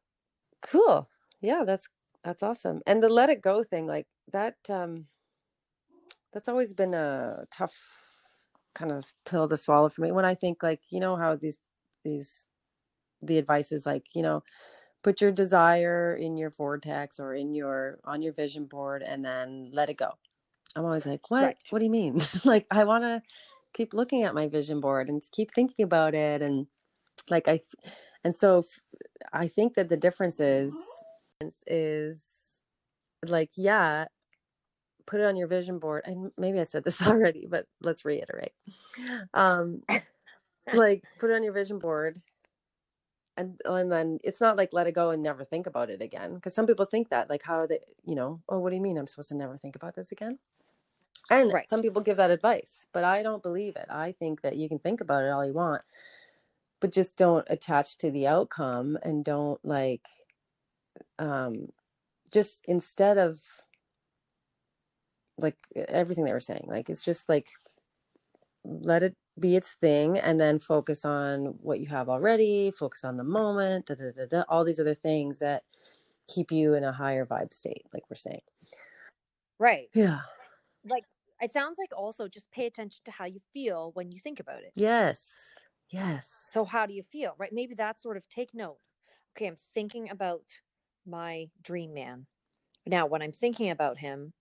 Cool. 0.61 1.09
Yeah, 1.41 1.63
that's 1.65 1.87
that's 2.23 2.43
awesome. 2.43 2.81
And 2.87 3.01
the 3.03 3.09
let 3.09 3.29
it 3.29 3.41
go 3.41 3.63
thing, 3.63 3.87
like 3.87 4.07
that 4.33 4.55
um 4.69 5.05
that's 6.33 6.49
always 6.49 6.73
been 6.73 6.93
a 6.93 7.45
tough 7.51 7.75
kind 8.75 8.91
of 8.91 9.13
pill 9.25 9.47
to 9.49 9.57
swallow 9.57 9.89
for 9.89 10.01
me. 10.01 10.11
When 10.11 10.25
I 10.25 10.35
think 10.35 10.63
like, 10.63 10.81
you 10.89 10.99
know 10.99 11.15
how 11.15 11.35
these 11.35 11.57
these 12.07 12.45
the 13.21 13.37
advice 13.37 13.71
is 13.71 13.85
like, 13.85 14.05
you 14.13 14.21
know, 14.21 14.43
put 15.03 15.21
your 15.21 15.31
desire 15.31 16.15
in 16.15 16.37
your 16.37 16.49
vortex 16.49 17.19
or 17.19 17.33
in 17.33 17.53
your 17.53 17.99
on 18.03 18.21
your 18.21 18.33
vision 18.33 18.65
board 18.65 19.03
and 19.03 19.23
then 19.23 19.69
let 19.73 19.89
it 19.89 19.97
go. 19.97 20.11
I'm 20.75 20.85
always 20.85 21.05
like, 21.05 21.29
what? 21.29 21.43
Right. 21.43 21.57
What 21.69 21.79
do 21.79 21.85
you 21.85 21.91
mean? 21.91 22.21
like 22.45 22.65
I 22.71 22.83
want 22.83 23.03
to 23.03 23.21
keep 23.73 23.93
looking 23.93 24.23
at 24.23 24.35
my 24.35 24.47
vision 24.47 24.79
board 24.79 25.09
and 25.09 25.21
keep 25.31 25.53
thinking 25.53 25.83
about 25.83 26.15
it 26.15 26.41
and 26.41 26.67
like 27.29 27.47
I 27.47 27.59
and 28.23 28.35
so 28.35 28.59
f- 28.59 28.81
I 29.33 29.47
think 29.47 29.75
that 29.75 29.89
the 29.89 29.97
difference 29.97 30.39
is 30.39 30.73
is 31.67 32.23
like 33.27 33.51
yeah 33.55 34.05
put 35.05 35.19
it 35.19 35.25
on 35.25 35.37
your 35.37 35.47
vision 35.47 35.79
board 35.79 36.03
and 36.05 36.31
maybe 36.37 36.59
I 36.59 36.63
said 36.63 36.83
this 36.83 37.01
already 37.07 37.47
but 37.49 37.65
let's 37.81 38.05
reiterate 38.05 38.53
um 39.33 39.83
like 40.73 41.03
put 41.19 41.29
it 41.29 41.35
on 41.35 41.43
your 41.43 41.53
vision 41.53 41.79
board 41.79 42.21
and 43.37 43.59
and 43.65 43.91
then 43.91 44.19
it's 44.23 44.41
not 44.41 44.57
like 44.57 44.69
let 44.73 44.87
it 44.87 44.93
go 44.93 45.11
and 45.11 45.21
never 45.23 45.43
think 45.43 45.67
about 45.67 45.89
it 45.89 46.01
again 46.01 46.35
because 46.35 46.53
some 46.53 46.67
people 46.67 46.85
think 46.85 47.09
that 47.09 47.29
like 47.29 47.43
how 47.43 47.55
are 47.55 47.67
they 47.67 47.79
you 48.05 48.15
know 48.15 48.41
oh 48.49 48.59
what 48.59 48.69
do 48.69 48.75
you 48.75 48.81
mean 48.81 48.97
I'm 48.97 49.07
supposed 49.07 49.29
to 49.29 49.35
never 49.35 49.57
think 49.57 49.75
about 49.75 49.95
this 49.95 50.11
again 50.11 50.39
and 51.29 51.53
Right. 51.53 51.67
some 51.67 51.81
people 51.81 52.01
give 52.01 52.17
that 52.17 52.31
advice 52.31 52.85
but 52.93 53.03
I 53.03 53.23
don't 53.23 53.43
believe 53.43 53.75
it 53.75 53.87
I 53.89 54.13
think 54.13 54.41
that 54.41 54.57
you 54.57 54.69
can 54.69 54.79
think 54.79 55.01
about 55.01 55.23
it 55.23 55.29
all 55.29 55.45
you 55.45 55.53
want 55.53 55.83
but 56.79 56.91
just 56.93 57.17
don't 57.17 57.47
attach 57.49 57.97
to 57.99 58.11
the 58.11 58.27
outcome 58.27 58.97
and 59.03 59.25
don't 59.25 59.63
like 59.65 60.07
um 61.19 61.69
just 62.33 62.61
instead 62.67 63.17
of 63.17 63.39
like 65.39 65.57
everything 65.75 66.23
they 66.23 66.31
were 66.33 66.39
saying 66.39 66.65
like 66.67 66.89
it's 66.89 67.03
just 67.03 67.29
like 67.29 67.47
let 68.63 69.03
it 69.03 69.15
be 69.39 69.55
its 69.55 69.71
thing 69.79 70.17
and 70.17 70.39
then 70.39 70.59
focus 70.59 71.05
on 71.05 71.55
what 71.61 71.79
you 71.79 71.87
have 71.87 72.09
already 72.09 72.71
focus 72.71 73.03
on 73.03 73.17
the 73.17 73.23
moment 73.23 73.85
da, 73.85 73.95
da, 73.95 74.11
da, 74.11 74.25
da, 74.25 74.43
all 74.49 74.63
these 74.63 74.79
other 74.79 74.95
things 74.95 75.39
that 75.39 75.63
keep 76.27 76.51
you 76.51 76.73
in 76.73 76.83
a 76.83 76.91
higher 76.91 77.25
vibe 77.25 77.53
state 77.53 77.85
like 77.93 78.03
we're 78.09 78.15
saying. 78.15 78.41
Right. 79.59 79.87
Yeah. 79.93 80.19
Like 80.87 81.03
it 81.41 81.53
sounds 81.53 81.77
like 81.77 81.89
also 81.95 82.27
just 82.27 82.49
pay 82.51 82.65
attention 82.65 83.01
to 83.05 83.11
how 83.11 83.25
you 83.25 83.39
feel 83.53 83.91
when 83.93 84.11
you 84.11 84.19
think 84.19 84.39
about 84.39 84.63
it. 84.63 84.71
Yes. 84.75 85.31
Yes. 85.89 86.27
So 86.49 86.65
how 86.65 86.85
do 86.85 86.93
you 86.93 87.03
feel 87.03 87.35
right? 87.37 87.53
Maybe 87.53 87.75
that's 87.75 88.01
sort 88.01 88.17
of 88.17 88.27
take 88.29 88.53
note. 88.53 88.77
Okay 89.35 89.47
i'm 89.47 89.55
thinking 89.73 90.09
about 90.09 90.43
my 91.05 91.47
dream 91.61 91.93
man. 91.93 92.25
Now 92.85 93.05
when 93.05 93.21
i'm 93.21 93.31
thinking 93.31 93.69
about 93.69 93.97
him 93.97 94.33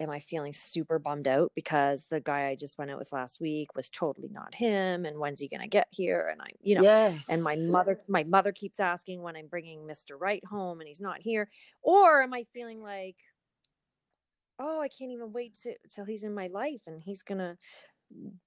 am 0.00 0.10
i 0.10 0.18
feeling 0.18 0.52
super 0.52 0.98
bummed 0.98 1.28
out 1.28 1.52
because 1.54 2.06
the 2.06 2.20
guy 2.20 2.48
i 2.48 2.54
just 2.54 2.78
went 2.78 2.90
out 2.90 2.98
with 2.98 3.12
last 3.12 3.40
week 3.40 3.74
was 3.74 3.88
totally 3.88 4.28
not 4.30 4.54
him 4.54 5.04
and 5.04 5.18
when's 5.18 5.40
he 5.40 5.48
going 5.48 5.60
to 5.60 5.68
get 5.68 5.86
here 5.90 6.28
and 6.30 6.42
i 6.42 6.48
you 6.62 6.74
know 6.74 6.82
yes 6.82 7.26
and 7.28 7.42
my 7.42 7.56
mother 7.56 8.00
my 8.08 8.24
mother 8.24 8.52
keeps 8.52 8.80
asking 8.80 9.22
when 9.22 9.36
i'm 9.36 9.46
bringing 9.46 9.80
mr 9.80 10.18
Right 10.18 10.44
home 10.44 10.80
and 10.80 10.88
he's 10.88 11.00
not 11.00 11.20
here 11.20 11.48
or 11.82 12.22
am 12.22 12.34
i 12.34 12.44
feeling 12.52 12.80
like 12.80 13.16
oh 14.58 14.80
i 14.80 14.88
can't 14.88 15.12
even 15.12 15.32
wait 15.32 15.56
to, 15.62 15.74
till 15.90 16.04
he's 16.04 16.24
in 16.24 16.34
my 16.34 16.48
life 16.48 16.80
and 16.86 17.02
he's 17.02 17.22
gonna 17.22 17.56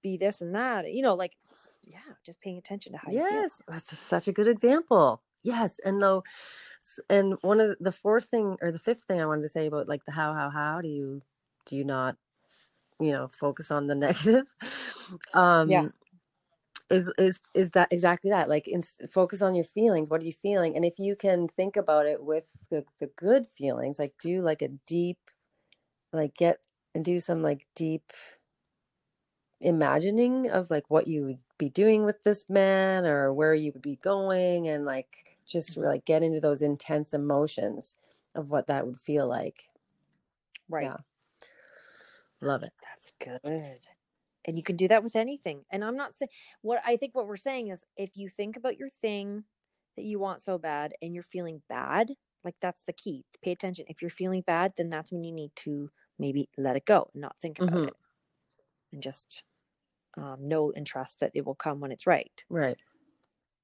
be 0.02 0.18
this 0.18 0.42
and 0.42 0.56
that 0.56 0.92
you 0.92 1.02
know 1.02 1.16
like 1.16 1.34
yeah 1.84 1.98
just 2.26 2.40
paying 2.42 2.58
attention 2.58 2.92
to 2.92 2.98
how 2.98 3.12
you 3.12 3.20
feel. 3.20 3.42
Yes 3.42 3.52
that's 3.68 3.98
such 3.98 4.28
a 4.28 4.34
good 4.34 4.48
example. 4.48 5.22
Yes 5.44 5.80
and 5.86 6.02
though 6.02 6.24
and 7.10 7.36
one 7.42 7.60
of 7.60 7.78
the 7.80 7.92
fourth 7.92 8.26
thing 8.26 8.58
or 8.62 8.72
the 8.72 8.80
fifth 8.80 9.04
thing 9.04 9.22
i 9.22 9.26
wanted 9.26 9.44
to 9.44 9.50
say 9.50 9.68
about 9.68 9.88
like 9.88 10.04
the 10.06 10.12
how 10.12 10.34
how 10.34 10.50
how 10.50 10.82
do 10.82 10.88
you 10.88 11.22
do 11.68 11.78
you 11.78 11.86
not 11.86 12.18
you 13.00 13.12
know 13.14 13.30
focus 13.30 13.72
on 13.72 13.88
the 13.88 13.96
negative? 14.08 14.48
Um 15.34 15.72
yeah 15.72 15.88
is 16.90 17.12
is 17.18 17.40
is 17.54 17.72
that 17.72 17.92
exactly 17.92 18.30
that 18.32 18.48
like 18.50 18.68
in, 18.68 18.82
focus 19.12 19.42
on 19.42 19.54
your 19.56 19.66
feelings 19.66 20.10
what 20.10 20.22
are 20.22 20.26
you 20.26 20.34
feeling? 20.34 20.76
And 20.76 20.86
if 20.86 21.00
you 21.00 21.16
can 21.16 21.48
think 21.50 21.76
about 21.76 22.06
it 22.06 22.24
with 22.24 22.46
the, 22.70 22.86
the 23.00 23.08
good 23.08 23.48
feelings 23.48 24.00
like 24.00 24.14
do 24.22 24.42
like 24.42 24.62
a 24.62 24.70
deep 24.88 25.20
like 26.14 26.36
get 26.36 26.60
and 26.96 27.04
do 27.04 27.20
some 27.20 27.42
like 27.44 27.68
deep 27.76 28.04
imagining 29.60 30.50
of 30.50 30.70
like 30.70 30.86
what 30.90 31.08
you 31.08 31.24
would 31.26 31.40
be 31.58 31.70
doing 31.70 32.06
with 32.06 32.24
this 32.24 32.48
man 32.50 33.06
or 33.06 33.34
where 33.34 33.56
you 33.56 33.72
would 33.74 33.82
be 33.82 33.98
going 33.98 34.68
and 34.68 34.86
like 34.86 35.38
just 35.46 35.78
like 35.78 36.06
get 36.06 36.24
into 36.24 36.40
those 36.40 36.62
intense 36.62 37.14
emotions 37.14 37.98
of 38.36 38.52
what 38.52 38.68
that 38.68 38.86
would 38.86 39.00
feel 39.00 39.28
like. 39.28 39.66
Right. 40.70 40.86
Yeah. 40.86 40.98
Love 42.42 42.64
it. 42.64 42.74
That's 42.82 43.12
good. 43.20 43.88
And 44.46 44.58
you 44.58 44.64
can 44.64 44.78
do 44.78 44.88
that 44.88 45.04
with 45.04 45.16
anything. 45.16 45.64
And 45.72 45.84
i'm 45.84 45.98
not 45.98 46.16
saying 46.16 46.30
what 46.62 46.82
i 46.86 46.96
think 46.98 47.16
what 47.16 47.28
we're 47.28 47.38
saying 47.38 47.70
is 47.70 47.84
if 47.98 48.16
you 48.16 48.30
think 48.30 48.56
about 48.58 48.78
your 48.78 48.90
thing 48.90 49.44
that 49.96 50.06
you 50.06 50.20
want 50.20 50.42
so 50.42 50.58
bad 50.58 50.94
and 51.02 51.14
you're 51.14 51.24
feeling 51.24 51.62
bad 51.70 52.14
like 52.44 52.56
that's 52.62 52.84
the 52.86 52.94
key. 52.94 53.26
Pay 53.44 53.52
attention. 53.52 53.86
If 53.90 54.02
you're 54.02 54.12
feeling 54.12 54.42
bad 54.42 54.74
then 54.78 54.90
that's 54.90 55.12
when 55.12 55.24
you 55.24 55.34
need 55.34 55.52
to 55.58 55.90
maybe 56.20 56.50
let 56.58 56.76
it 56.78 56.86
go 56.86 57.10
and 57.14 57.22
not 57.22 57.38
think 57.40 57.60
about 57.60 57.84
Mhm. 57.84 57.88
it. 57.88 57.96
And 58.94 59.04
just 59.04 59.44
um, 60.18 60.48
know 60.48 60.72
and 60.76 60.88
trust 60.88 61.20
that 61.22 61.32
it 61.36 61.46
will 61.46 61.56
come 61.56 61.80
when 61.82 61.92
it's 61.92 62.08
right. 62.08 62.44
Right. 62.50 62.78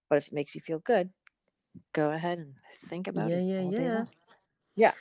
But 0.10 0.18
if 0.20 0.28
it 0.28 0.34
makes 0.34 0.56
you 0.56 0.62
feel 0.62 0.80
good 0.80 1.12
go 1.94 2.12
ahead 2.12 2.40
and 2.40 2.56
think 2.90 3.08
about 3.08 3.32
yeah 3.32 3.34
it 3.34 3.44
yeah 3.44 3.62
yeah, 3.62 3.80
yeah 3.80 4.06
yeah. 4.76 4.94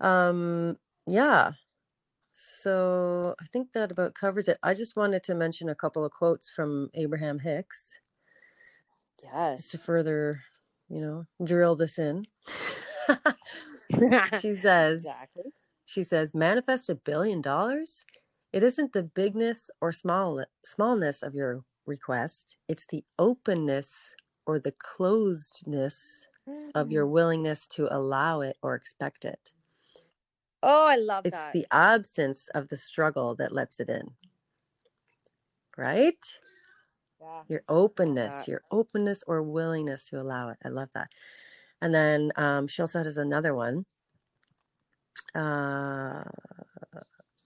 Um 0.00 0.76
yeah 1.06 1.52
so 2.42 3.34
i 3.40 3.44
think 3.46 3.72
that 3.72 3.90
about 3.90 4.14
covers 4.14 4.48
it. 4.48 4.58
I 4.62 4.74
just 4.74 4.96
wanted 4.96 5.22
to 5.24 5.34
mention 5.34 5.68
a 5.68 5.74
couple 5.74 6.04
of 6.04 6.12
quotes 6.12 6.50
from 6.50 6.90
abraham 6.94 7.40
hicks. 7.40 7.98
Yes 9.22 9.70
to 9.70 9.78
further 9.78 10.40
you 10.88 11.00
know 11.00 11.26
drill 11.44 11.76
this 11.76 11.98
in. 11.98 12.26
She 14.40 14.54
says 14.54 15.00
exactly. 15.00 15.52
she 15.84 16.02
says 16.02 16.34
manifest 16.34 16.88
a 16.88 16.94
billion 16.94 17.40
dollars? 17.40 18.04
It 18.52 18.62
isn't 18.62 18.92
the 18.92 19.02
bigness 19.02 19.70
or 19.80 19.92
small 19.92 20.44
smallness 20.64 21.22
of 21.22 21.34
your 21.34 21.64
request. 21.86 22.56
It's 22.68 22.86
the 22.86 23.04
openness 23.18 24.14
or 24.46 24.58
the 24.58 24.72
closedness 24.72 26.26
of 26.74 26.90
your 26.90 27.04
mm-hmm. 27.04 27.12
willingness 27.12 27.66
to 27.68 27.94
allow 27.94 28.40
it 28.40 28.56
or 28.62 28.74
expect 28.74 29.24
it. 29.24 29.52
Oh, 30.62 30.86
I 30.86 30.96
love 30.96 31.26
It's 31.26 31.38
that. 31.38 31.54
It's 31.54 31.66
the 31.66 31.74
absence 31.74 32.48
of 32.54 32.68
the 32.68 32.76
struggle 32.76 33.34
that 33.36 33.52
lets 33.52 33.80
it 33.80 33.88
in. 33.88 34.10
Right? 35.76 36.38
yeah. 37.20 37.42
Your 37.48 37.62
openness, 37.68 38.48
your 38.48 38.62
openness 38.70 39.22
or 39.26 39.42
willingness 39.42 40.08
to 40.08 40.20
allow 40.20 40.48
it. 40.50 40.58
I 40.64 40.68
love 40.68 40.88
that. 40.94 41.10
And 41.82 41.94
then 41.94 42.32
um, 42.36 42.66
she 42.66 42.82
also 42.82 43.02
has 43.02 43.16
another 43.16 43.54
one 43.54 43.86
uh, 45.34 46.24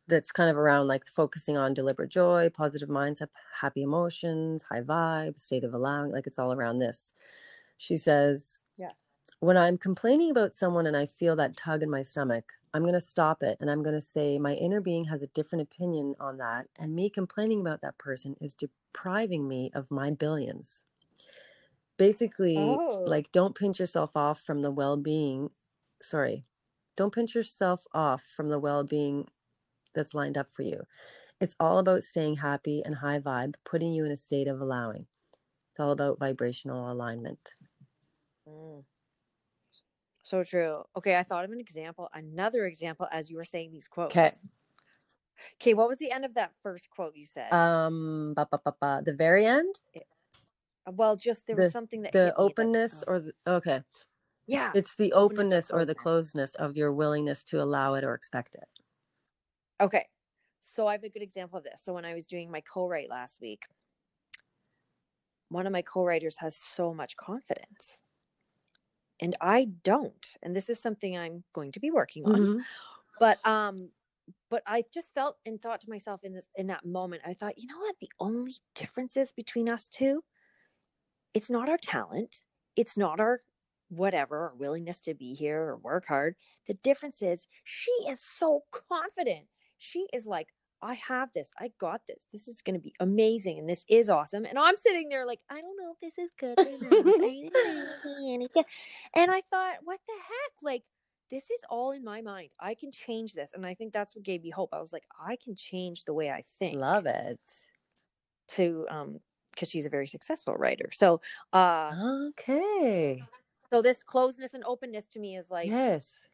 that's 0.06 0.32
kind 0.32 0.50
of 0.50 0.56
around 0.56 0.86
like 0.88 1.06
focusing 1.06 1.56
on 1.56 1.74
deliberate 1.74 2.10
joy, 2.10 2.50
positive 2.52 2.88
mindset, 2.88 3.28
happy 3.60 3.82
emotions, 3.82 4.64
high 4.70 4.80
vibe, 4.82 5.40
state 5.40 5.64
of 5.64 5.74
allowing. 5.74 6.12
Like 6.12 6.26
it's 6.26 6.38
all 6.38 6.52
around 6.52 6.78
this. 6.78 7.12
She 7.76 7.96
says, 7.96 8.60
Yeah. 8.76 8.92
when 9.40 9.56
I'm 9.56 9.78
complaining 9.78 10.30
about 10.30 10.54
someone 10.54 10.86
and 10.86 10.96
I 10.96 11.06
feel 11.06 11.36
that 11.36 11.56
tug 11.56 11.82
in 11.82 11.90
my 11.90 12.02
stomach, 12.02 12.52
I'm 12.74 12.82
going 12.82 12.94
to 12.94 13.00
stop 13.00 13.42
it 13.42 13.56
and 13.60 13.70
I'm 13.70 13.82
going 13.84 13.94
to 13.94 14.00
say 14.02 14.38
my 14.38 14.54
inner 14.54 14.80
being 14.82 15.04
has 15.04 15.22
a 15.22 15.28
different 15.28 15.62
opinion 15.62 16.16
on 16.20 16.38
that. 16.38 16.66
And 16.78 16.94
me 16.94 17.08
complaining 17.10 17.60
about 17.62 17.80
that 17.82 17.98
person 17.98 18.36
is 18.40 18.54
depriving 18.54 19.48
me 19.48 19.70
of 19.74 19.90
my 19.90 20.10
billions. 20.10 20.84
Basically, 21.96 22.56
Oh. 22.58 23.04
like, 23.06 23.30
don't 23.32 23.54
pinch 23.56 23.78
yourself 23.80 24.16
off 24.16 24.40
from 24.42 24.62
the 24.62 24.72
well 24.72 24.96
being. 24.96 25.50
Sorry, 26.02 26.44
don't 26.96 27.14
pinch 27.14 27.34
yourself 27.34 27.86
off 27.94 28.22
from 28.24 28.48
the 28.48 28.58
well 28.58 28.84
being 28.84 29.28
that's 29.94 30.14
lined 30.14 30.36
up 30.38 30.50
for 30.52 30.62
you. 30.62 30.82
It's 31.40 31.56
all 31.60 31.78
about 31.78 32.02
staying 32.04 32.36
happy 32.38 32.82
and 32.84 32.96
high 32.96 33.20
vibe, 33.20 33.56
putting 33.64 33.92
you 33.92 34.04
in 34.04 34.12
a 34.12 34.16
state 34.16 34.48
of 34.48 34.60
allowing. 34.60 35.06
It's 35.70 35.80
all 35.80 35.92
about 35.92 36.18
vibrational 36.18 36.90
alignment. 36.92 37.52
Mm. 38.46 38.84
So 40.24 40.42
true. 40.42 40.84
Okay, 40.96 41.16
I 41.16 41.22
thought 41.22 41.44
of 41.44 41.50
an 41.52 41.60
example, 41.60 42.08
another 42.14 42.64
example 42.66 43.06
as 43.12 43.30
you 43.30 43.36
were 43.36 43.44
saying 43.44 43.70
these 43.72 43.86
quotes. 43.88 44.16
Okay, 44.16 44.32
Okay, 45.60 45.74
what 45.74 45.88
was 45.88 45.98
the 45.98 46.10
end 46.10 46.24
of 46.24 46.34
that 46.34 46.52
first 46.62 46.88
quote 46.90 47.14
you 47.14 47.26
said? 47.26 47.52
Um, 47.52 48.32
ba, 48.34 48.48
ba, 48.50 48.58
ba, 48.64 48.74
ba. 48.80 49.02
the 49.04 49.12
very 49.14 49.44
end, 49.46 49.80
Uh, 50.86 50.92
well, 50.92 51.16
just 51.16 51.46
there 51.46 51.56
was 51.56 51.72
something 51.72 52.02
that 52.02 52.12
the 52.12 52.24
me 52.24 52.30
that- 52.30 52.38
openness 52.38 53.02
uh, 53.02 53.04
or 53.06 53.20
the, 53.20 53.32
okay, 53.46 53.82
yeah. 54.46 54.72
it's 54.74 54.94
the 54.96 55.12
Openness 55.12 55.44
openness 55.44 55.70
or 55.70 55.80
or 55.80 55.84
the 55.84 55.94
closeness 55.94 56.54
of 56.56 56.76
your 56.76 56.92
willingness 56.92 57.44
to 57.44 57.60
allow 57.62 57.94
it 57.94 58.04
or 58.04 58.14
expect 58.14 58.54
it. 58.54 58.68
Okay. 59.80 60.06
So 60.62 60.86
I 60.86 60.92
have 60.92 61.04
a 61.04 61.08
good 61.08 61.22
example 61.22 61.58
of 61.58 61.64
this. 61.64 61.82
So 61.82 61.92
when 61.94 62.04
I 62.04 62.14
was 62.14 62.26
doing 62.26 62.50
my 62.50 62.60
co-write 62.62 63.08
last 63.10 63.40
week, 63.40 63.66
one 65.48 65.66
of 65.66 65.72
my 65.72 65.82
co-writers 65.82 66.36
has 66.38 66.56
so 66.56 66.92
much 66.94 67.16
confidence. 67.16 68.00
And 69.20 69.36
I 69.40 69.66
don't. 69.84 70.26
And 70.42 70.54
this 70.56 70.68
is 70.68 70.80
something 70.80 71.16
I'm 71.16 71.44
going 71.52 71.72
to 71.72 71.80
be 71.80 71.90
working 71.90 72.26
on. 72.26 72.48
Mhm. 72.48 72.66
But 73.18 73.44
um 73.46 73.92
but 74.50 74.62
I 74.66 74.84
just 74.94 75.14
felt 75.14 75.38
and 75.46 75.60
thought 75.62 75.82
to 75.82 75.90
myself 75.90 76.24
in 76.24 76.34
this 76.34 76.48
in 76.56 76.68
that 76.68 76.84
moment, 76.86 77.22
I 77.26 77.34
thought, 77.34 77.58
you 77.58 77.68
know 77.68 77.78
what? 77.80 77.96
The 78.00 78.10
only 78.20 78.54
difference 78.74 79.16
is 79.16 79.32
between 79.32 79.68
us 79.68 79.88
two, 79.88 80.24
it's 81.32 81.50
not 81.50 81.68
our 81.68 81.78
talent, 81.78 82.44
it's 82.76 82.96
not 82.96 83.20
our 83.20 83.42
whatever, 83.88 84.38
our 84.50 84.54
willingness 84.54 85.00
to 85.00 85.14
be 85.14 85.34
here 85.34 85.60
or 85.60 85.76
work 85.76 86.06
hard. 86.06 86.36
The 86.66 86.74
difference 86.74 87.22
is 87.22 87.46
she 87.64 87.90
is 88.08 88.20
so 88.20 88.62
confident. 88.70 89.46
She 89.78 90.06
is 90.12 90.26
like, 90.26 90.54
I 90.84 90.94
have 90.94 91.30
this. 91.34 91.50
I 91.58 91.70
got 91.80 92.02
this. 92.06 92.26
This 92.32 92.46
is 92.46 92.60
going 92.62 92.74
to 92.74 92.80
be 92.80 92.94
amazing. 93.00 93.58
And 93.58 93.68
this 93.68 93.84
is 93.88 94.08
awesome. 94.08 94.44
And 94.44 94.58
I'm 94.58 94.76
sitting 94.76 95.08
there 95.08 95.26
like, 95.26 95.40
I 95.50 95.60
don't 95.60 95.76
know 95.80 95.94
if 95.94 96.00
this 96.00 96.18
is 96.18 96.30
good. 96.38 96.58
or 96.58 96.64
not. 96.64 97.24
I 97.24 97.42
don't 98.04 98.40
know." 98.54 98.64
and 99.16 99.30
I 99.30 99.40
thought, 99.50 99.76
what 99.84 99.98
the 100.06 100.12
heck? 100.14 100.52
Like, 100.62 100.82
this 101.30 101.44
is 101.44 101.60
all 101.70 101.92
in 101.92 102.04
my 102.04 102.20
mind. 102.20 102.50
I 102.60 102.74
can 102.74 102.92
change 102.92 103.32
this. 103.32 103.50
And 103.54 103.64
I 103.66 103.74
think 103.74 103.92
that's 103.92 104.14
what 104.14 104.24
gave 104.24 104.42
me 104.42 104.50
hope. 104.50 104.70
I 104.72 104.80
was 104.80 104.92
like, 104.92 105.04
I 105.18 105.36
can 105.42 105.56
change 105.56 106.04
the 106.04 106.14
way 106.14 106.30
I 106.30 106.42
think 106.58 106.78
Love 106.78 107.06
it. 107.06 107.40
to, 108.50 108.86
um, 108.90 109.20
because 109.52 109.70
she's 109.70 109.86
a 109.86 109.90
very 109.90 110.06
successful 110.06 110.54
writer. 110.54 110.90
So, 110.92 111.20
uh, 111.52 111.92
Okay. 112.30 113.22
so 113.70 113.80
this 113.82 114.02
closeness 114.02 114.52
and 114.54 114.64
openness 114.64 115.06
to 115.12 115.18
me 115.20 115.36
is 115.36 115.50
like, 115.50 115.68
yes. 115.68 116.26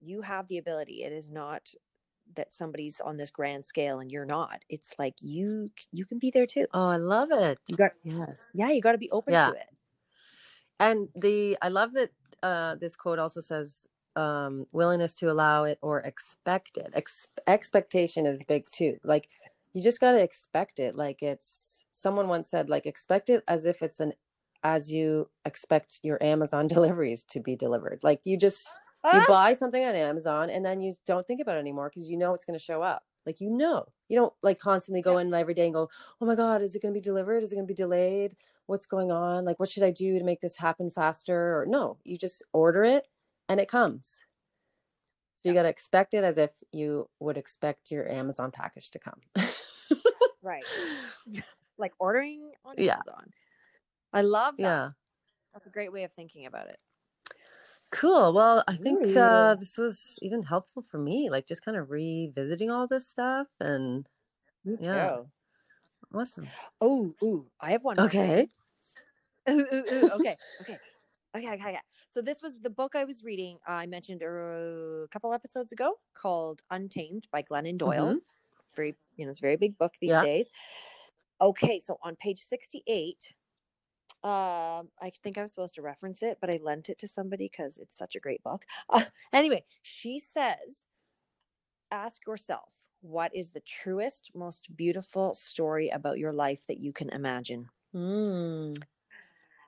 you 0.00 0.20
have 0.22 0.46
the 0.48 0.58
ability. 0.58 1.04
It 1.04 1.12
is 1.12 1.30
not 1.30 1.70
that 2.36 2.52
somebody's 2.52 3.00
on 3.00 3.16
this 3.16 3.30
grand 3.30 3.64
scale 3.66 4.00
and 4.00 4.10
you're 4.10 4.24
not. 4.26 4.64
It's 4.68 4.94
like 4.98 5.14
you 5.20 5.70
you 5.92 6.04
can 6.04 6.18
be 6.18 6.30
there 6.30 6.46
too. 6.46 6.66
Oh, 6.72 6.88
I 6.88 6.96
love 6.96 7.30
it. 7.32 7.58
You 7.66 7.76
got 7.76 7.92
Yes. 8.04 8.50
yeah, 8.54 8.70
you 8.70 8.80
got 8.80 8.92
to 8.92 8.98
be 8.98 9.10
open 9.10 9.32
Yeah. 9.32 9.50
to 9.50 9.56
it. 9.56 9.66
And 10.80 11.08
the 11.14 11.56
I 11.62 11.68
love 11.68 11.92
that 11.94 12.10
uh, 12.42 12.74
this 12.76 12.96
quote 12.96 13.18
also 13.18 13.40
says 13.40 13.86
um, 14.16 14.66
willingness 14.72 15.14
to 15.16 15.30
allow 15.30 15.64
it 15.64 15.78
or 15.80 16.00
expect 16.00 16.76
it. 16.76 16.90
Ex- 16.94 17.28
expectation 17.46 18.26
is 18.26 18.42
big 18.42 18.64
too. 18.72 18.98
Like 19.04 19.28
you 19.72 19.82
just 19.82 20.00
got 20.00 20.12
to 20.12 20.22
expect 20.22 20.78
it. 20.80 20.94
Like 20.96 21.22
it's 21.22 21.84
someone 21.92 22.28
once 22.28 22.50
said, 22.50 22.68
like 22.68 22.84
expect 22.86 23.30
it 23.30 23.42
as 23.46 23.64
if 23.64 23.82
it's 23.82 24.00
an 24.00 24.12
as 24.64 24.92
you 24.92 25.28
expect 25.44 26.00
your 26.02 26.22
Amazon 26.22 26.66
deliveries 26.68 27.24
to 27.30 27.40
be 27.40 27.56
delivered. 27.56 28.00
Like 28.02 28.20
you 28.24 28.36
just 28.36 28.70
you 29.04 29.10
Ah! 29.20 29.24
buy 29.28 29.52
something 29.52 29.84
on 29.84 29.94
Amazon 29.94 30.48
and 30.50 30.64
then 30.64 30.80
you 30.80 30.94
don't 31.06 31.26
think 31.26 31.40
about 31.40 31.56
it 31.56 31.60
anymore 31.60 31.90
because 31.90 32.08
you 32.10 32.16
know 32.16 32.34
it's 32.34 32.44
going 32.44 32.58
to 32.58 32.64
show 32.64 32.82
up. 32.82 33.04
Like 33.26 33.40
you 33.40 33.50
know, 33.50 33.86
you 34.08 34.18
don't 34.18 34.32
like 34.42 34.58
constantly 34.58 35.00
go 35.02 35.18
in 35.18 35.32
every 35.32 35.54
day 35.54 35.64
and 35.66 35.74
go, 35.74 35.88
"Oh 36.20 36.26
my 36.26 36.34
god, 36.34 36.60
is 36.62 36.74
it 36.74 36.82
going 36.82 36.92
to 36.92 36.98
be 36.98 37.02
delivered? 37.02 37.42
Is 37.42 37.52
it 37.52 37.56
going 37.56 37.66
to 37.66 37.72
be 37.72 37.74
delayed? 37.74 38.36
What's 38.66 38.86
going 38.86 39.12
on? 39.12 39.44
Like 39.44 39.60
what 39.60 39.68
should 39.68 39.84
I 39.84 39.90
do 39.92 40.18
to 40.18 40.24
make 40.24 40.40
this 40.40 40.56
happen 40.56 40.90
faster?" 40.90 41.58
Or 41.60 41.66
no, 41.66 41.98
you 42.04 42.18
just 42.18 42.42
order 42.52 42.82
it 42.84 43.06
and 43.48 43.60
it 43.60 43.68
comes. 43.68 44.20
So 45.42 45.48
you 45.48 45.54
got 45.54 45.62
to 45.62 45.68
expect 45.68 46.14
it 46.14 46.22
as 46.24 46.38
if 46.38 46.50
you 46.72 47.08
would 47.20 47.36
expect 47.36 47.90
your 47.90 48.08
Amazon 48.10 48.50
package 48.52 48.90
to 48.92 48.98
come. 48.98 49.20
Right. 50.42 50.64
Like 51.78 51.92
ordering 51.98 52.52
on 52.64 52.74
Yeah. 52.78 52.94
Amazon. 52.94 53.30
I 54.12 54.20
love 54.22 54.56
that. 54.58 54.62
yeah. 54.62 54.90
That's 55.52 55.66
a 55.66 55.70
great 55.70 55.92
way 55.92 56.04
of 56.04 56.12
thinking 56.12 56.46
about 56.46 56.68
it. 56.68 56.80
Cool. 57.92 58.32
Well, 58.32 58.64
I 58.66 58.76
think 58.76 59.16
uh, 59.16 59.54
this 59.54 59.76
was 59.76 60.18
even 60.22 60.42
helpful 60.42 60.82
for 60.82 60.98
me, 60.98 61.28
like 61.30 61.46
just 61.46 61.62
kind 61.62 61.76
of 61.76 61.90
revisiting 61.90 62.70
all 62.70 62.86
this 62.86 63.06
stuff 63.06 63.48
and 63.60 64.08
me 64.64 64.76
yeah. 64.80 65.08
Too. 65.08 65.26
Awesome. 66.14 66.46
Oh, 66.80 67.14
ooh, 67.22 67.46
I 67.60 67.72
have 67.72 67.84
one. 67.84 68.00
Okay. 68.00 68.48
Ooh, 69.50 69.66
ooh, 69.72 69.84
ooh. 69.92 70.10
Okay. 70.10 70.36
okay. 70.60 70.78
Okay. 71.36 71.48
Okay. 71.48 71.54
Okay. 71.54 71.78
So 72.10 72.22
this 72.22 72.40
was 72.42 72.56
the 72.60 72.70
book 72.70 72.94
I 72.94 73.04
was 73.04 73.24
reading. 73.24 73.58
Uh, 73.68 73.72
I 73.72 73.86
mentioned 73.86 74.22
er, 74.22 75.02
a 75.02 75.08
couple 75.08 75.34
episodes 75.34 75.72
ago 75.72 75.94
called 76.14 76.62
Untamed 76.70 77.26
by 77.32 77.42
Glennon 77.42 77.76
Doyle. 77.76 78.06
Mm-hmm. 78.06 78.18
Very, 78.76 78.94
you 79.16 79.24
know, 79.24 79.32
it's 79.32 79.40
a 79.40 79.42
very 79.42 79.56
big 79.56 79.76
book 79.78 79.94
these 80.00 80.10
yeah. 80.10 80.22
days. 80.22 80.48
Okay, 81.40 81.80
so 81.80 81.98
on 82.04 82.14
page 82.16 82.40
68, 82.40 83.34
um, 84.24 84.90
I 85.00 85.10
think 85.22 85.36
I 85.36 85.42
was 85.42 85.50
supposed 85.50 85.74
to 85.74 85.82
reference 85.82 86.22
it, 86.22 86.38
but 86.40 86.54
I 86.54 86.60
lent 86.62 86.88
it 86.88 86.98
to 86.98 87.08
somebody 87.08 87.50
because 87.50 87.78
it's 87.78 87.98
such 87.98 88.14
a 88.14 88.20
great 88.20 88.42
book. 88.44 88.64
Uh, 88.88 89.02
anyway, 89.32 89.64
she 89.82 90.20
says, 90.20 90.84
ask 91.90 92.24
yourself, 92.26 92.72
what 93.00 93.34
is 93.34 93.50
the 93.50 93.60
truest, 93.60 94.30
most 94.32 94.76
beautiful 94.76 95.34
story 95.34 95.88
about 95.88 96.18
your 96.18 96.32
life 96.32 96.64
that 96.68 96.78
you 96.78 96.92
can 96.92 97.10
imagine? 97.10 97.68
Mm. 97.94 98.80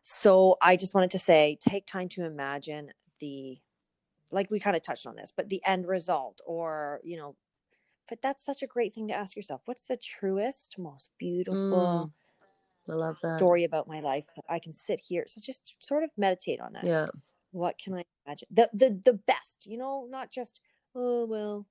So 0.04 0.56
I 0.62 0.76
just 0.76 0.94
wanted 0.94 1.10
to 1.12 1.18
say, 1.18 1.58
take 1.60 1.86
time 1.86 2.08
to 2.10 2.24
imagine 2.24 2.92
the, 3.18 3.58
like 4.30 4.52
we 4.52 4.60
kind 4.60 4.76
of 4.76 4.82
touched 4.82 5.06
on 5.06 5.16
this, 5.16 5.32
but 5.36 5.48
the 5.48 5.64
end 5.64 5.88
result 5.88 6.40
or, 6.46 7.00
you 7.02 7.16
know, 7.16 7.34
but 8.08 8.20
that's 8.22 8.44
such 8.44 8.62
a 8.62 8.68
great 8.68 8.94
thing 8.94 9.08
to 9.08 9.14
ask 9.14 9.34
yourself. 9.34 9.62
What's 9.64 9.82
the 9.82 9.96
truest, 9.96 10.76
most 10.78 11.10
beautiful, 11.18 12.12
mm 12.14 12.23
I 12.88 12.92
love 12.94 13.16
that. 13.22 13.38
story 13.38 13.64
about 13.64 13.88
my 13.88 14.00
life 14.00 14.26
that 14.36 14.44
I 14.48 14.58
can 14.58 14.72
sit 14.72 15.00
here? 15.00 15.24
So 15.26 15.40
just 15.40 15.76
sort 15.80 16.04
of 16.04 16.10
meditate 16.16 16.60
on 16.60 16.72
that. 16.74 16.84
Yeah. 16.86 17.08
What 17.52 17.78
can 17.78 17.94
I 17.94 18.04
imagine? 18.26 18.48
The 18.50 18.70
the 18.72 19.00
the 19.04 19.14
best, 19.14 19.66
you 19.66 19.78
know, 19.78 20.06
not 20.10 20.30
just, 20.30 20.60
oh 20.94 21.26
well, 21.26 21.66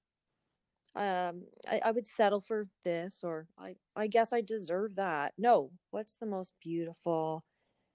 um, 0.96 1.46
I, 1.68 1.82
I 1.86 1.92
would 1.92 2.06
settle 2.06 2.42
for 2.42 2.68
this 2.84 3.20
or 3.24 3.48
I, 3.58 3.76
I 3.96 4.08
guess 4.08 4.32
I 4.32 4.42
deserve 4.42 4.96
that. 4.96 5.34
No, 5.38 5.72
what's 5.92 6.16
the 6.16 6.28
most 6.28 6.54
beautiful, 6.62 7.44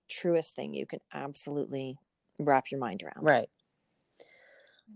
truest 0.09 0.57
thing 0.57 0.75
you 0.75 0.87
can 0.87 1.01
absolutely 1.13 1.99
wrap 2.39 2.71
your 2.71 2.81
mind 2.81 3.03
around? 3.03 3.25
Right. 3.25 3.49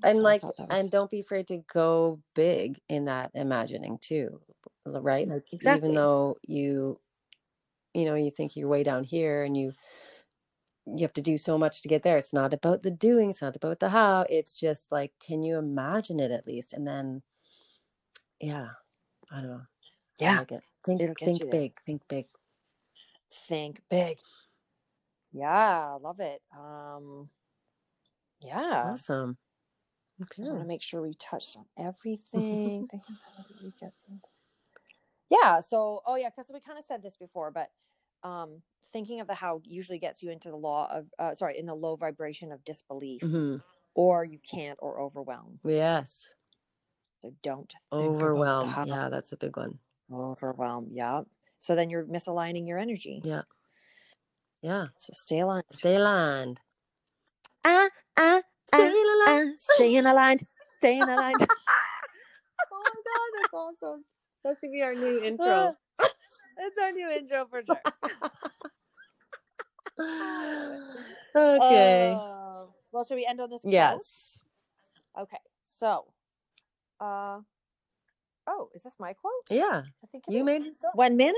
And 0.03 0.19
like 0.19 0.43
was- 0.43 0.55
and 0.71 0.91
don't 0.91 1.11
be 1.11 1.21
afraid 1.21 1.47
to 1.49 1.59
go 1.59 2.23
big 2.35 2.81
in 2.89 3.05
that 3.07 3.31
imagining 3.35 3.99
too. 3.99 4.41
Right? 4.85 5.29
Like 5.29 5.45
Exactly. 5.53 5.89
even 5.89 5.95
though 5.95 6.37
you 6.43 7.01
you 7.95 8.05
know, 8.05 8.15
you 8.15 8.31
think 8.31 8.57
you're 8.57 8.69
way 8.69 8.83
down 8.83 9.05
here 9.05 9.43
and 9.45 9.57
you 9.57 9.73
you 10.87 11.03
have 11.03 11.13
to 11.15 11.23
do 11.23 11.39
so 11.39 11.57
much 11.59 11.83
to 11.83 11.89
get 11.89 12.03
there. 12.03 12.19
It's 12.19 12.33
not 12.33 12.53
about 12.53 12.83
the 12.83 12.91
doing, 12.91 13.31
it's 13.31 13.43
not 13.43 13.57
about 13.57 13.81
the 13.81 13.91
how. 13.91 14.27
It's 14.29 14.59
just 14.59 14.91
like 14.93 15.13
can 15.25 15.43
you 15.43 15.59
imagine 15.59 16.21
it 16.21 16.31
at 16.31 16.47
least? 16.47 16.73
And 16.73 16.87
then 16.87 17.23
yeah, 18.41 18.69
I 19.31 19.37
don't 19.41 19.51
know. 19.51 19.63
Yeah, 20.21 20.39
like. 20.41 20.51
Think 20.85 21.19
think 21.19 21.51
big, 21.51 21.81
think 21.87 22.03
big. 22.09 22.27
think 23.49 23.81
big. 23.89 24.19
Yeah, 25.33 25.97
love 26.01 26.21
it. 26.21 26.43
Um, 26.57 27.31
Yeah. 28.41 28.91
Awesome. 28.93 29.39
okay. 30.23 30.43
I 30.43 30.47
want 30.49 30.63
to 30.63 30.67
make 30.69 30.83
sure 30.83 31.01
we 31.01 31.15
touched 31.15 31.57
on 31.57 31.67
everything. 31.79 32.89
Thinking 32.91 33.17
how 33.37 33.45
do 33.45 33.55
we 33.63 33.71
get 33.81 33.93
something? 33.99 34.21
Yeah. 35.33 35.61
So, 35.61 36.03
oh 36.07 36.17
yeah, 36.17 36.29
because 36.29 36.51
we 36.53 36.61
kind 36.61 36.79
of 36.79 36.85
said 36.85 37.03
this 37.03 37.17
before, 37.17 37.51
but 37.51 37.71
um, 38.23 38.63
thinking 38.93 39.21
of 39.21 39.27
the 39.27 39.35
how 39.35 39.61
usually 39.65 39.99
gets 39.99 40.23
you 40.23 40.31
into 40.31 40.51
the 40.51 40.57
law 40.57 40.89
of, 40.93 41.07
uh, 41.19 41.35
sorry, 41.35 41.59
in 41.59 41.67
the 41.67 41.75
low 41.75 41.97
vibration 41.97 42.53
of 42.53 42.65
disbelief, 42.65 43.23
hmm 43.23 43.57
or 43.95 44.25
you 44.25 44.39
can't, 44.39 44.79
or 44.81 45.01
overwhelm. 45.01 45.59
Yes. 45.65 46.29
So 47.21 47.33
don't 47.43 47.71
think 47.71 47.83
Overwhelm. 47.93 48.69
how. 48.69 48.85
Yeah, 48.87 49.09
that's 49.11 49.33
a 49.33 49.37
big 49.37 49.57
one. 49.57 49.79
Overwhelm. 50.13 50.89
Yeah. 50.91 51.23
So 51.61 51.75
then 51.75 51.91
you're 51.91 52.05
misaligning 52.05 52.67
your 52.67 52.79
energy. 52.79 53.21
Yeah. 53.23 53.43
Yeah. 54.63 54.87
So 54.99 55.13
stay 55.15 55.41
aligned. 55.41 55.65
Stay 55.73 55.97
aligned. 55.97 56.61
Ah, 57.65 57.89
ah, 58.17 58.43
Stay 58.69 58.89
ah, 58.89 59.33
aligned. 59.33 59.51
ah, 59.51 59.57
staying 59.57 60.07
aligned. 60.07 60.43
Staying 60.79 61.03
aligned. 61.09 61.47
Oh 62.73 62.83
my 62.83 63.03
god, 63.05 63.43
that's 63.43 63.55
awesome. 63.55 64.05
That 64.45 64.57
should 64.61 64.73
be 64.73 64.83
our 64.83 64.95
new 64.95 65.23
intro. 65.23 65.77
That's 65.99 66.79
our 66.83 66.93
new 66.93 67.09
intro 67.11 67.47
for 67.49 67.63
sure. 67.65 67.81
okay. 71.37 72.17
Uh, 72.19 72.65
well, 72.91 73.05
should 73.07 73.15
we 73.17 73.27
end 73.27 73.41
on 73.41 73.51
this? 73.51 73.63
quote? 73.63 73.73
yes. 73.73 74.45
Okay. 75.19 75.39
So, 75.65 76.07
uh, 77.01 77.41
oh, 78.47 78.69
is 78.75 78.83
this 78.83 78.95
my 78.99 79.13
quote? 79.13 79.33
Yeah. 79.51 79.83
I 80.03 80.07
think 80.11 80.25
You 80.29 80.41
is. 80.41 80.45
made 80.45 80.63
it 80.63 80.77
so. 80.77 80.89
when 80.95 81.17
manif- 81.17 81.33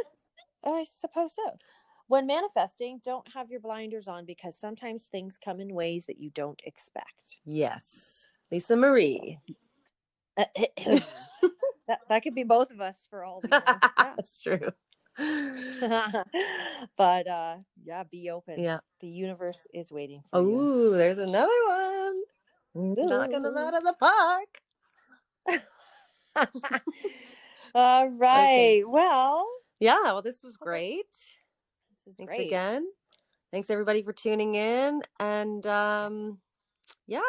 I 0.65 0.85
suppose 0.85 1.35
so. 1.35 1.59
When 2.07 2.27
manifesting, 2.27 3.01
don't 3.03 3.27
have 3.33 3.51
your 3.51 3.61
blinders 3.61 4.09
on 4.09 4.27
because 4.27 4.59
sometimes 4.59 5.05
things 5.07 5.39
come 5.43 5.59
in 5.61 5.73
ways 5.73 6.05
that 6.07 6.19
you 6.21 6.31
don't 6.31 6.61
expect. 6.67 7.39
Yes. 7.47 8.29
Lisa 8.51 8.77
Marie. 8.77 9.39
that 11.89 12.01
that 12.09 12.23
could 12.23 12.35
be 12.35 12.45
both 12.45 12.71
of 12.71 12.81
us 12.81 13.07
for 13.11 13.25
all. 13.25 13.43
That's 13.51 14.43
true. 14.43 14.71
But 16.97 17.27
uh 17.29 17.57
yeah, 17.85 18.03
be 18.11 18.31
open. 18.31 18.61
Yeah. 18.61 18.81
The 19.01 19.09
universe 19.09 19.59
is 19.73 19.91
waiting 19.93 20.23
for 20.31 20.41
you. 20.41 20.47
Oh, 20.47 20.91
there's 20.91 21.19
another 21.19 21.53
one. 21.69 22.23
Knocking 22.75 23.43
them 23.43 23.57
out 23.57 23.75
of 23.77 23.85
the 23.85 23.93
park. 23.95 24.63
All 27.75 28.09
right. 28.09 28.83
Well, 28.87 29.47
Yeah, 29.81 30.03
well, 30.05 30.23
this 30.23 30.43
was 30.43 30.57
great. 30.57 31.07
this 32.05 32.13
is 32.13 32.17
Thanks 32.17 32.35
great. 32.35 32.47
again. 32.49 32.87
Thanks 33.53 33.71
everybody 33.71 34.03
for 34.03 34.13
tuning 34.13 34.55
in. 34.55 35.03
And 35.21 35.67
um 35.67 36.39
yeah, 37.07 37.21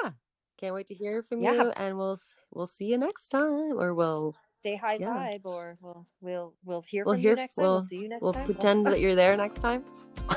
can't 0.59 0.73
wait 0.73 0.87
to 0.87 0.95
hear 0.95 1.21
from 1.23 1.41
Yeah, 1.41 1.53
you. 1.53 1.69
And 1.71 1.97
we'll 1.97 2.19
we'll 2.51 2.67
see 2.67 2.85
you 2.85 2.97
next 2.97 3.29
time. 3.29 3.79
Or 3.79 3.93
we'll 3.93 4.35
Stay 4.65 4.77
high 4.77 4.97
Yeah. 4.99 5.09
vibe, 5.09 5.41
or 5.45 5.77
we'll 5.79 6.07
we'll 6.21 6.53
we'll 6.63 6.81
hear 6.81 7.05
We'll 7.05 7.13
from 7.13 7.21
hear- 7.21 7.29
you 7.33 7.35
next. 7.35 7.55
We'll, 7.57 7.73
we'll- 7.73 7.81
see 7.81 7.97
you 7.97 8.09
next 8.09 8.23
we'll 8.23 8.33
time. 8.33 8.45
pretend 8.45 8.87
that 8.87 8.99
you're 8.99 9.13
there 9.13 9.37
next 9.37 9.57
time. 9.61 9.83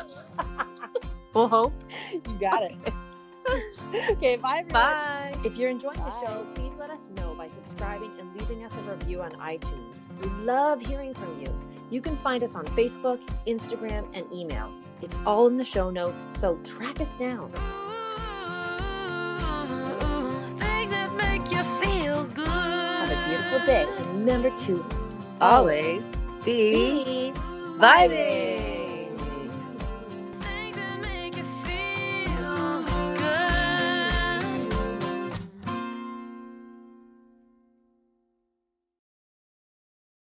We'll 1.35 1.49
hope. 1.49 1.73
you 2.13 2.21
got 2.39 2.63
it. 2.65 2.77
okay, 4.11 4.37
bye 4.37 4.59
everyone. 4.59 4.69
Bye. 4.73 5.35
If 5.45 5.57
you're 5.57 5.71
enjoying 5.71 5.97
the 5.97 6.11
show, 6.21 6.45
please 6.55 6.75
let 6.79 6.91
us 6.91 7.09
know 7.17 7.33
by 7.35 7.49
subscribing 7.49 8.13
and 8.21 8.31
leaving 8.39 8.65
us 8.65 8.73
a 8.75 8.83
review 8.91 9.23
on 9.23 9.31
iTunes. 9.33 9.97
We 10.21 10.29
love 10.45 10.83
hearing 10.83 11.15
from 11.15 11.41
you. 11.41 11.47
You 11.91 12.03
can 12.03 12.17
find 12.19 12.43
us 12.43 12.55
on 12.55 12.67
Facebook, 12.69 13.19
Instagram, 13.47 14.05
and 14.15 14.31
email. 14.33 14.71
It's 15.01 15.17
all 15.25 15.47
in 15.47 15.57
the 15.57 15.65
show 15.65 15.89
notes, 15.91 16.27
so 16.39 16.57
track 16.65 17.01
us 17.01 17.15
down. 17.15 17.51
Ooh, 17.55 17.59
things 20.59 20.91
that 20.91 21.15
make 21.17 21.51
you 21.53 21.63
feel 21.83 22.25
good. 22.25 22.98
Beautiful 23.39 23.67
day, 23.67 23.87
and 23.99 24.07
remember 24.17 24.51
to 24.67 24.85
Always 25.41 26.03
be 26.45 27.33
be 27.33 27.33
vibing. 27.79 28.78